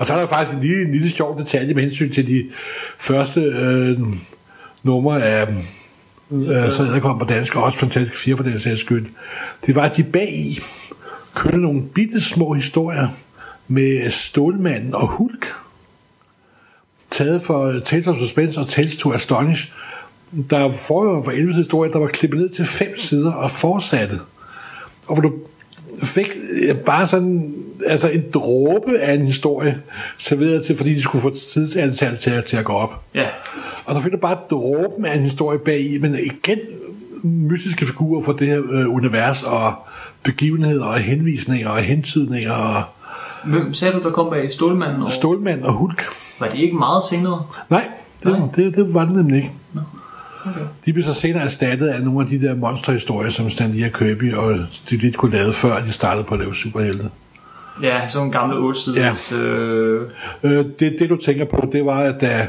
Og 0.00 0.06
så 0.06 0.14
er 0.14 0.18
der 0.18 0.26
faktisk 0.26 0.56
en 0.56 0.62
lille, 0.62 0.84
en 0.84 0.92
lille 0.92 1.10
sjov 1.10 1.38
detalje 1.38 1.74
med 1.74 1.82
hensyn 1.82 2.12
til 2.12 2.26
de 2.28 2.46
første 2.98 3.40
øh, 3.40 3.98
numre 4.82 5.22
af 5.22 5.46
øh, 6.30 6.70
så 6.70 6.90
jeg 6.94 7.02
kom 7.02 7.18
på 7.18 7.24
dansk, 7.24 7.56
og 7.56 7.62
også 7.62 7.78
fantastisk 7.78 8.22
fire 8.22 8.36
for 8.36 8.44
den 8.44 8.58
sags 8.58 8.80
skyld. 8.80 9.06
Det 9.66 9.74
var, 9.74 9.82
at 9.82 9.96
de 9.96 10.04
bag 10.04 10.32
i 10.32 10.58
kørte 11.34 11.58
nogle 11.58 11.82
bitte 11.94 12.20
små 12.20 12.52
historier 12.52 13.08
med 13.68 14.10
Stålmanden 14.10 14.94
og 14.94 15.08
Hulk, 15.08 15.46
taget 17.10 17.42
for 17.42 17.80
Tales 17.84 18.06
of 18.06 18.18
Suspense 18.18 18.60
og 18.60 18.68
Tales 18.68 18.96
to 18.96 19.12
Astonish, 19.12 19.72
der 20.50 20.70
forrige 20.70 21.24
for 21.24 21.30
11 21.30 21.54
historier, 21.54 21.92
der 21.92 21.98
var 21.98 22.06
klippet 22.06 22.40
ned 22.40 22.48
til 22.48 22.64
fem 22.64 22.96
sider 22.96 23.32
og 23.32 23.50
fortsatte. 23.50 24.14
Og 25.08 25.14
hvor 25.14 25.22
du 25.22 25.32
fik 26.02 26.28
bare 26.86 27.08
sådan 27.08 27.54
altså 27.86 28.08
en 28.08 28.22
dråbe 28.34 28.98
af 28.98 29.14
en 29.14 29.26
historie 29.26 29.82
serveret 30.18 30.64
til, 30.64 30.76
fordi 30.76 30.94
de 30.94 31.02
skulle 31.02 31.22
få 31.22 31.30
tidsantal 31.30 32.16
til, 32.16 32.30
at- 32.30 32.44
til 32.44 32.56
at 32.56 32.64
gå 32.64 32.72
op. 32.72 33.04
Ja. 33.14 33.26
Og 33.84 33.94
der 33.94 34.00
fik 34.00 34.12
du 34.12 34.18
bare 34.18 34.38
dråben 34.50 35.04
af 35.04 35.16
en 35.16 35.22
historie 35.22 35.58
bag 35.58 35.80
i, 35.80 35.98
men 35.98 36.14
igen 36.24 36.58
mystiske 37.24 37.86
figurer 37.86 38.22
for 38.24 38.32
det 38.32 38.46
her 38.48 38.62
øh, 38.70 38.94
univers, 38.94 39.42
og 39.42 39.74
begivenheder, 40.22 40.84
og 40.86 40.98
henvisninger, 40.98 41.68
og 41.68 41.78
hentydninger, 41.78 42.52
og 42.52 42.82
Hvem 43.44 43.74
sagde 43.74 43.94
du, 43.94 44.02
der 44.02 44.10
kom 44.10 44.30
bag 44.30 44.52
Stålmanden? 44.52 45.02
Og 45.02 45.10
Stålmand 45.12 45.62
og 45.62 45.72
Hulk. 45.72 46.02
var 46.40 46.48
det 46.48 46.58
ikke 46.58 46.76
meget 46.76 47.04
senere? 47.10 47.42
Nej, 47.70 47.88
det, 48.24 48.32
Nej. 48.38 48.48
det, 48.56 48.74
det 48.76 48.94
var 48.94 49.04
det 49.04 49.14
nemlig 49.16 49.36
ikke. 49.36 49.50
De 50.86 50.92
blev 50.92 51.04
så 51.04 51.14
senere 51.14 51.42
erstattet 51.42 51.86
af 51.86 52.02
nogle 52.02 52.20
af 52.20 52.26
de 52.26 52.42
der 52.42 52.54
monsterhistorier, 52.54 53.30
som 53.30 53.50
Stan 53.50 53.70
Lee 53.70 53.86
og 53.86 53.92
Kirby 53.92 54.34
og 54.34 54.58
Steve 54.70 55.00
Ditko 55.00 55.26
lavede, 55.26 55.52
før 55.52 55.80
de 55.84 55.92
startede 55.92 56.24
på 56.24 56.34
at 56.34 56.40
lave 56.40 56.54
superhelte. 56.54 57.10
Ja, 57.82 58.08
sådan 58.08 58.26
en 58.26 58.32
gamle 58.32 58.56
8 58.56 58.80
siders... 58.80 59.32
Ja. 59.32 59.42
Øh, 59.42 60.10
Øh, 60.42 60.64
det, 60.80 60.96
det, 60.98 61.08
du 61.10 61.16
tænker 61.16 61.44
på, 61.44 61.68
det 61.72 61.84
var, 61.86 61.98
at 61.98 62.20
da 62.20 62.48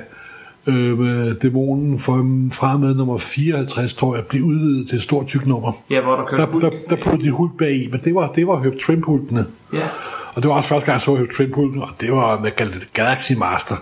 øh, 0.68 1.32
dæmonen 1.42 2.00
fra, 2.00 2.78
med 2.78 2.96
nummer 2.96 3.18
54, 3.18 3.94
tror 3.94 4.16
jeg, 4.16 4.26
blev 4.26 4.44
udvidet 4.44 4.88
til 4.90 4.96
et 4.96 5.02
stort 5.02 5.28
tyk 5.28 5.46
nummer. 5.46 5.72
ja, 5.90 6.02
hvor 6.02 6.16
der 6.16 6.26
kørte 6.26 6.42
Der, 6.42 6.60
der, 6.60 6.70
der 6.90 6.96
puttede 6.96 7.24
de 7.24 7.32
Hulk 7.32 7.52
bag 7.58 7.76
i, 7.76 7.88
men 7.92 8.02
det 8.04 8.16
var, 8.16 8.32
det 8.32 8.48
var 8.48 8.60
Herb 8.64 8.74
Trimp-hulkene. 8.80 9.46
Ja. 9.74 9.88
Og 10.36 10.44
det 10.44 10.50
var 10.50 10.56
også 10.56 10.70
første 10.70 10.86
gang, 10.86 10.94
jeg 10.94 11.02
så 11.02 11.16
Herb 11.16 11.30
Trimp-hulken, 11.38 11.82
og 11.82 11.90
det 12.02 12.12
var 12.12 12.40
med 12.40 12.52
Gal- 12.62 12.90
Galaxy 12.94 13.32
Master. 13.32 13.76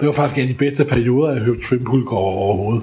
Det 0.00 0.06
var 0.06 0.12
faktisk 0.12 0.38
en 0.38 0.42
af 0.42 0.48
de 0.48 0.54
bedste 0.54 0.84
perioder 0.84 1.30
af 1.30 1.40
Herb 1.40 1.58
over, 2.12 2.16
overhovedet. 2.16 2.82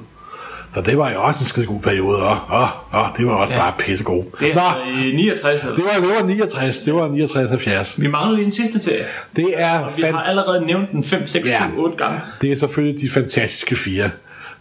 Så 0.74 0.82
det 0.82 0.98
var 0.98 1.12
jo 1.12 1.24
også 1.24 1.40
en 1.42 1.46
skide 1.46 1.66
god 1.66 1.82
periode, 1.82 2.18
og, 2.24 2.38
og, 2.50 2.68
og 2.92 3.10
det 3.18 3.26
var 3.28 3.32
også 3.34 3.54
ja. 3.54 3.60
bare 3.60 3.74
pissegod. 3.80 4.24
Det 4.40 4.52
er 4.52 4.56
Nå, 4.56 4.62
altså 4.92 5.08
i 5.10 5.12
69. 5.16 5.62
Eller? 5.64 5.76
det 5.76 5.84
var, 5.84 5.92
det 6.08 6.10
var 6.22 6.28
69, 6.28 6.78
det 6.84 6.94
var 6.94 7.08
69-70. 7.10 8.02
Vi 8.02 8.08
mangler 8.08 8.36
lige 8.36 8.46
en 8.46 8.52
sidste 8.52 8.80
serie. 8.80 9.06
Det 9.36 9.54
er, 9.58 9.86
Vi 9.96 10.02
fan, 10.02 10.14
har 10.14 10.22
allerede 10.22 10.66
nævnt 10.66 10.92
den 10.92 11.04
5, 11.04 11.28
6, 11.28 11.48
7, 11.48 11.52
Ja. 11.54 11.62
8 11.78 11.98
gange. 11.98 12.20
det 12.42 12.52
er 12.52 12.56
selvfølgelig 12.56 13.02
de 13.02 13.10
fantastiske 13.10 13.76
fire. 13.76 14.10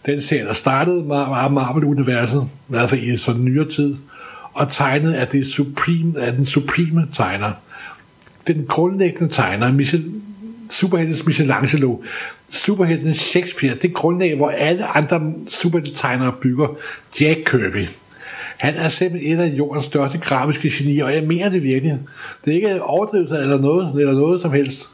Den 0.05 0.21
serie, 0.21 0.45
der 0.45 0.53
startede 0.53 0.99
Mar- 1.01 1.49
Marvel-universet, 1.49 2.47
altså 2.75 2.95
i 2.95 3.17
sådan 3.17 3.45
nyere 3.45 3.65
tid, 3.67 3.95
og 4.53 4.71
tegnet 4.71 5.13
af, 5.13 5.27
det 5.27 5.47
supreme, 5.47 6.13
af 6.19 6.33
den 6.33 6.45
supreme 6.45 7.07
tegner. 7.13 7.51
Den 8.47 8.65
grundlæggende 8.67 9.33
tegner, 9.33 9.71
Michel, 9.73 10.05
superheltens 10.69 11.25
Michelangelo, 11.25 11.97
superheltens 12.49 13.15
Shakespeare, 13.15 13.75
det 13.75 13.93
grundlag, 13.93 14.35
hvor 14.35 14.49
alle 14.49 14.85
andre 14.85 15.33
superheltetegnere 15.47 16.33
bygger, 16.41 16.67
Jack 17.21 17.39
Kirby. 17.45 17.85
Han 18.57 18.75
er 18.75 18.89
simpelthen 18.89 19.39
et 19.39 19.43
af 19.43 19.47
jordens 19.47 19.85
største 19.85 20.17
grafiske 20.17 20.69
genier, 20.77 21.05
og 21.05 21.13
jeg 21.13 21.23
mener 21.23 21.49
det 21.49 21.63
virkelig. 21.63 21.99
Det 22.45 22.51
er 22.51 22.55
ikke 22.55 22.83
overdrivelse 22.83 23.37
eller 23.37 23.61
noget, 23.61 23.99
eller 23.99 24.13
noget 24.13 24.41
som 24.41 24.51
helst. 24.51 24.89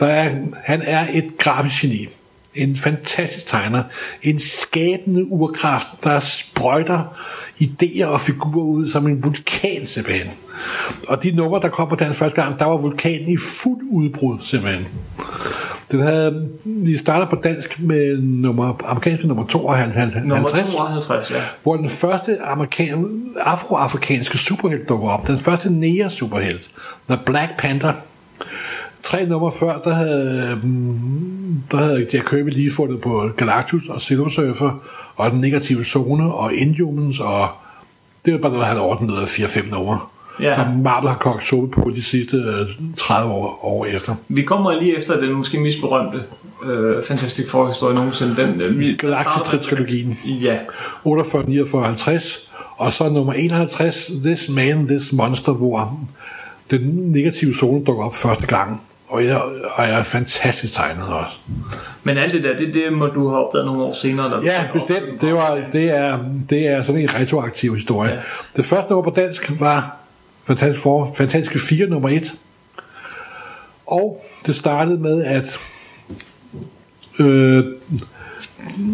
Der 0.00 0.06
er, 0.06 0.36
han 0.64 0.82
er 0.82 1.06
et 1.12 1.38
grafisk 1.38 1.82
geni. 1.82 2.08
En 2.54 2.76
fantastisk 2.76 3.46
tegner. 3.46 3.82
En 4.22 4.38
skabende 4.38 5.32
urkraft, 5.32 5.88
der 6.04 6.20
sprøjter 6.20 7.18
idéer 7.60 8.04
og 8.04 8.20
figurer 8.20 8.66
ud 8.66 8.88
som 8.88 9.06
en 9.06 9.24
vulkan 9.24 9.86
simpelthen. 9.86 10.32
Og 11.08 11.22
de 11.22 11.30
numre, 11.30 11.60
der 11.60 11.68
kom 11.68 11.88
på 11.88 11.94
dansk 11.94 12.18
første 12.18 12.42
gang, 12.42 12.58
der 12.58 12.64
var 12.64 12.76
vulkanen 12.76 13.28
i 13.28 13.36
fuld 13.36 13.80
udbrud 13.90 14.38
simpelthen. 14.40 14.86
Den 15.90 16.00
havde, 16.00 16.48
vi 16.64 16.96
starter 16.96 17.26
på 17.26 17.36
dansk 17.36 17.80
med 17.80 18.18
nummer, 18.18 18.82
amerikanske 18.84 19.26
nummer 19.26 19.46
52, 19.46 20.14
Nummer 20.16 20.48
52, 20.48 21.30
ja. 21.30 21.36
hvor 21.62 21.76
den 21.76 21.88
første 21.88 22.42
amerikan, 22.42 23.22
afroafrikanske 23.40 24.38
superhelt 24.38 24.88
dukker 24.88 25.08
op. 25.08 25.26
Den 25.26 25.38
første 25.38 25.72
nære 25.72 26.10
superhelt. 26.10 26.70
The 27.08 27.18
Black 27.26 27.58
Panther. 27.58 27.92
Tre 29.02 29.26
nummer 29.26 29.50
før, 29.50 29.78
der 29.78 29.94
havde, 29.94 30.60
mm, 30.62 31.29
der 31.70 31.76
havde 31.76 32.06
Jack 32.12 32.30
Kirby 32.30 32.50
lige 32.50 32.70
fundet 32.70 33.00
på 33.00 33.30
Galactus 33.36 33.88
og 33.88 34.00
Silver 34.00 34.28
Surfer, 34.28 34.82
og 35.16 35.30
den 35.30 35.40
negative 35.40 35.84
zone, 35.84 36.34
og 36.34 36.54
Inhumans, 36.54 37.20
og 37.20 37.48
det 38.24 38.32
var 38.32 38.38
bare 38.38 38.52
noget, 38.52 38.66
han 38.66 38.78
ordnede 38.78 39.20
af 39.20 39.38
4-5 39.38 39.70
numre. 39.70 39.98
Ja. 40.40 40.56
Som 40.56 40.66
Marvel 40.66 41.08
har 41.08 41.16
kogt 41.16 41.42
suppe 41.42 41.82
på 41.82 41.90
de 41.94 42.02
sidste 42.02 42.36
øh, 42.36 42.66
30 42.96 43.32
år, 43.32 43.58
år 43.62 43.84
efter. 43.84 44.14
Vi 44.28 44.42
kommer 44.42 44.80
lige 44.80 44.98
efter 44.98 45.20
den 45.20 45.32
måske 45.32 45.60
mest 45.60 45.80
berømte 45.80 46.22
øh, 46.64 47.04
Fantastic 47.04 47.50
Four-historie 47.50 47.94
nogensinde. 47.94 48.36
Den, 48.36 48.60
øh, 48.60 48.80
vi, 48.80 48.96
Galactus-trilogien. 48.96 50.16
Ja, 50.42 50.58
48, 51.04 51.44
49, 51.48 51.84
50, 51.84 52.48
og 52.76 52.92
så 52.92 53.08
nummer 53.08 53.32
51, 53.32 54.10
This 54.24 54.48
Man, 54.48 54.86
This 54.86 55.12
Monster, 55.12 55.52
hvor 55.52 56.00
den 56.70 56.80
negative 57.12 57.52
zone 57.54 57.84
dukker 57.84 58.04
op 58.04 58.14
første 58.14 58.46
gang. 58.46 58.82
Og 59.10 59.24
jeg, 59.24 59.40
og 59.74 59.88
jeg 59.88 59.98
er 59.98 60.02
fantastisk 60.02 60.74
tegnet 60.74 61.08
også. 61.08 61.38
men 62.02 62.18
alt 62.18 62.32
det 62.32 62.42
der, 62.42 62.56
det, 62.56 62.74
det 62.74 62.92
må 62.92 63.06
du 63.06 63.28
have 63.28 63.46
opdaget 63.46 63.66
nogle 63.66 63.82
år 63.82 63.92
senere. 63.92 64.30
Der 64.30 64.40
Ja, 64.44 64.66
bestemt. 64.72 65.20
Det, 65.20 65.34
var, 65.34 65.58
det, 65.72 65.90
er, 65.96 66.18
det 66.50 66.68
er 66.68 66.82
sådan 66.82 67.00
en 67.00 67.14
retroaktiv 67.14 67.74
historie. 67.74 68.10
Ja. 68.10 68.20
Det 68.56 68.64
første 68.64 68.90
nummer 68.90 69.10
på 69.10 69.14
dansk 69.16 69.60
var 69.60 69.96
Fantastisk, 70.44 70.82
for, 70.82 71.12
Fantastiske 71.16 71.58
4 71.58 71.86
nummer 71.86 72.08
1. 72.08 72.36
Og 73.86 74.24
det 74.46 74.54
startede 74.54 74.98
med, 74.98 75.24
at 75.24 75.58
øh, 77.20 77.64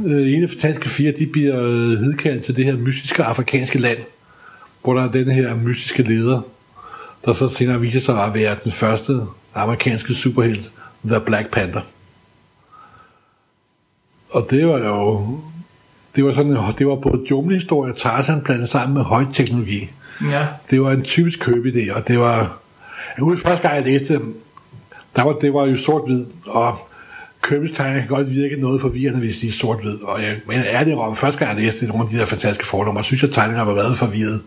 øh, 0.07 0.33
ene 0.33 0.49
fantastiske 0.49 0.89
fire, 0.89 1.13
de 1.13 1.27
bliver 1.27 1.63
øh, 1.63 1.91
hedkaldt 1.91 2.45
til 2.45 2.57
det 2.57 2.65
her 2.65 2.77
mystiske 2.77 3.25
afrikanske 3.25 3.79
land, 3.79 3.99
hvor 4.83 4.95
der 4.95 5.03
er 5.03 5.11
den 5.11 5.31
her 5.31 5.57
mystiske 5.57 6.03
leder, 6.03 6.41
der 7.25 7.33
så 7.33 7.49
senere 7.49 7.81
viser 7.81 8.01
sig 8.01 8.25
at 8.25 8.35
være 8.35 8.57
den 8.65 8.73
første 8.73 9.21
amerikanske 9.57 10.15
superhelt, 10.15 10.73
The 11.07 11.21
Black 11.27 11.51
Panther. 11.51 11.81
Og 14.31 14.47
det 14.51 14.67
var 14.67 14.79
jo 14.79 15.41
det 16.17 16.25
var 16.25 16.33
sådan 16.33 16.57
det 16.79 16.87
var 16.87 16.97
både 16.97 17.25
junglehistorie 17.31 17.93
og 17.93 17.99
Tarzan 17.99 18.41
blandet 18.41 18.69
sammen 18.69 18.95
med 18.95 19.03
højteknologi. 19.03 19.91
Ja. 20.31 20.47
Det 20.71 20.83
var 20.83 20.91
en 20.93 21.05
typisk 21.05 21.49
købeidé, 21.49 21.95
og 21.95 22.09
det 22.09 22.19
var 22.19 22.37
jeg 23.17 23.25
husker 23.25 23.49
første 23.49 23.69
gang 23.69 23.75
jeg 23.75 23.93
læste 23.93 24.21
der 25.17 25.23
var, 25.23 25.33
det 25.33 25.55
var 25.55 25.67
jo 25.67 25.77
sort-hvid, 25.77 26.27
og 26.47 26.79
tegninger 27.49 28.01
kan 28.01 28.09
godt 28.09 28.31
virke 28.31 28.57
noget 28.57 28.81
forvirrende, 28.81 29.19
hvis 29.19 29.39
de 29.39 29.47
er 29.47 29.53
sort-hvid. 29.53 30.03
Og 30.03 30.23
jeg 30.23 30.37
mener 30.47 30.65
ærligt 30.67 30.97
om, 30.97 31.17
første 31.17 31.39
gang 31.39 31.57
jeg 31.57 31.65
læste 31.65 31.87
nogle 31.87 32.05
af 32.05 32.11
de 32.11 32.19
der 32.19 32.25
fantastiske 32.25 32.67
fornummer, 32.67 33.03
synes 33.03 33.23
jeg, 33.23 33.29
at 33.29 33.35
tegningerne 33.35 33.69
var 33.69 33.75
været 33.75 33.97
forvirret. 33.97 34.43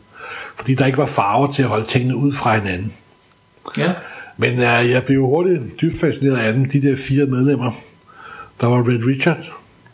Fordi 0.56 0.74
der 0.74 0.86
ikke 0.86 0.98
var 0.98 1.06
farver 1.06 1.52
til 1.52 1.64
at 1.64 1.70
holde 1.70 1.86
tingene 1.86 2.16
ud 2.16 2.34
fra 2.34 2.56
hinanden. 2.56 2.94
Ja. 3.78 3.94
Men 4.42 4.54
uh, 4.54 4.90
jeg 4.90 5.04
blev 5.06 5.22
hurtigt 5.22 5.82
dybt 5.82 5.96
fascineret 6.00 6.38
af 6.38 6.54
dem, 6.54 6.66
de 6.66 6.82
der 6.82 6.96
fire 6.96 7.26
medlemmer. 7.26 7.72
Der 8.62 8.68
var 8.68 8.78
Red 8.78 9.08
Richard, 9.08 9.52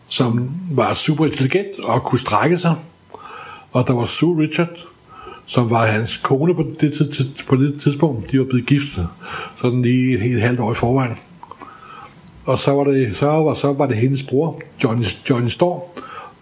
som 0.08 0.50
var 0.72 0.93
super 0.93 1.26
intelligent 1.26 1.80
og 1.84 2.04
kunne 2.04 2.20
strække 2.20 2.58
sig. 2.58 2.76
Og 3.72 3.88
der 3.88 3.93
var 3.93 4.06
Sue 4.06 4.41
Richard, 4.41 4.86
som 5.46 5.70
var 5.70 5.86
hans 5.86 6.18
kone 6.18 6.56
på 6.56 6.66
det, 6.82 6.93
tid- 6.93 7.30
på 7.48 7.56
det 7.56 7.82
tidspunkt. 7.82 8.32
De 8.32 8.39
var 8.39 8.46
blevet 8.46 8.66
gift, 8.66 9.00
sådan 9.56 9.82
lige 9.82 10.14
et 10.14 10.22
helt 10.22 10.41
halvt 10.41 10.60
år 10.60 10.72
i 10.72 10.76
forvejen. 10.76 11.16
Og 12.46 12.60
så 12.60 12.72
var 12.72 12.84
det, 12.84 13.16
så 13.16 13.26
var, 13.26 13.54
så 13.54 13.74
var 13.74 13.86
det 13.86 13.98
hendes 13.98 14.24
bror, 14.24 14.62
Johnny, 14.84 15.04
Johnny 15.30 15.48
Storm, 15.50 15.82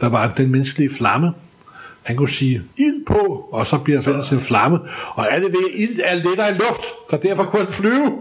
der 0.01 0.10
var 0.10 0.34
den 0.38 0.51
menneskelige 0.51 0.89
flamme. 0.97 1.34
Han 2.04 2.16
kunne 2.16 2.30
sige 2.30 2.62
ild 2.78 3.06
på, 3.06 3.49
og 3.51 3.68
så 3.68 3.78
bliver 3.78 4.01
han 4.01 4.24
til 4.24 4.36
en 4.36 4.41
flamme. 4.41 4.80
Og 5.16 5.34
alle 5.34 5.45
ved, 5.45 5.70
ild 5.76 5.99
er 6.06 6.16
lettere 6.16 6.49
i 6.49 6.54
luft, 6.54 6.82
så 7.10 7.18
derfor 7.24 7.43
kunne 7.43 7.62
han 7.62 7.72
flyve. 7.72 8.12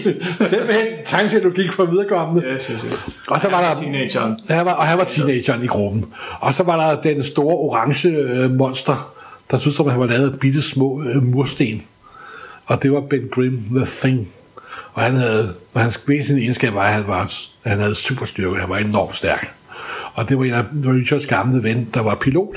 Simpelthen 0.50 0.86
tegnsætlogik 1.04 1.72
for 1.72 1.84
viderekommende. 1.84 2.48
Yes, 2.48 2.66
yes, 2.66 2.80
yes. 2.80 3.08
Og 3.28 3.40
så 3.40 3.48
var 3.48 3.60
der, 3.60 3.80
Teenageren. 3.80 4.38
han 4.48 4.66
var, 4.66 4.72
og 4.72 4.86
han 4.86 4.98
var 4.98 5.04
teenageren 5.04 5.62
i 5.62 5.66
gruppen. 5.66 6.04
Og 6.40 6.54
så 6.54 6.62
var 6.62 6.88
der 6.90 7.00
den 7.02 7.24
store 7.24 7.56
orange 7.56 8.08
øh, 8.08 8.50
monster, 8.50 9.14
der 9.50 9.58
synes, 9.58 9.80
at 9.80 9.90
han 9.90 10.00
var 10.00 10.06
lavet 10.06 10.32
af 10.32 10.38
bitte 10.38 10.62
små 10.62 11.02
øh, 11.02 11.22
mursten. 11.22 11.82
Og 12.66 12.82
det 12.82 12.92
var 12.92 13.00
Ben 13.00 13.28
Grimm, 13.30 13.62
The 13.74 13.84
Thing. 13.84 14.28
Og 14.92 15.02
han 15.02 15.16
havde, 15.16 15.54
og 15.74 15.80
hans 15.80 16.00
væsentlige 16.08 16.44
egenskab 16.44 16.74
var, 16.74 16.82
at 16.82 16.92
han, 16.92 17.06
var, 17.06 17.32
han 17.64 17.78
havde 17.78 17.94
superstyrke. 17.94 18.60
Han 18.60 18.68
var 18.68 18.76
enormt 18.78 19.16
stærk. 19.16 19.54
Og 20.14 20.28
det 20.28 20.38
var 20.38 20.44
en 20.44 20.52
af 20.52 20.64
Richards 20.72 21.26
gamle 21.26 21.62
ven, 21.62 21.88
der 21.94 22.00
var 22.02 22.14
pilot. 22.14 22.56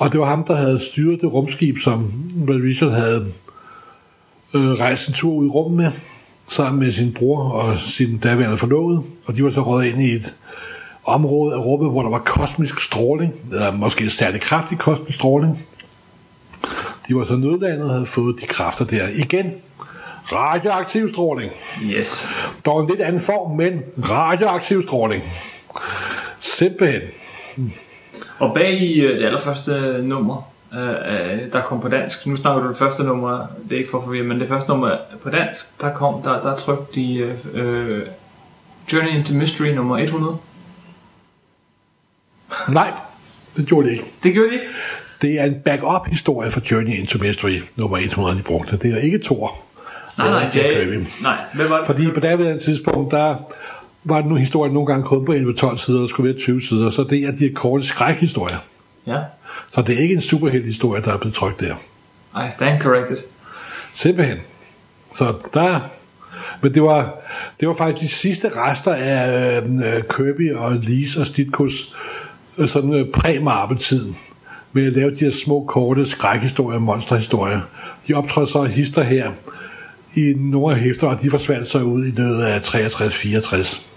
Og 0.00 0.12
det 0.12 0.20
var 0.20 0.26
ham, 0.26 0.44
der 0.44 0.56
havde 0.56 0.78
styret 0.78 1.20
det 1.20 1.32
rumskib, 1.32 1.78
som 1.78 2.12
Richard 2.48 2.90
havde 2.90 3.26
øh, 4.54 4.60
rejst 4.60 5.08
en 5.08 5.14
tur 5.14 5.32
ud 5.32 5.46
i 5.46 5.48
rummet 5.48 5.76
med, 5.76 5.92
sammen 6.48 6.80
med 6.80 6.92
sin 6.92 7.14
bror 7.14 7.50
og 7.50 7.76
sin 7.76 8.18
daværende 8.18 8.56
forlovede. 8.56 9.02
Og 9.26 9.36
de 9.36 9.44
var 9.44 9.50
så 9.50 9.60
rådet 9.60 9.92
ind 9.92 10.02
i 10.02 10.12
et 10.12 10.36
område 11.04 11.54
af 11.54 11.58
rummet, 11.58 11.90
hvor 11.90 12.02
der 12.02 12.10
var 12.10 12.18
kosmisk 12.18 12.80
stråling, 12.80 13.32
eller 13.52 13.72
måske 13.72 14.10
særlig 14.10 14.40
kraftig 14.40 14.78
kosmisk 14.78 15.18
stråling. 15.18 15.66
De 17.08 17.16
var 17.16 17.24
så 17.24 17.36
nødlandet 17.36 17.84
og 17.84 17.90
havde 17.90 18.06
fået 18.06 18.40
de 18.40 18.46
kræfter 18.46 18.84
der. 18.84 19.08
Igen, 19.08 19.52
radioaktiv 20.32 21.08
stråling. 21.08 21.52
Yes. 21.84 22.28
Dog 22.66 22.80
en 22.80 22.88
lidt 22.88 23.00
anden 23.00 23.20
form, 23.20 23.56
men 23.56 23.80
radioaktiv 24.10 24.82
stråling. 24.82 25.22
Simpelthen. 26.40 27.00
Og 28.40 28.54
bag 28.54 28.80
i 28.80 29.00
øh, 29.00 29.18
det 29.18 29.26
allerførste 29.26 30.02
nummer, 30.02 30.52
øh, 30.74 30.88
øh, 30.88 31.52
der 31.52 31.62
kom 31.62 31.80
på 31.80 31.88
dansk, 31.88 32.26
nu 32.26 32.36
snakker 32.36 32.62
du 32.62 32.68
det 32.68 32.78
første 32.78 33.02
nummer, 33.02 33.46
det 33.64 33.72
er 33.72 33.78
ikke 33.78 33.90
for 33.90 33.98
at 33.98 34.04
forvirre, 34.04 34.24
men 34.24 34.40
det 34.40 34.48
første 34.48 34.70
nummer 34.70 34.96
på 35.22 35.30
dansk, 35.30 35.80
der 35.80 35.92
kom, 35.92 36.22
der, 36.22 36.42
der 36.42 36.56
trykte 36.56 36.94
de 36.94 37.16
øh, 37.16 37.36
øh, 37.54 38.02
Journey 38.92 39.10
into 39.10 39.34
Mystery 39.34 39.66
nummer 39.66 39.98
100. 39.98 40.36
Nej, 42.68 42.92
det 43.56 43.66
gjorde 43.66 43.86
det 43.86 43.92
ikke. 43.92 44.04
Det 44.22 44.32
gjorde 44.32 44.48
de 44.48 44.54
ikke? 44.54 44.66
Det 45.22 45.40
er 45.40 45.44
en 45.44 45.60
backup 45.64 46.06
historie 46.06 46.50
for 46.50 46.60
Journey 46.70 46.92
into 46.92 47.18
Mystery, 47.18 47.60
nummer 47.76 47.98
100, 47.98 48.38
de 48.38 48.42
brugte. 48.42 48.76
Det 48.76 48.92
er 48.92 48.98
ikke 48.98 49.18
Thor. 49.18 49.52
Nej, 50.18 50.30
nej, 50.30 50.50
det 50.52 51.06
nej, 51.22 51.36
hvad 51.54 51.68
var 51.68 51.76
det? 51.76 51.86
Fordi 51.86 52.10
på 52.10 52.20
daværende 52.20 52.58
tidspunkt, 52.58 53.10
der 53.10 53.36
var 54.04 54.22
nu 54.22 54.34
historien 54.34 54.74
nogle 54.74 54.86
gange 54.86 55.04
kun 55.04 55.24
på 55.24 55.32
11-12 55.32 55.76
sider, 55.76 56.00
der 56.00 56.06
skulle 56.06 56.28
være 56.28 56.38
20 56.38 56.60
sider, 56.60 56.90
så 56.90 57.04
det 57.04 57.18
er 57.18 57.32
de 57.32 57.50
korte 57.54 57.84
skrækhistorier. 57.84 58.58
Ja, 59.06 59.18
Så 59.70 59.82
det 59.82 59.94
er 59.94 59.98
ikke 59.98 60.14
en 60.14 60.20
superhelt 60.20 60.64
historie, 60.64 61.02
der 61.02 61.12
er 61.12 61.18
blevet 61.18 61.34
trykt 61.34 61.60
der. 61.60 61.74
I 62.46 62.50
stand 62.50 62.80
corrected. 62.80 63.16
Simpelthen. 63.92 64.38
Så 65.14 65.34
der... 65.54 65.80
Men 66.62 66.74
det 66.74 66.82
var, 66.82 67.14
det 67.60 67.68
var 67.68 67.74
faktisk 67.74 68.02
de 68.02 68.08
sidste 68.08 68.48
rester 68.56 68.94
af 68.94 69.62
øh, 69.62 70.02
Kirby 70.16 70.54
og 70.54 70.72
Lees 70.72 71.16
og 71.16 71.26
Stitkos 71.26 71.94
øh, 72.58 72.68
sådan 72.68 72.94
øh, 72.94 73.06
præ-Marvel-tiden 73.16 74.16
med 74.72 74.86
at 74.86 74.92
lave 74.92 75.10
de 75.10 75.16
her 75.20 75.30
små, 75.30 75.64
korte 75.68 76.06
skrækhistorier 76.06 76.76
og 76.76 76.82
monsterhistorier. 76.82 77.60
De 78.08 78.14
optrådte 78.14 78.52
så 78.52 78.64
hister 78.64 79.02
her 79.02 79.32
i 80.16 80.34
nogle 80.36 80.74
af 80.74 80.80
hæfter, 80.80 81.06
og 81.06 81.22
de 81.22 81.30
forsvandt 81.30 81.68
så 81.68 81.78
ud 81.78 82.06
i 82.06 82.10
løbet 82.10 82.42
af 82.42 82.58
63-64. 82.58 83.89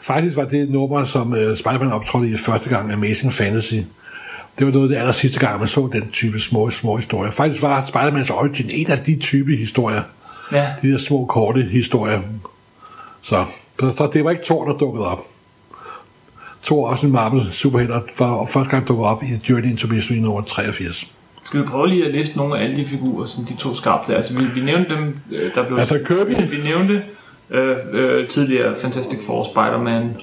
Faktisk 0.00 0.36
var 0.36 0.44
det 0.44 0.60
et 0.60 0.70
nummer, 0.70 1.04
som 1.04 1.34
øh, 1.34 1.56
Spider-Man 1.56 1.92
optrådte 1.92 2.28
i 2.28 2.36
første 2.36 2.68
gang, 2.68 2.92
Amazing 2.92 3.32
Fantasy. 3.32 3.74
Det 4.58 4.66
var 4.66 4.72
noget 4.72 4.84
af 4.84 4.88
det 4.88 4.96
aller 4.96 5.12
sidste 5.12 5.40
gang, 5.40 5.58
man 5.58 5.68
så 5.68 5.88
den 5.92 6.10
type 6.10 6.38
små, 6.38 6.70
små 6.70 6.96
historier. 6.96 7.30
Faktisk 7.30 7.62
var 7.62 7.80
Spider-Man's 7.80 8.32
Origin 8.32 8.70
en 8.72 8.90
af 8.90 8.98
de 8.98 9.16
type 9.16 9.56
historier. 9.56 10.02
Ja, 10.52 10.66
De 10.82 10.92
der 10.92 10.98
små, 10.98 11.24
korte 11.24 11.62
historier. 11.62 12.20
Så, 13.22 13.44
så 13.80 14.10
det 14.12 14.24
var 14.24 14.30
ikke 14.30 14.44
Thor, 14.44 14.64
der 14.64 14.76
dukkede 14.78 15.06
op. 15.06 15.24
Thor 16.64 16.88
også 16.88 17.06
en 17.06 17.12
Marvel 17.12 17.52
superhelt, 17.52 17.90
og 17.90 18.02
for 18.14 18.48
første 18.50 18.70
gang 18.70 18.88
dukkede 18.88 19.08
op 19.08 19.22
i 19.22 19.26
Journey 19.48 19.70
into 19.70 19.88
Mystery 19.88 20.14
nummer 20.16 20.42
83. 20.42 21.08
skal 21.44 21.60
vi 21.60 21.66
prøve 21.66 21.88
lige 21.88 22.06
at 22.06 22.14
liste 22.14 22.36
nogle 22.36 22.58
af 22.58 22.64
alle 22.64 22.76
de 22.76 22.86
figurer, 22.86 23.26
som 23.26 23.44
de 23.44 23.56
to 23.56 23.74
skabte? 23.74 24.16
Altså, 24.16 24.38
vi, 24.38 24.44
vi 24.54 24.60
nævnte 24.60 24.94
dem, 24.94 25.16
øh, 25.32 25.54
der 25.54 25.66
blev... 25.66 25.78
Altså 25.78 25.98
Kirby, 26.06 26.30
Vi 26.30 26.62
nævnte 26.64 27.02
øh, 27.50 27.76
øh, 27.92 28.28
tidligere 28.28 28.74
Fantastic 28.80 29.18
Four, 29.26 29.44
Spider-Man, 29.44 30.16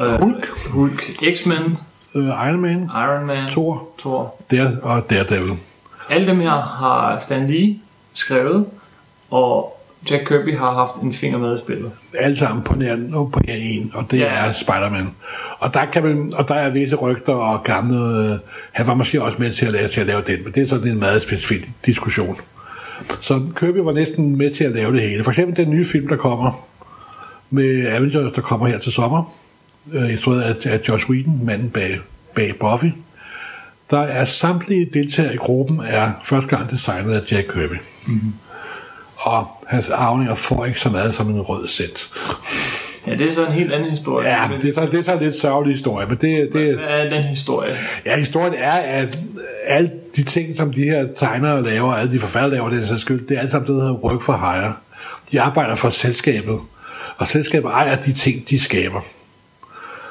øh, 0.00 0.20
Hulk, 0.20 0.46
Hulk, 0.70 1.02
X-Men, 1.34 1.78
øh, 2.16 2.22
Iron 2.24 2.60
Man, 2.60 2.90
Iron 2.94 3.26
Man, 3.26 3.48
Thor, 3.48 3.88
Thor. 3.98 4.34
der 4.50 4.70
og 4.82 5.10
Daredevil. 5.10 5.50
Alle 6.10 6.26
dem 6.26 6.40
her 6.40 6.50
har 6.60 7.18
Stan 7.18 7.46
Lee 7.48 7.76
skrevet, 8.14 8.66
og 9.30 9.72
Jack 10.10 10.28
Kirby 10.28 10.58
har 10.58 10.72
haft 10.74 10.94
en 11.02 11.12
finger 11.12 11.38
med 11.38 11.56
i 11.56 11.60
spillet. 11.60 11.90
Alle 12.14 12.36
sammen 12.36 12.64
på 12.64 12.74
nær, 12.74 12.96
på 13.32 13.40
nær 13.48 13.54
en, 13.54 13.90
og 13.94 14.10
det 14.10 14.18
Ja. 14.18 14.24
er 14.46 14.52
Spider-Man. 14.52 15.10
Og 15.58 15.74
der, 15.74 15.84
kan 15.84 16.02
man, 16.02 16.32
og 16.38 16.48
der 16.48 16.54
er 16.54 16.70
visse 16.70 16.96
rygter 16.96 17.32
og 17.34 17.62
gamle... 17.64 17.96
Øh, 18.32 18.38
han 18.72 18.86
var 18.86 18.94
måske 18.94 19.22
også 19.22 19.38
med 19.40 19.52
til 19.52 19.66
at, 19.66 19.72
lave, 19.72 19.88
til 19.88 20.00
at 20.00 20.06
lave 20.06 20.22
den, 20.26 20.44
men 20.44 20.52
det 20.52 20.62
er 20.62 20.66
sådan 20.66 20.88
en 20.88 20.98
meget 21.00 21.22
specifik 21.22 21.70
diskussion. 21.86 22.36
Så 23.20 23.42
Kirby 23.56 23.78
var 23.78 23.92
næsten 23.92 24.36
med 24.36 24.50
til 24.50 24.64
at 24.64 24.72
lave 24.72 24.92
det 24.92 25.02
hele. 25.02 25.24
For 25.24 25.30
eksempel 25.30 25.56
den 25.56 25.70
nye 25.70 25.84
film, 25.84 26.08
der 26.08 26.16
kommer 26.16 26.66
med 27.50 27.86
Avengers, 27.86 28.32
der 28.32 28.40
kommer 28.40 28.66
her 28.66 28.78
til 28.78 28.92
sommer, 28.92 29.34
øh, 29.92 30.10
instrueret 30.10 30.42
af, 30.42 30.72
af 30.72 30.80
Josh 30.88 31.10
Whedon, 31.10 31.44
manden 31.44 31.70
bag, 31.70 32.00
bag 32.34 32.54
Buffy. 32.60 32.86
Der 33.90 34.00
er 34.00 34.24
samtlige 34.24 34.90
deltagere 34.94 35.34
i 35.34 35.36
gruppen 35.36 35.80
er 35.80 36.12
første 36.22 36.56
gang 36.56 36.70
designet 36.70 37.14
af 37.14 37.32
Jack 37.32 37.52
Kirby. 37.52 37.76
Mm-hmm. 38.06 38.32
Og 39.16 39.46
hans 39.66 39.88
arvninger 39.88 40.34
får 40.34 40.64
ikke 40.64 40.80
så 40.80 40.90
meget 40.90 41.14
som 41.14 41.30
en 41.30 41.40
rød 41.40 41.66
sæt. 41.66 42.08
Ja, 43.06 43.14
det 43.14 43.26
er 43.26 43.32
så 43.32 43.46
en 43.46 43.52
helt 43.52 43.72
anden 43.72 43.90
historie. 43.90 44.28
Ja, 44.28 44.48
det 44.62 44.68
er 44.68 44.72
så, 44.72 44.86
det 44.86 44.98
er 44.98 45.02
så 45.02 45.12
en 45.12 45.22
lidt 45.22 45.34
sørgelig 45.34 45.74
historie, 45.74 46.06
men 46.06 46.16
det, 46.16 46.48
det, 46.52 46.74
Hvad 46.74 46.86
er 46.88 47.10
den 47.10 47.22
historie? 47.22 47.76
ja, 48.06 48.18
historien 48.18 48.54
er, 48.54 48.72
at 48.72 49.18
alle 49.66 49.90
de 50.16 50.22
ting, 50.22 50.56
som 50.56 50.72
de 50.72 50.84
her 50.84 51.06
tegnere 51.16 51.62
laver, 51.62 51.94
alle 51.94 52.12
de 52.12 52.18
forfattere 52.18 52.50
laver, 52.50 52.68
det 52.68 52.82
er 52.82 52.86
så 52.86 52.98
skyld, 52.98 53.26
det 53.26 53.36
er 53.36 53.40
alt 53.40 53.50
sammen 53.50 53.66
det, 53.66 53.76
der 53.76 53.82
hedder 53.82 53.98
work 53.98 54.22
for 54.22 54.32
hire. 54.32 54.74
De 55.32 55.40
arbejder 55.40 55.74
for 55.74 55.88
selskabet, 55.88 56.58
og 57.16 57.26
selskabet 57.26 57.70
ejer 57.70 58.00
de 58.00 58.12
ting, 58.12 58.48
de 58.50 58.58
skaber. 58.58 59.00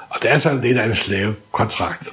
Og 0.10 0.22
det 0.22 0.32
er 0.32 0.38
så 0.38 0.60
lidt 0.64 0.78
af 0.78 0.86
en 0.86 0.94
slavekontrakt. 0.94 2.10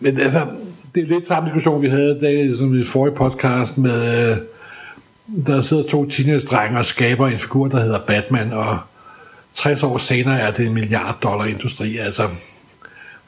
Men 0.00 0.20
altså, 0.20 0.46
det 0.94 1.02
er 1.02 1.14
lidt 1.14 1.26
samme 1.26 1.46
diskussion, 1.46 1.82
vi 1.82 1.88
havde 1.88 2.18
da, 2.20 2.56
som 2.56 2.80
i 2.80 2.82
forrige 2.82 3.14
podcast 3.14 3.78
med, 3.78 4.30
øh, 4.30 4.36
der 5.46 5.60
sidder 5.60 5.82
to 5.82 6.08
teenage-drenge 6.08 6.78
og 6.78 6.84
skaber 6.84 7.28
en 7.28 7.38
figur, 7.38 7.68
der 7.68 7.80
hedder 7.80 8.00
Batman, 8.06 8.52
og 8.52 8.78
60 9.54 9.82
år 9.82 9.96
senere 9.98 10.40
er 10.40 10.50
det 10.50 10.66
en 10.66 10.74
milliard 10.74 11.18
dollar 11.22 11.44
industri. 11.44 11.96
Altså, 11.98 12.22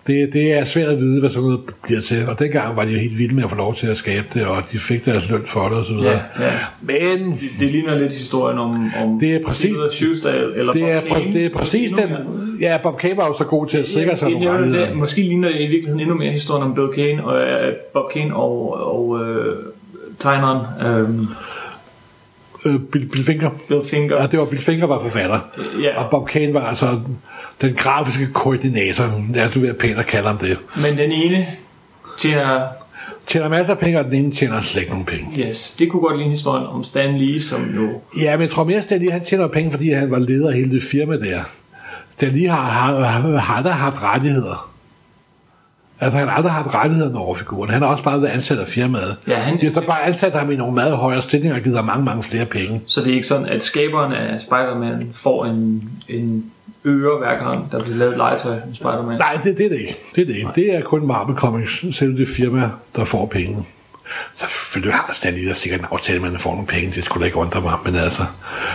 Det, 0.06 0.32
det 0.32 0.52
er 0.52 0.64
svært 0.64 0.88
at 0.88 0.98
vide, 0.98 1.20
hvad 1.20 1.30
sådan 1.30 1.42
noget 1.48 1.60
bliver 1.84 2.00
til. 2.00 2.28
Og 2.28 2.38
dengang 2.38 2.76
var 2.76 2.84
de 2.84 2.90
jo 2.92 2.98
helt 2.98 3.18
vilde 3.18 3.34
med 3.34 3.44
at 3.44 3.50
få 3.50 3.56
lov 3.56 3.74
til 3.74 3.86
at 3.86 3.96
skabe 3.96 4.26
det, 4.34 4.46
og 4.46 4.62
de 4.72 4.78
fik 4.78 5.04
deres 5.04 5.30
løn 5.30 5.42
for 5.46 5.68
det 5.68 5.78
osv. 5.78 5.96
Ja, 5.96 6.12
ja. 6.12 6.20
Men 6.80 7.30
Det, 7.32 7.38
det 7.60 7.70
ligner 7.70 7.98
lidt 7.98 8.12
historien 8.12 8.58
om, 8.58 8.90
om 9.02 9.20
Det 9.20 9.34
er 9.34 9.40
præcis- 9.46 9.76
Sjøsdal, 9.92 10.52
eller 10.56 10.72
det 10.72 10.90
er, 10.90 11.00
Bob 11.08 11.22
det 11.32 11.44
er 11.46 11.50
præcis 11.50 11.90
den... 11.90 12.08
Ja, 12.60 12.78
Bob 12.82 12.98
Kane 12.98 13.16
var 13.16 13.26
jo 13.26 13.32
så 13.38 13.44
god 13.44 13.66
til 13.66 13.78
at 13.78 13.86
sikre 13.86 14.16
sig 14.16 14.30
nogle 14.30 14.50
rettigheder. 14.50 14.94
Måske 14.94 15.22
ligner 15.22 15.48
det 15.48 15.60
i 15.60 15.66
virkeligheden 15.66 16.00
endnu 16.00 16.14
mere 16.14 16.32
historien 16.32 16.62
om 16.64 16.74
Bill 16.74 16.88
Kane 16.94 17.24
og 17.24 17.34
uh, 17.36 17.72
Bob 17.92 18.12
Kane 18.12 18.36
og, 18.36 18.72
og 18.96 19.08
uh, 19.08 19.20
tegneren 20.18 20.60
um, 21.04 21.28
Øh, 22.66 22.80
Bill, 22.92 23.08
Bill 23.08 23.24
Finger. 23.24 23.50
Bill 23.68 23.80
Finger. 23.90 24.20
Ja, 24.20 24.26
det 24.26 24.38
var 24.38 24.44
Bill 24.44 24.62
Finger 24.62 24.86
var 24.86 24.98
forfatter. 24.98 25.40
Ja. 25.82 26.02
Og 26.04 26.10
Bob 26.10 26.28
Kane 26.28 26.54
var 26.54 26.60
altså 26.60 27.00
den 27.60 27.74
grafiske 27.74 28.26
koordinator. 28.32 29.04
Ja, 29.34 29.48
du 29.54 29.60
vil 29.60 29.74
pænt 29.74 29.98
at 29.98 30.06
kalde 30.06 30.26
ham 30.26 30.38
det. 30.38 30.58
Men 30.76 30.98
den 30.98 31.12
ene 31.12 31.46
tjener... 32.18 32.66
Tjener 33.26 33.48
masser 33.48 33.72
af 33.74 33.78
penge, 33.78 33.98
og 33.98 34.04
den 34.04 34.14
ene 34.14 34.32
tjener 34.32 34.60
slet 34.60 34.82
ikke 34.82 34.92
nogen 34.92 35.06
penge. 35.06 35.48
Yes, 35.48 35.74
det 35.78 35.90
kunne 35.90 36.00
godt 36.00 36.16
ligne 36.16 36.30
historien 36.30 36.66
om 36.66 36.84
Stan 36.84 37.18
Lee, 37.18 37.40
som 37.40 37.74
jo... 37.76 37.88
Ja, 38.20 38.36
men 38.36 38.42
jeg 38.42 38.50
tror 38.50 38.64
mere, 38.64 38.82
Stan 38.82 39.00
Lee, 39.00 39.10
han 39.10 39.24
tjener 39.24 39.48
penge, 39.48 39.70
fordi 39.70 39.90
han 39.90 40.10
var 40.10 40.18
leder 40.18 40.48
af 40.48 40.54
hele 40.56 40.70
det 40.70 40.82
firma 40.82 41.16
der. 41.16 41.42
Stan 42.10 42.28
Lee 42.28 42.48
har, 42.48 42.62
har, 42.62 43.00
har, 43.00 43.38
har 43.38 43.54
aldrig 43.54 43.74
haft 43.74 44.02
rettigheder. 44.02 44.75
Altså, 46.00 46.18
han 46.18 46.28
har 46.28 46.34
aldrig 46.36 46.52
haft 46.52 46.74
rettigheder 46.74 47.18
over 47.18 47.34
figuren. 47.34 47.70
Han 47.70 47.82
har 47.82 47.88
også 47.88 48.02
bare 48.02 48.20
været 48.22 48.30
ansat 48.30 48.58
af 48.58 48.66
firmaet. 48.66 49.16
Ja, 49.28 49.34
han- 49.34 49.56
De 49.58 49.62
har 49.62 49.70
så 49.70 49.80
bare 49.86 50.02
ansat 50.04 50.34
ham 50.34 50.50
i 50.50 50.56
nogle 50.56 50.74
meget 50.74 50.96
højere 50.96 51.22
stillinger 51.22 51.56
og 51.56 51.62
givet 51.62 51.76
ham 51.76 51.84
mange, 51.84 52.04
mange 52.04 52.22
flere 52.22 52.46
penge. 52.46 52.80
Så 52.86 53.00
det 53.00 53.10
er 53.10 53.14
ikke 53.14 53.26
sådan, 53.26 53.46
at 53.46 53.62
skaberen 53.62 54.12
af 54.12 54.40
Spider-Man 54.40 55.10
får 55.14 55.44
en, 55.44 55.90
en 56.08 56.44
øre 56.84 57.18
hver 57.18 57.44
gang, 57.44 57.72
der 57.72 57.80
bliver 57.80 57.96
lavet 57.96 58.16
legetøj 58.16 58.54
med 58.54 58.74
Spider-Man. 58.74 59.18
Nej, 59.18 59.38
det, 59.42 59.58
det 59.58 59.64
er 59.66 59.70
det 59.70 59.78
ikke. 59.78 59.96
Det 60.14 60.22
er 60.22 60.26
det 60.26 60.36
ikke. 60.36 60.48
Det 60.54 60.74
er 60.74 60.82
kun 60.82 61.06
Marvel 61.06 61.36
Comics, 61.36 61.96
selv 61.96 62.16
det 62.18 62.28
firma, 62.28 62.70
der 62.96 63.04
får 63.04 63.26
penge. 63.26 63.64
Selvfølgelig 64.34 64.94
har 64.94 65.10
Stan 65.12 65.34
Lee 65.34 65.54
sikkert 65.54 65.80
en 65.80 65.86
aftale, 65.90 66.20
med, 66.20 66.38
får 66.38 66.50
nogle 66.50 66.66
penge. 66.66 66.92
Det 66.92 67.04
skulle 67.04 67.22
da 67.22 67.26
ikke 67.26 67.38
undre 67.38 67.60
mig. 67.60 67.72
Men 67.84 67.94
altså, 67.94 68.22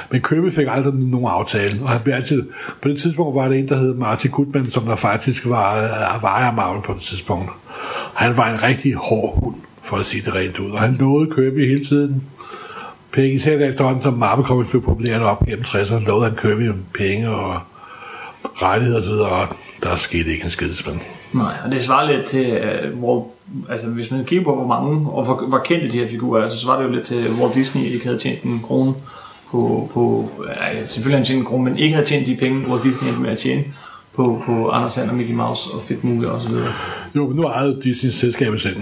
men 0.09 0.21
Købe 0.21 0.51
fik 0.51 0.67
aldrig 0.69 0.93
nogen 0.93 1.27
aftale. 1.27 1.83
Og 1.83 1.89
han 1.89 2.01
blev 2.01 2.13
altid, 2.15 2.43
på 2.81 2.89
det 2.89 2.99
tidspunkt 2.99 3.35
var 3.35 3.47
det 3.47 3.59
en, 3.59 3.67
der 3.67 3.75
hed 3.75 3.93
Martin 3.93 4.31
Goodman, 4.31 4.71
som 4.71 4.85
der 4.85 4.95
faktisk 4.95 5.49
var, 5.49 5.77
øh, 5.77 6.23
var 6.23 6.53
Marvel 6.55 6.81
på 6.81 6.93
det 6.93 7.01
tidspunkt. 7.01 7.51
Han 8.13 8.37
var 8.37 8.49
en 8.53 8.63
rigtig 8.63 8.93
hård 8.95 9.43
hund, 9.43 9.55
for 9.83 9.97
at 9.97 10.05
sige 10.05 10.25
det 10.25 10.35
rent 10.35 10.59
ud. 10.59 10.71
Og 10.71 10.79
han 10.79 10.93
lovede 10.93 11.31
Købe 11.31 11.59
hele 11.59 11.85
tiden 11.85 12.23
penge. 13.11 13.33
Især 13.33 13.59
efterhånden, 13.59 14.01
som 14.01 14.13
Marvel 14.13 14.45
Comics 14.45 14.69
blev 14.69 14.81
populært 14.81 15.21
op 15.21 15.45
gennem 15.45 15.65
60'erne, 15.67 16.07
lovede 16.07 16.25
han 16.25 16.35
Købe 16.35 16.75
penge 16.93 17.29
og 17.29 17.59
rettigheder 18.43 18.97
og 18.97 19.03
så 19.03 19.11
videre, 19.11 19.29
og 19.29 19.47
der 19.83 19.95
skete 19.95 20.31
ikke 20.31 20.43
en 20.43 20.49
skidespand. 20.49 20.99
Nej, 21.33 21.53
og 21.65 21.71
det 21.71 21.83
svarer 21.83 22.11
lidt 22.11 22.25
til, 22.25 22.61
uh, 22.85 22.99
hvor, 22.99 23.33
altså 23.69 23.87
hvis 23.87 24.11
man 24.11 24.25
kigger 24.25 24.45
på, 24.45 24.55
hvor 24.55 24.67
mange 24.67 25.09
og 25.11 25.25
hvor, 25.25 25.45
hvor 25.47 25.57
kendte 25.57 25.91
de 25.91 25.97
her 25.99 26.07
figurer 26.09 26.43
er, 26.43 26.49
så 26.49 26.57
svarer 26.59 26.77
det 26.81 26.87
jo 26.89 26.93
lidt 26.93 27.05
til, 27.05 27.29
hvor 27.29 27.51
Disney 27.55 27.81
ikke 27.83 28.05
havde 28.05 28.17
tjent 28.17 28.43
en 28.43 28.59
krone 28.63 28.93
på, 29.51 29.89
på 29.93 30.29
ja, 30.47 30.87
selvfølgelig 30.87 31.17
han 31.19 31.25
tjent 31.25 31.39
en 31.39 31.45
krone, 31.45 31.63
men 31.63 31.77
ikke 31.77 31.95
havde 31.95 32.07
tjent 32.07 32.27
de 32.27 32.35
penge, 32.35 32.65
hvor 32.67 32.77
Disney 32.83 33.07
endte 33.07 33.21
med 33.21 33.29
at 33.31 33.37
tjene 33.37 33.63
på, 34.15 34.41
på 34.45 34.69
Anders 34.69 34.93
Sand 34.93 35.09
og 35.09 35.15
Mickey 35.15 35.33
Mouse 35.35 35.69
og 35.73 35.81
Fedt 35.87 36.03
Muligt 36.03 36.31
og 36.31 36.41
så 36.41 36.47
videre. 36.49 36.67
Jo, 37.15 37.27
men 37.27 37.35
nu 37.35 37.43
ejede 37.43 37.79
Disney 37.83 38.09
selskabet 38.11 38.61
selv. 38.61 38.77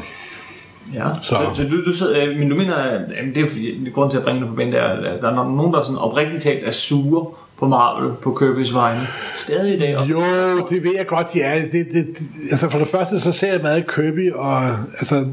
Ja, 0.93 1.07
så, 1.21 1.27
Så- 1.35 1.51
så, 1.55 1.63
du, 1.69 1.85
du 1.85 1.93
sidder, 1.93 2.25
øh, 2.25 2.39
men 2.39 2.49
du 2.49 2.55
mener, 2.55 2.75
at 2.75 3.01
det 3.35 3.43
er 3.43 3.91
grund 3.93 4.11
til 4.11 4.17
at 4.17 4.23
bringe 4.23 4.41
det 4.41 4.49
på 4.49 4.55
banen, 4.55 4.73
der, 4.73 4.83
at 4.83 5.21
der 5.21 5.29
er 5.29 5.35
nogen, 5.35 5.73
der 5.73 5.83
sådan 5.83 5.97
oprigtigt 5.97 6.41
talt 6.43 6.63
er 6.67 6.71
sure 6.71 7.25
på 7.59 7.67
Marvel, 7.67 8.13
på 8.21 8.37
Kirby's 8.41 8.73
vegne, 8.73 9.07
stadig 9.35 9.75
i 9.75 9.79
dag. 9.79 9.97
Jo, 10.09 10.21
det 10.69 10.83
ved 10.83 10.91
jeg 10.97 11.07
godt, 11.07 11.35
er. 11.35 11.61
Det, 11.61 11.71
det, 11.71 11.91
det, 11.93 12.27
altså 12.51 12.69
for 12.69 12.79
det 12.79 12.87
første, 12.87 13.19
så 13.19 13.31
ser 13.31 13.51
jeg 13.51 13.61
meget 13.61 13.87
Kirby, 13.87 14.31
og 14.33 14.69
altså, 14.97 15.25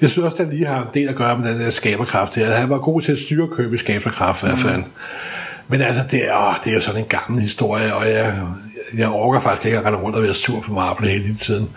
jeg 0.00 0.10
synes 0.10 0.24
også, 0.24 0.42
at 0.42 0.48
lige 0.48 0.66
har 0.66 0.82
en 0.82 0.88
del 0.94 1.08
at 1.08 1.16
gøre 1.16 1.38
med 1.38 1.52
den 1.52 1.60
der 1.60 1.70
skaberkraft 1.70 2.34
her. 2.34 2.50
Han 2.50 2.70
var 2.70 2.78
god 2.78 3.00
til 3.00 3.12
at 3.12 3.18
styre 3.18 3.46
Kirby's 3.46 3.76
skaberkraft 3.76 4.42
i 4.42 4.46
hvert 4.46 4.58
fald. 4.58 4.82
Men 5.68 5.80
altså, 5.80 6.02
det 6.10 6.28
er, 6.28 6.48
åh, 6.48 6.54
det 6.64 6.70
er 6.70 6.74
jo 6.74 6.80
sådan 6.80 7.00
en 7.00 7.08
gammel 7.08 7.40
historie, 7.40 7.94
og 7.94 8.10
jeg, 8.10 8.42
jeg 8.98 9.08
orker 9.08 9.40
faktisk 9.40 9.66
ikke 9.66 9.78
at 9.78 9.84
rende 9.84 9.98
rundt 9.98 10.16
og 10.16 10.22
være 10.22 10.34
sur 10.34 10.60
på 10.60 10.72
Marvel 10.72 11.08
hele 11.08 11.34
tiden. 11.34 11.68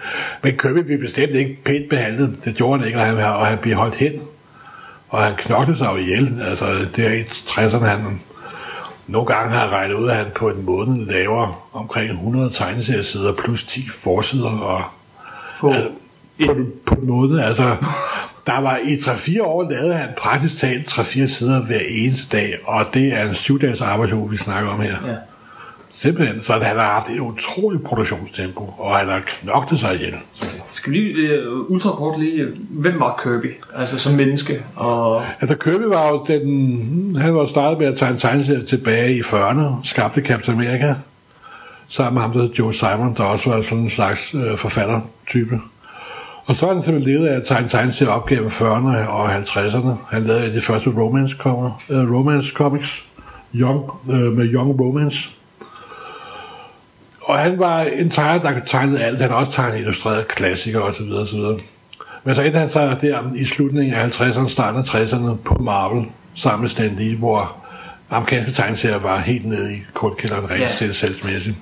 Men 0.43 0.57
Kirby 0.57 0.77
blev 0.77 0.99
bestemt 0.99 1.33
ikke 1.33 1.57
pænt 1.65 1.89
behandlet. 1.89 2.45
Det 2.45 2.55
gjorde 2.55 2.79
han 2.79 2.87
ikke, 2.87 2.99
og 2.99 3.05
han, 3.05 3.17
og 3.17 3.47
han 3.47 3.57
blev 3.57 3.75
holdt 3.75 3.95
hen. 3.95 4.13
Og 5.09 5.23
han 5.23 5.33
knoklede 5.37 5.77
sig 5.77 5.87
jo 5.91 5.97
ihjel. 5.97 6.41
Altså, 6.47 6.65
det 6.95 7.07
er 7.07 7.13
i 7.13 7.21
60'erne, 7.21 7.85
han 7.85 8.19
nogle 9.09 9.27
gange 9.27 9.51
har 9.51 9.63
jeg 9.63 9.71
regnet 9.71 9.95
ud, 9.95 10.09
at 10.09 10.15
han 10.15 10.25
på 10.35 10.49
en 10.49 10.65
måned 10.65 11.05
laver 11.05 11.69
omkring 11.73 12.11
100 12.11 12.49
tegneseriesider 12.49 13.33
plus 13.33 13.63
10 13.63 13.89
forsider 14.03 14.49
og 14.49 14.83
på, 15.59 15.73
på, 16.45 16.55
på 16.85 16.95
en 16.95 17.07
måned. 17.07 17.39
Altså, 17.39 17.75
der 18.47 18.59
var 18.61 18.77
i 18.83 18.95
3-4 18.95 19.43
år 19.43 19.69
lavet 19.69 19.95
han 19.95 20.09
praktisk 20.17 20.57
talt 20.57 20.87
3-4 20.87 21.27
sider 21.27 21.61
hver 21.61 21.79
eneste 21.89 22.37
dag, 22.37 22.53
og 22.65 22.85
det 22.93 23.13
er 23.13 23.23
en 23.23 23.31
7-dages 23.31 23.81
arbejdsuge, 23.81 24.29
vi 24.29 24.37
snakker 24.37 24.69
om 24.69 24.81
her. 24.81 24.95
ja. 25.07 25.15
Simpelthen, 26.01 26.41
så 26.41 26.53
han 26.53 26.77
har 26.77 26.93
haft 26.93 27.09
et 27.09 27.19
utroligt 27.19 27.83
produktionstempo, 27.83 28.73
og 28.77 28.97
han 28.97 29.07
har 29.07 29.21
knoklet 29.25 29.79
sig 29.79 29.95
ihjel. 29.95 30.13
Skal 30.71 30.93
vi 30.93 30.97
lige 30.97 31.49
uh, 31.51 31.71
ultrakort 31.71 32.19
lige, 32.19 32.47
hvem 32.69 32.99
var 32.99 33.21
Kirby? 33.23 33.55
Altså 33.75 33.99
som 33.99 34.13
menneske, 34.13 34.63
og 34.75 35.23
Altså 35.41 35.55
Kirby 35.55 35.83
var 35.83 36.09
jo 36.09 36.25
den, 36.27 37.15
han 37.15 37.35
var 37.35 37.45
startet 37.45 37.79
med 37.79 37.87
at 37.87 37.97
tegne 37.97 38.17
tegneserier 38.17 38.65
tilbage 38.65 39.15
i 39.15 39.19
40'erne, 39.19 39.63
skabte 39.83 40.21
Captain 40.21 40.57
America, 40.57 40.95
sammen 41.87 42.13
med 42.13 42.21
ham, 42.21 42.31
der 42.31 42.41
hed 42.41 42.49
Joe 42.49 42.73
Simon, 42.73 43.13
der 43.17 43.23
også 43.23 43.49
var 43.49 43.61
sådan 43.61 43.83
en 43.83 43.89
slags 43.89 44.35
øh, 44.35 44.57
forfattertype. 44.57 45.59
Og 46.45 46.55
så 46.55 46.65
har 46.65 46.73
han 46.73 46.83
simpelthen 46.83 47.13
levet 47.13 47.27
af 47.27 47.35
at 47.35 47.43
tegne 47.45 47.67
tegneserier 47.67 48.11
op 48.11 48.25
gennem 48.25 48.47
40'erne 48.47 49.09
og 49.09 49.35
50'erne. 49.35 50.15
Han 50.15 50.23
lavede 50.23 50.53
de 50.53 50.61
første 50.61 50.89
romance, 50.89 51.37
kommer, 51.37 51.83
øh, 51.89 52.13
romance 52.13 52.53
comics, 52.53 53.05
young, 53.55 53.91
øh, 54.09 54.37
med 54.37 54.53
Young 54.53 54.81
Romance. 54.81 55.29
Og 57.29 57.39
han 57.39 57.59
var 57.59 57.81
en 57.81 58.09
tegner, 58.09 58.51
der 58.51 58.59
tegnede 58.59 59.03
alt. 59.03 59.21
Han 59.21 59.29
har 59.29 59.37
også 59.37 59.51
tegnet 59.51 59.79
illustrerede 59.79 60.25
klassikere 60.29 60.83
osv. 60.83 61.11
osv. 61.11 61.39
Men 62.23 62.35
så 62.35 62.41
endte 62.41 62.59
han 62.59 62.69
sig 62.69 62.97
der 63.01 63.33
i 63.35 63.45
slutningen 63.45 63.93
af 63.93 64.21
50'erne, 64.21 64.47
starten 64.47 64.79
af 64.79 64.95
60'erne 64.95 65.35
på 65.35 65.53
Marvel, 65.53 66.05
sammen 66.35 66.61
med 66.61 66.69
Stan 66.69 66.95
Lee, 66.95 67.15
hvor 67.15 67.55
amerikanske 68.09 68.51
tegneserier 68.51 68.99
var 68.99 69.19
helt 69.19 69.45
nede 69.45 69.73
i 69.73 69.77
kuldkælderen 69.93 70.49
rent 70.49 70.81
yeah. 70.81 70.93
selvmæssigt. 70.93 71.55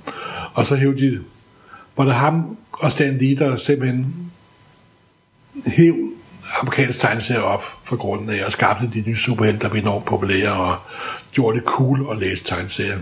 Og 0.53 0.65
så 0.65 0.75
hævde 0.75 1.01
de, 1.01 1.19
var 1.97 2.05
det 2.05 2.15
ham 2.15 2.57
og 2.71 2.91
Stan 2.91 3.17
Lee, 3.17 3.35
der 3.35 3.55
simpelthen 3.55 4.15
hæv 5.67 5.95
amerikanske 6.61 7.01
tegneserier 7.01 7.41
op 7.41 7.63
for 7.83 7.95
grunden 7.95 8.29
af, 8.29 8.45
og 8.45 8.51
skabte 8.51 8.89
de 8.93 9.03
nye 9.07 9.15
superhelte, 9.15 9.59
der 9.59 9.69
blev 9.69 9.81
enormt 9.81 10.05
populære, 10.05 10.51
og 10.51 10.75
gjorde 11.31 11.57
det 11.57 11.65
cool 11.65 12.07
at 12.11 12.17
læse 12.17 12.43
tegneserier. 12.43 12.97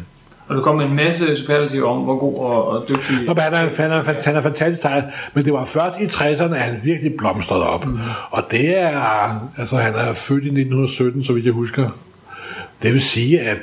Og 0.48 0.56
du 0.56 0.62
kom 0.62 0.76
med 0.76 0.86
en 0.86 0.96
masse 0.96 1.38
superlative 1.38 1.88
om, 1.88 2.02
hvor 2.02 2.18
god 2.18 2.38
og, 2.38 2.68
og 2.68 2.86
dygtig... 2.90 3.28
Men 3.28 3.38
han, 3.38 3.54
er, 3.54 3.58
han, 3.58 3.92
er, 3.92 4.22
han, 4.26 4.36
er, 4.36 4.42
fantastisk 4.42 4.82
tegner, 4.82 5.08
men 5.34 5.46
det 5.46 5.54
var 5.54 5.64
først 5.64 6.00
i 6.00 6.06
60'erne, 6.06 6.56
at 6.56 6.62
han 6.62 6.80
virkelig 6.86 7.14
blomstrede 7.18 7.70
op. 7.70 7.86
Mm. 7.86 7.98
Og 8.32 8.44
det 8.52 8.78
er, 8.78 9.50
altså 9.58 9.76
han 9.76 9.96
er 9.96 10.14
født 10.14 10.44
i 10.44 10.48
1917, 10.48 11.24
så 11.24 11.34
vidt 11.34 11.46
jeg 11.46 11.54
husker. 11.54 11.90
Det 12.84 12.94
vil 12.94 13.02
sige, 13.02 13.40
at 13.40 13.58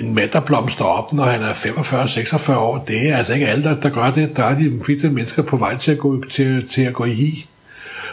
en 0.00 0.14
mand, 0.14 0.30
der 0.30 0.40
blomstrer 0.40 0.86
op, 0.86 1.12
når 1.12 1.24
han 1.24 1.42
er 1.42 1.52
45-46 1.52 2.56
år, 2.56 2.84
det 2.88 3.10
er 3.10 3.16
altså 3.16 3.34
ikke 3.34 3.46
alle, 3.46 3.64
der, 3.64 3.80
der 3.80 3.90
gør 3.90 4.10
det. 4.10 4.36
Der 4.36 4.44
er 4.44 4.58
de 4.58 4.80
fleste 4.84 5.10
mennesker 5.10 5.42
på 5.42 5.56
vej 5.56 5.76
til 5.76 5.92
at 5.92 5.98
gå, 5.98 6.24
til, 6.30 6.68
til 6.68 6.82
at 6.82 6.92
gå 6.92 7.04
i 7.04 7.12
hi. 7.12 7.44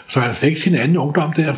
Så 0.07 0.19
han 0.19 0.33
fik 0.33 0.57
sin 0.57 0.75
anden 0.75 0.97
ungdom 0.97 1.33
der. 1.33 1.53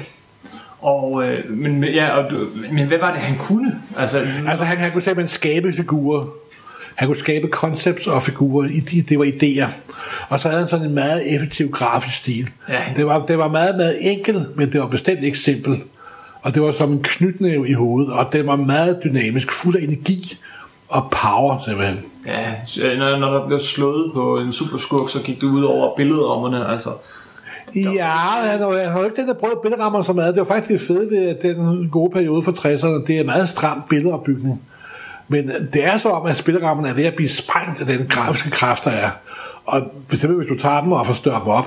Og, 0.82 1.24
øh, 1.28 1.52
men, 1.52 1.84
ja, 1.84 2.10
og 2.10 2.32
men 2.72 2.88
hvad 2.88 2.98
var 2.98 3.12
det, 3.12 3.22
han 3.22 3.38
kunne? 3.38 3.82
Altså, 3.98 4.22
Altså 4.48 4.66
han, 4.66 4.78
han 4.78 4.92
kunne 4.92 5.02
simpelthen 5.02 5.28
skabe 5.28 5.74
figurer. 5.74 6.26
Han 6.96 7.08
kunne 7.08 7.18
skabe 7.18 7.48
concepts 7.48 8.08
og 8.08 8.22
figurer. 8.22 8.68
Det 9.10 9.20
var 9.20 9.26
idéer. 9.26 9.70
Og 10.30 10.40
så 10.40 10.50
havde 10.50 10.60
han 10.60 10.70
sådan 10.70 10.86
en 10.86 10.94
meget 10.96 11.36
effektiv 11.36 11.72
grafisk 11.72 12.18
stil. 12.18 12.50
Ja. 12.70 12.82
Det, 12.96 13.06
var, 13.06 13.26
det 13.26 13.38
var 13.38 13.48
meget, 13.48 13.76
meget 13.76 13.98
enkelt, 14.02 14.58
men 14.58 14.72
det 14.72 14.82
var 14.82 14.88
bestemt 14.88 15.24
ikke 15.24 15.38
simpelt. 15.38 15.84
Og 16.42 16.56
det 16.56 16.64
var 16.64 16.72
som 16.72 16.92
en 16.92 17.04
knytnæve 17.04 17.70
i 17.70 17.74
hovedet, 17.74 18.14
og 18.14 18.34
det 18.34 18.46
var 18.46 18.56
meget 18.56 19.00
dynamisk, 19.04 19.52
fuld 19.52 19.76
af 19.76 19.82
energi 19.82 20.38
og 20.90 21.12
power 21.12 21.58
simpelthen. 21.66 21.98
ja, 22.26 22.54
så, 22.66 22.82
når, 22.98 23.18
når 23.18 23.34
der 23.34 23.48
blev 23.48 23.60
slået 23.60 24.12
på 24.14 24.38
en 24.38 24.54
superskurk, 24.54 25.10
så 25.10 25.20
gik 25.20 25.42
det 25.42 25.48
ud 25.48 25.64
over 25.64 25.96
billedrammerne, 25.96 26.68
altså... 26.68 26.90
Ja, 27.76 28.08
han 28.44 28.60
har, 28.60 29.00
jo 29.00 29.04
ikke 29.06 29.22
den 29.22 29.28
der 29.28 29.34
brød 29.34 29.62
billedrammer 29.62 30.02
så 30.02 30.14
meget. 30.14 30.36
Det 30.36 30.40
var 30.40 30.56
faktisk 30.56 30.88
fede 30.88 31.10
ved 31.10 31.36
den 31.42 31.90
gode 31.90 32.12
periode 32.12 32.44
fra 32.44 32.52
60'erne. 32.52 33.06
Det 33.08 33.20
er 33.20 33.24
meget 33.24 33.50
stram 33.50 33.84
billedopbygning. 33.90 34.62
Men 35.28 35.50
det 35.74 35.86
er 35.86 35.98
så 35.98 36.10
om, 36.10 36.26
at 36.26 36.38
spillerammerne 36.38 36.90
er 36.90 36.94
ved 36.94 37.06
at 37.06 37.16
blive 37.16 37.30
sprængt 37.30 37.82
af 37.82 37.88
den 37.88 38.08
grafiske 38.08 38.50
kraft, 38.50 38.86
der 38.86 38.92
er. 38.92 39.10
Og 39.66 39.82
hvis, 40.10 40.22
hvis 40.22 40.48
du 40.48 40.58
tager 40.58 40.82
dem 40.82 40.92
og 40.92 41.06
forstørrer 41.06 41.40
dem 41.40 41.48
op, 41.48 41.66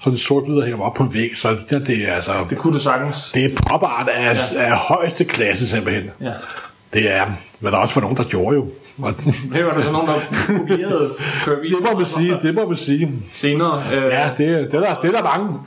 så 0.00 0.10
det 0.10 0.20
sort 0.20 0.48
og 0.48 0.62
hænger 0.62 0.84
op 0.84 0.94
på 0.94 1.02
en 1.02 1.14
væg, 1.14 1.30
så 1.36 1.50
det, 1.50 1.70
der, 1.70 1.78
det 1.78 2.08
er 2.08 2.14
altså... 2.14 2.32
Det 2.50 2.58
kunne 2.58 2.74
du 2.74 2.82
sagtens. 2.82 3.30
Det 3.32 3.44
er 3.44 3.56
pop 3.56 3.82
art 3.82 4.08
af, 4.08 4.52
ja. 4.54 4.62
af 4.62 4.76
højeste 4.76 5.24
klasse 5.24 5.68
simpelthen. 5.68 6.10
Ja. 6.20 6.32
Det 6.94 7.12
er, 7.12 7.26
men 7.60 7.72
der 7.72 7.78
er 7.78 7.82
også 7.82 7.94
for 7.94 8.00
nogen, 8.00 8.16
der 8.16 8.24
gjorde 8.24 8.56
jo. 8.56 8.68
Og 9.02 9.14
Det 9.52 9.64
var 9.64 9.72
der 9.74 9.82
så 9.82 9.92
nogen, 9.92 10.08
der 10.08 10.14
kopierede 10.58 11.10
Kirby. 11.44 11.64
det 11.68 11.76
må 11.82 11.96
man 11.96 12.06
sige, 12.06 12.38
det 12.42 12.54
må 12.54 12.66
man 12.68 12.76
sige. 12.76 13.10
Senere. 13.32 13.82
Øh, 13.94 14.02
Ja, 14.02 14.28
det, 14.38 14.38
det, 14.38 14.74
er 14.74 14.80
der, 14.80 14.94
det 14.94 15.08
er 15.08 15.12
der 15.12 15.22
mange 15.22 15.58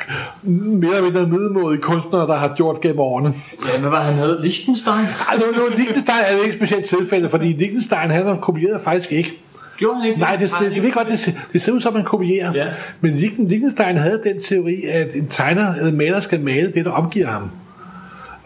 mere 0.77 0.89
eller 0.95 1.03
mindre 1.03 1.27
middelmådige 1.27 1.81
kunstnere, 1.81 2.27
der 2.27 2.35
har 2.35 2.53
gjort 2.55 2.81
gennem 2.81 2.99
årene. 2.99 3.33
ja, 3.75 3.79
hvad 3.81 3.89
var 3.89 4.01
han 4.01 4.13
hed? 4.13 4.41
Liechtenstein? 4.41 4.95
Ej, 5.29 5.35
nu, 5.37 5.59
nu, 5.61 5.67
Liechtenstein 5.77 6.17
er 6.27 6.31
det 6.35 6.37
ikke 6.43 6.49
et 6.49 6.59
specielt 6.59 6.85
tilfælde, 6.85 7.29
fordi 7.29 7.47
Liechtenstein, 7.47 8.09
han 8.11 8.25
har 8.25 8.35
kopieret 8.35 8.81
faktisk 8.81 9.11
ikke. 9.11 9.33
Gjorde 9.77 9.99
han 9.99 10.07
ikke 10.09 10.19
Nej, 10.19 10.35
det, 10.35 10.53
det, 10.59 10.75
det, 10.75 10.83
det, 10.83 10.93
godt, 10.93 11.07
det, 11.07 11.37
det 11.53 11.61
ser 11.61 11.71
ud 11.71 11.79
som, 11.79 11.93
man 11.93 12.03
kopierer. 12.03 12.51
Ja. 12.55 12.67
Men 13.01 13.13
Lichten- 13.13 13.47
Liechtenstein 13.47 13.97
havde 13.97 14.21
den 14.23 14.41
teori, 14.41 14.81
at 14.93 15.15
en 15.15 15.27
tegner, 15.27 15.73
en 15.73 15.97
maler 15.97 16.19
skal 16.19 16.39
male 16.41 16.71
det, 16.71 16.85
der 16.85 16.91
omgiver 16.91 17.27
ham. 17.27 17.49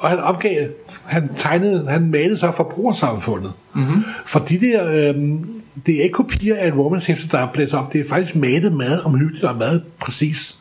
Og 0.02 0.10
han 0.10 0.20
opgav, 0.20 0.68
han 1.06 1.30
tegnede, 1.36 1.86
han 1.89 2.12
malede 2.12 2.38
så 2.38 2.52
forbrugersamfundet. 2.52 3.54
Mm-hmm. 3.74 4.04
For 4.26 4.39
de 4.39 4.60
der, 4.60 4.88
øh, 4.88 5.16
det 5.86 5.97
er 5.97 6.04
ikke 6.04 6.14
kopier 6.14 6.56
af 6.56 6.68
et 6.68 6.78
romanshæfte, 6.78 7.28
der 7.28 7.39
er 7.39 7.47
blæst 7.54 7.74
op, 7.74 7.93
det 7.93 8.02
er 8.02 8.10
faktisk 8.10 8.36
malet 8.36 8.74
mad 8.74 8.99
og 9.06 9.12
menut, 9.12 9.32
der 9.41 9.49
er 9.49 9.58
meget 9.58 9.84
præcis. 9.99 10.58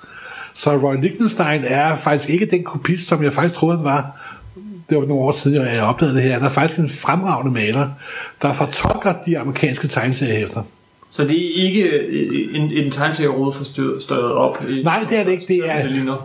Så 0.55 0.77
Roy 0.77 0.97
Lichtenstein 1.03 1.63
er 1.65 1.95
faktisk 1.95 2.31
ikke 2.31 2.47
den 2.47 2.65
kopist, 2.65 3.09
som 3.09 3.23
jeg 3.23 3.33
faktisk 3.33 3.55
troede, 3.55 3.77
han 3.77 3.85
var. 3.85 4.21
Det 4.91 4.99
var 4.99 5.07
nogle 5.07 5.23
år 5.23 5.33
siden, 5.33 5.63
jeg 5.63 5.83
opdagede 5.83 6.17
det 6.17 6.23
her. 6.23 6.33
Han 6.33 6.43
er 6.43 6.49
faktisk 6.49 6.81
en 6.81 6.89
fremragende 6.89 7.53
maler, 7.53 7.89
der 8.43 8.53
fortolker 8.53 9.15
de 9.27 9.39
amerikanske 9.39 9.89
tegneseriehæfter. 9.89 10.63
Så 11.11 11.25
det 11.25 11.37
er 11.37 11.65
ikke 11.65 11.83
øh, 11.83 12.57
en, 12.57 12.71
en 12.71 12.91
tegneserieråd 12.91 13.53
forstørret 13.53 14.33
op? 14.33 14.65
I, 14.69 14.83
Nej, 14.83 15.05
det 15.09 15.19
er 15.19 15.25
det 15.25 15.33
ikke. 15.33 15.45
Det 15.49 15.71
er, 15.71 15.83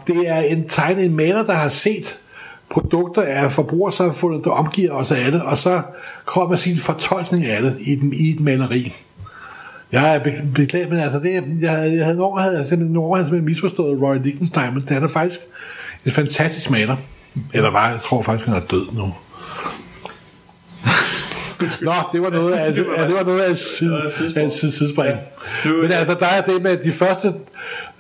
det 0.08 0.30
er 0.30 0.38
en 0.38 0.68
tegner, 0.68 1.02
en 1.02 1.16
maler, 1.16 1.44
der 1.44 1.54
har 1.54 1.68
set 1.68 2.20
produkter 2.70 3.22
af 3.22 3.52
forbrugersamfundet, 3.52 4.44
der 4.44 4.52
omgiver 4.52 4.92
os 4.92 5.12
alle, 5.12 5.44
og 5.44 5.58
så 5.58 5.82
kommer 6.26 6.56
sin 6.56 6.78
fortolkning 6.78 7.46
af 7.46 7.62
det 7.62 7.78
i, 7.80 7.96
den, 7.96 8.14
i 8.14 8.30
et 8.30 8.40
maleri. 8.40 8.94
Jeg 9.92 10.16
er 10.16 10.20
be- 10.24 10.48
beklaget, 10.56 10.90
men 10.90 11.00
altså, 11.00 11.20
det, 11.20 11.34
jeg, 11.62 11.94
jeg 11.96 12.06
havde 12.06 12.22
over, 12.22 12.40
havde, 12.40 12.58
jeg 12.58 12.66
simpelthen, 12.66 12.98
år 12.98 13.16
havde 13.16 13.24
jeg 13.24 13.30
simpelthen 13.30 13.46
misforstået 13.46 14.02
Roy 14.02 14.18
Lichtenstein, 14.24 14.74
men 14.74 14.84
han 14.90 15.04
er 15.04 15.08
faktisk 15.08 15.40
en 16.06 16.12
fantastisk 16.12 16.72
maler. 16.72 16.96
Eller 17.54 17.72
var, 17.72 17.90
jeg 17.90 18.00
tror 18.02 18.22
faktisk, 18.22 18.48
han 18.48 18.56
er 18.56 18.66
død 18.66 18.86
nu. 18.94 19.02
Nå, 21.82 21.94
det 22.12 22.22
var 22.22 22.30
noget 22.30 22.54
af, 22.54 22.72
ja, 22.98 23.08
det 23.08 23.16
var 23.16 23.24
noget 23.24 23.42
af 23.42 23.58
side, 23.58 24.02
af 24.36 24.52
sidespring. 24.52 25.18
Men 25.66 25.92
altså, 25.92 26.14
der 26.14 26.26
er 26.26 26.42
det 26.42 26.62
med, 26.62 26.72
at 26.72 26.84
de 26.84 26.92
første 26.92 27.34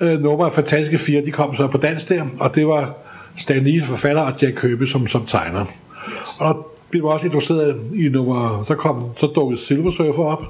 øh, 0.01 0.19
numre 0.21 0.45
af 0.45 0.53
Fantastiske 0.53 0.97
Fire, 0.97 1.25
de 1.25 1.31
kom 1.31 1.55
så 1.55 1.67
på 1.67 1.77
dansk 1.77 2.09
der, 2.09 2.23
og 2.39 2.55
det 2.55 2.67
var 2.67 2.93
Stan 3.35 3.63
Lee, 3.63 3.83
forfatter, 3.83 4.21
og 4.21 4.33
Jack 4.41 4.61
Kirby 4.61 4.85
som, 4.85 5.07
som 5.07 5.25
tegner. 5.25 5.65
Og 6.39 6.75
vi 6.91 7.03
var 7.03 7.09
også 7.09 7.25
introduceret 7.25 7.79
i 7.95 8.09
nummer, 8.09 8.63
så 8.67 8.75
kom, 8.75 9.03
så 9.17 9.25
dukkede 9.27 9.59
Silver 9.59 9.89
Surfer 9.89 10.23
op. 10.23 10.43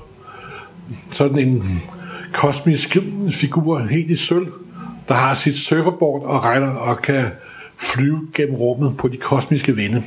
Sådan 1.12 1.40
en 1.40 1.64
kosmisk 2.34 2.98
figur, 3.32 3.80
helt 3.80 4.10
i 4.10 4.16
sølv, 4.16 4.48
der 5.08 5.14
har 5.14 5.34
sit 5.34 5.58
surferboard 5.58 6.24
og 6.24 6.44
regner 6.44 6.76
og 6.76 7.02
kan 7.02 7.26
flyve 7.78 8.28
gennem 8.34 8.56
rummet 8.56 8.98
på 8.98 9.08
de 9.08 9.18
kosmiske 9.18 9.76
vinde. 9.76 10.02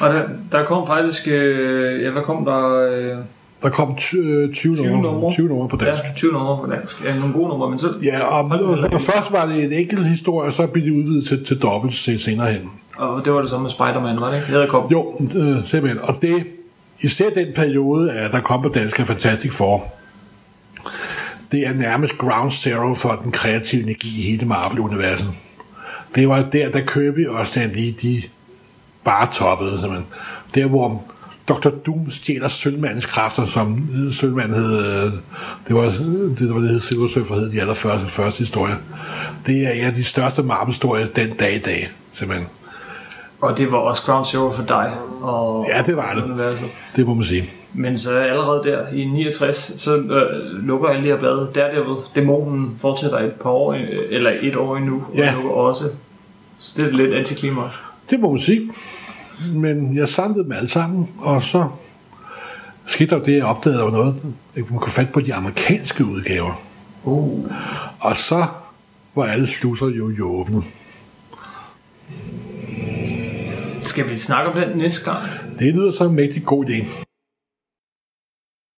Og 0.00 0.14
der, 0.14 0.28
der 0.52 0.64
kom 0.64 0.86
faktisk... 0.86 1.28
Øh, 1.28 2.02
ja, 2.02 2.10
hvad 2.10 2.22
kom 2.22 2.44
der? 2.44 2.90
Øh, 2.90 3.16
der 3.62 3.70
kom 3.70 3.94
ty- 3.96 4.16
øh, 4.16 4.52
20, 4.52 4.76
20 4.76 4.86
numre, 4.86 5.02
numre. 5.12 5.32
20 5.32 5.48
numre 5.48 5.68
på 5.68 5.76
dansk. 5.76 6.04
Ja, 6.04 6.12
20 6.16 6.32
numre 6.32 6.58
på 6.66 6.72
dansk. 6.72 7.04
Ja, 7.04 7.14
nogle 7.14 7.34
gode 7.34 7.48
numre, 7.48 7.70
men 7.70 7.78
så... 7.78 7.92
Ja, 8.02 8.20
og, 8.26 8.44
og, 8.44 8.78
og 8.92 9.00
først 9.00 9.32
var 9.32 9.46
det 9.46 9.64
en 9.64 9.72
enkelt 9.72 10.06
historie, 10.06 10.46
og 10.48 10.52
så 10.52 10.66
blev 10.66 10.84
det 10.84 10.90
udvidet 10.90 11.26
til, 11.26 11.44
til 11.44 11.62
dobbelt 11.62 11.94
se- 11.94 12.18
senere 12.18 12.52
hen. 12.52 12.70
Og 12.96 13.24
det 13.24 13.32
var 13.32 13.40
det 13.40 13.50
samme 13.50 13.62
med 13.62 13.70
Spider-Man, 13.70 14.20
var 14.20 14.30
det 14.30 14.40
ikke? 14.40 14.52
Edderkop. 14.52 14.92
Jo, 14.92 15.14
øh, 15.36 15.64
simpelthen. 15.64 16.00
Og 16.02 16.22
det, 16.22 16.44
især 17.00 17.30
den 17.30 17.46
periode, 17.54 18.12
at 18.12 18.32
der 18.32 18.40
kom 18.40 18.62
på 18.62 18.68
dansk 18.68 18.98
af 19.00 19.06
Fantastic 19.06 19.52
Four, 19.52 19.86
det 21.52 21.66
er 21.66 21.72
nærmest 21.74 22.18
ground 22.18 22.50
zero 22.50 22.94
for 22.94 23.20
den 23.24 23.32
kreative 23.32 23.82
energi 23.82 24.08
i 24.08 24.30
hele 24.30 24.46
Marvel-universet. 24.46 25.28
Det 26.14 26.28
var 26.28 26.42
der, 26.52 26.70
der 26.70 26.80
Kirby 26.80 27.26
og 27.28 27.46
Stan 27.46 27.70
Lee, 27.72 27.90
de 28.02 28.22
bare 29.04 29.28
toppede, 29.32 29.70
simpelthen. 29.80 30.06
Der, 30.54 30.66
hvor 30.66 31.02
Dr. 31.48 31.68
Doom 31.86 32.10
stjæler 32.10 32.48
Sølvmandens 32.48 33.06
kræfter, 33.06 33.44
som 33.46 33.88
Sølvmanden 34.12 34.54
hed, 34.54 34.78
øh, 34.86 35.12
det 35.68 35.74
var 35.76 35.82
det, 36.38 36.54
var 36.54 36.60
det 36.60 36.68
hed 36.70 36.80
Silver 36.80 37.06
Surfer 37.06 37.34
hed 37.34 37.50
de 37.50 37.60
allerførste 37.60 38.08
første 38.08 38.38
historier. 38.38 38.76
Det 39.46 39.66
er 39.66 39.70
en 39.70 39.84
af 39.84 39.92
de 39.92 40.04
største 40.04 40.42
Marvel-historier 40.42 41.06
den 41.06 41.30
dag 41.36 41.54
i 41.54 41.58
dag, 41.58 41.90
simpelthen. 42.12 42.48
Og 43.40 43.58
det 43.58 43.72
var 43.72 43.78
også 43.78 44.02
Ground 44.02 44.24
Zero 44.26 44.52
for 44.52 44.62
dig. 44.62 44.92
Og, 45.22 45.66
Ja, 45.74 45.82
det 45.82 45.96
var 45.96 46.14
det. 46.14 46.22
Universet. 46.22 46.66
Det 46.96 47.06
må 47.06 47.14
man 47.14 47.24
sige. 47.24 47.44
Men 47.74 47.98
så 47.98 48.18
allerede 48.18 48.62
der 48.64 48.88
i 48.92 49.04
69, 49.04 49.72
så 49.78 49.96
øh, 49.96 50.64
lukker 50.66 50.88
alle 50.88 51.02
de 51.02 51.06
her 51.08 51.18
blade. 51.18 51.50
Daredevil, 51.54 51.96
dæmonen, 52.14 52.74
fortsætter 52.78 53.18
et 53.18 53.32
par 53.32 53.50
år, 53.50 53.72
øh, 53.72 53.88
eller 54.10 54.30
et 54.42 54.56
år 54.56 54.76
endnu, 54.76 55.04
Ja. 55.16 55.28
og 55.36 55.42
lukker 55.42 55.50
også. 55.50 55.84
Så 56.58 56.72
det 56.82 56.86
er 56.88 56.90
lidt 56.96 57.14
antiklimaks. 57.14 57.74
Det 58.10 58.20
må 58.20 58.30
man 58.30 58.38
sige. 58.38 58.70
Men 59.54 59.96
jeg 59.96 60.08
samlede 60.08 60.44
dem 60.44 60.52
alle 60.52 60.68
sammen, 60.68 61.08
og 61.18 61.42
så 61.42 61.68
skete 62.86 63.16
der 63.16 63.22
det, 63.22 63.36
jeg 63.36 63.44
opdagede, 63.44 63.82
var 63.82 63.90
noget, 63.90 64.26
man 64.54 64.64
kunne 64.64 64.92
fat 64.92 65.12
på 65.12 65.20
de 65.20 65.34
amerikanske 65.34 66.04
udgaver. 66.04 66.52
Uh. 67.04 67.44
Og 68.00 68.16
så 68.16 68.46
var 69.14 69.24
alle 69.24 69.46
slusser 69.46 69.86
jo, 69.86 70.10
jo 70.10 70.40
åbnet. 70.40 70.64
Skal 73.82 74.08
vi 74.08 74.18
snakke 74.18 74.50
om 74.50 74.56
den 74.56 74.78
næste 74.78 75.04
gang? 75.04 75.18
Det 75.58 75.74
lyder 75.74 75.90
som 75.90 76.06
en 76.10 76.16
mægtig 76.16 76.44
god 76.44 76.64
idé. 76.64 77.07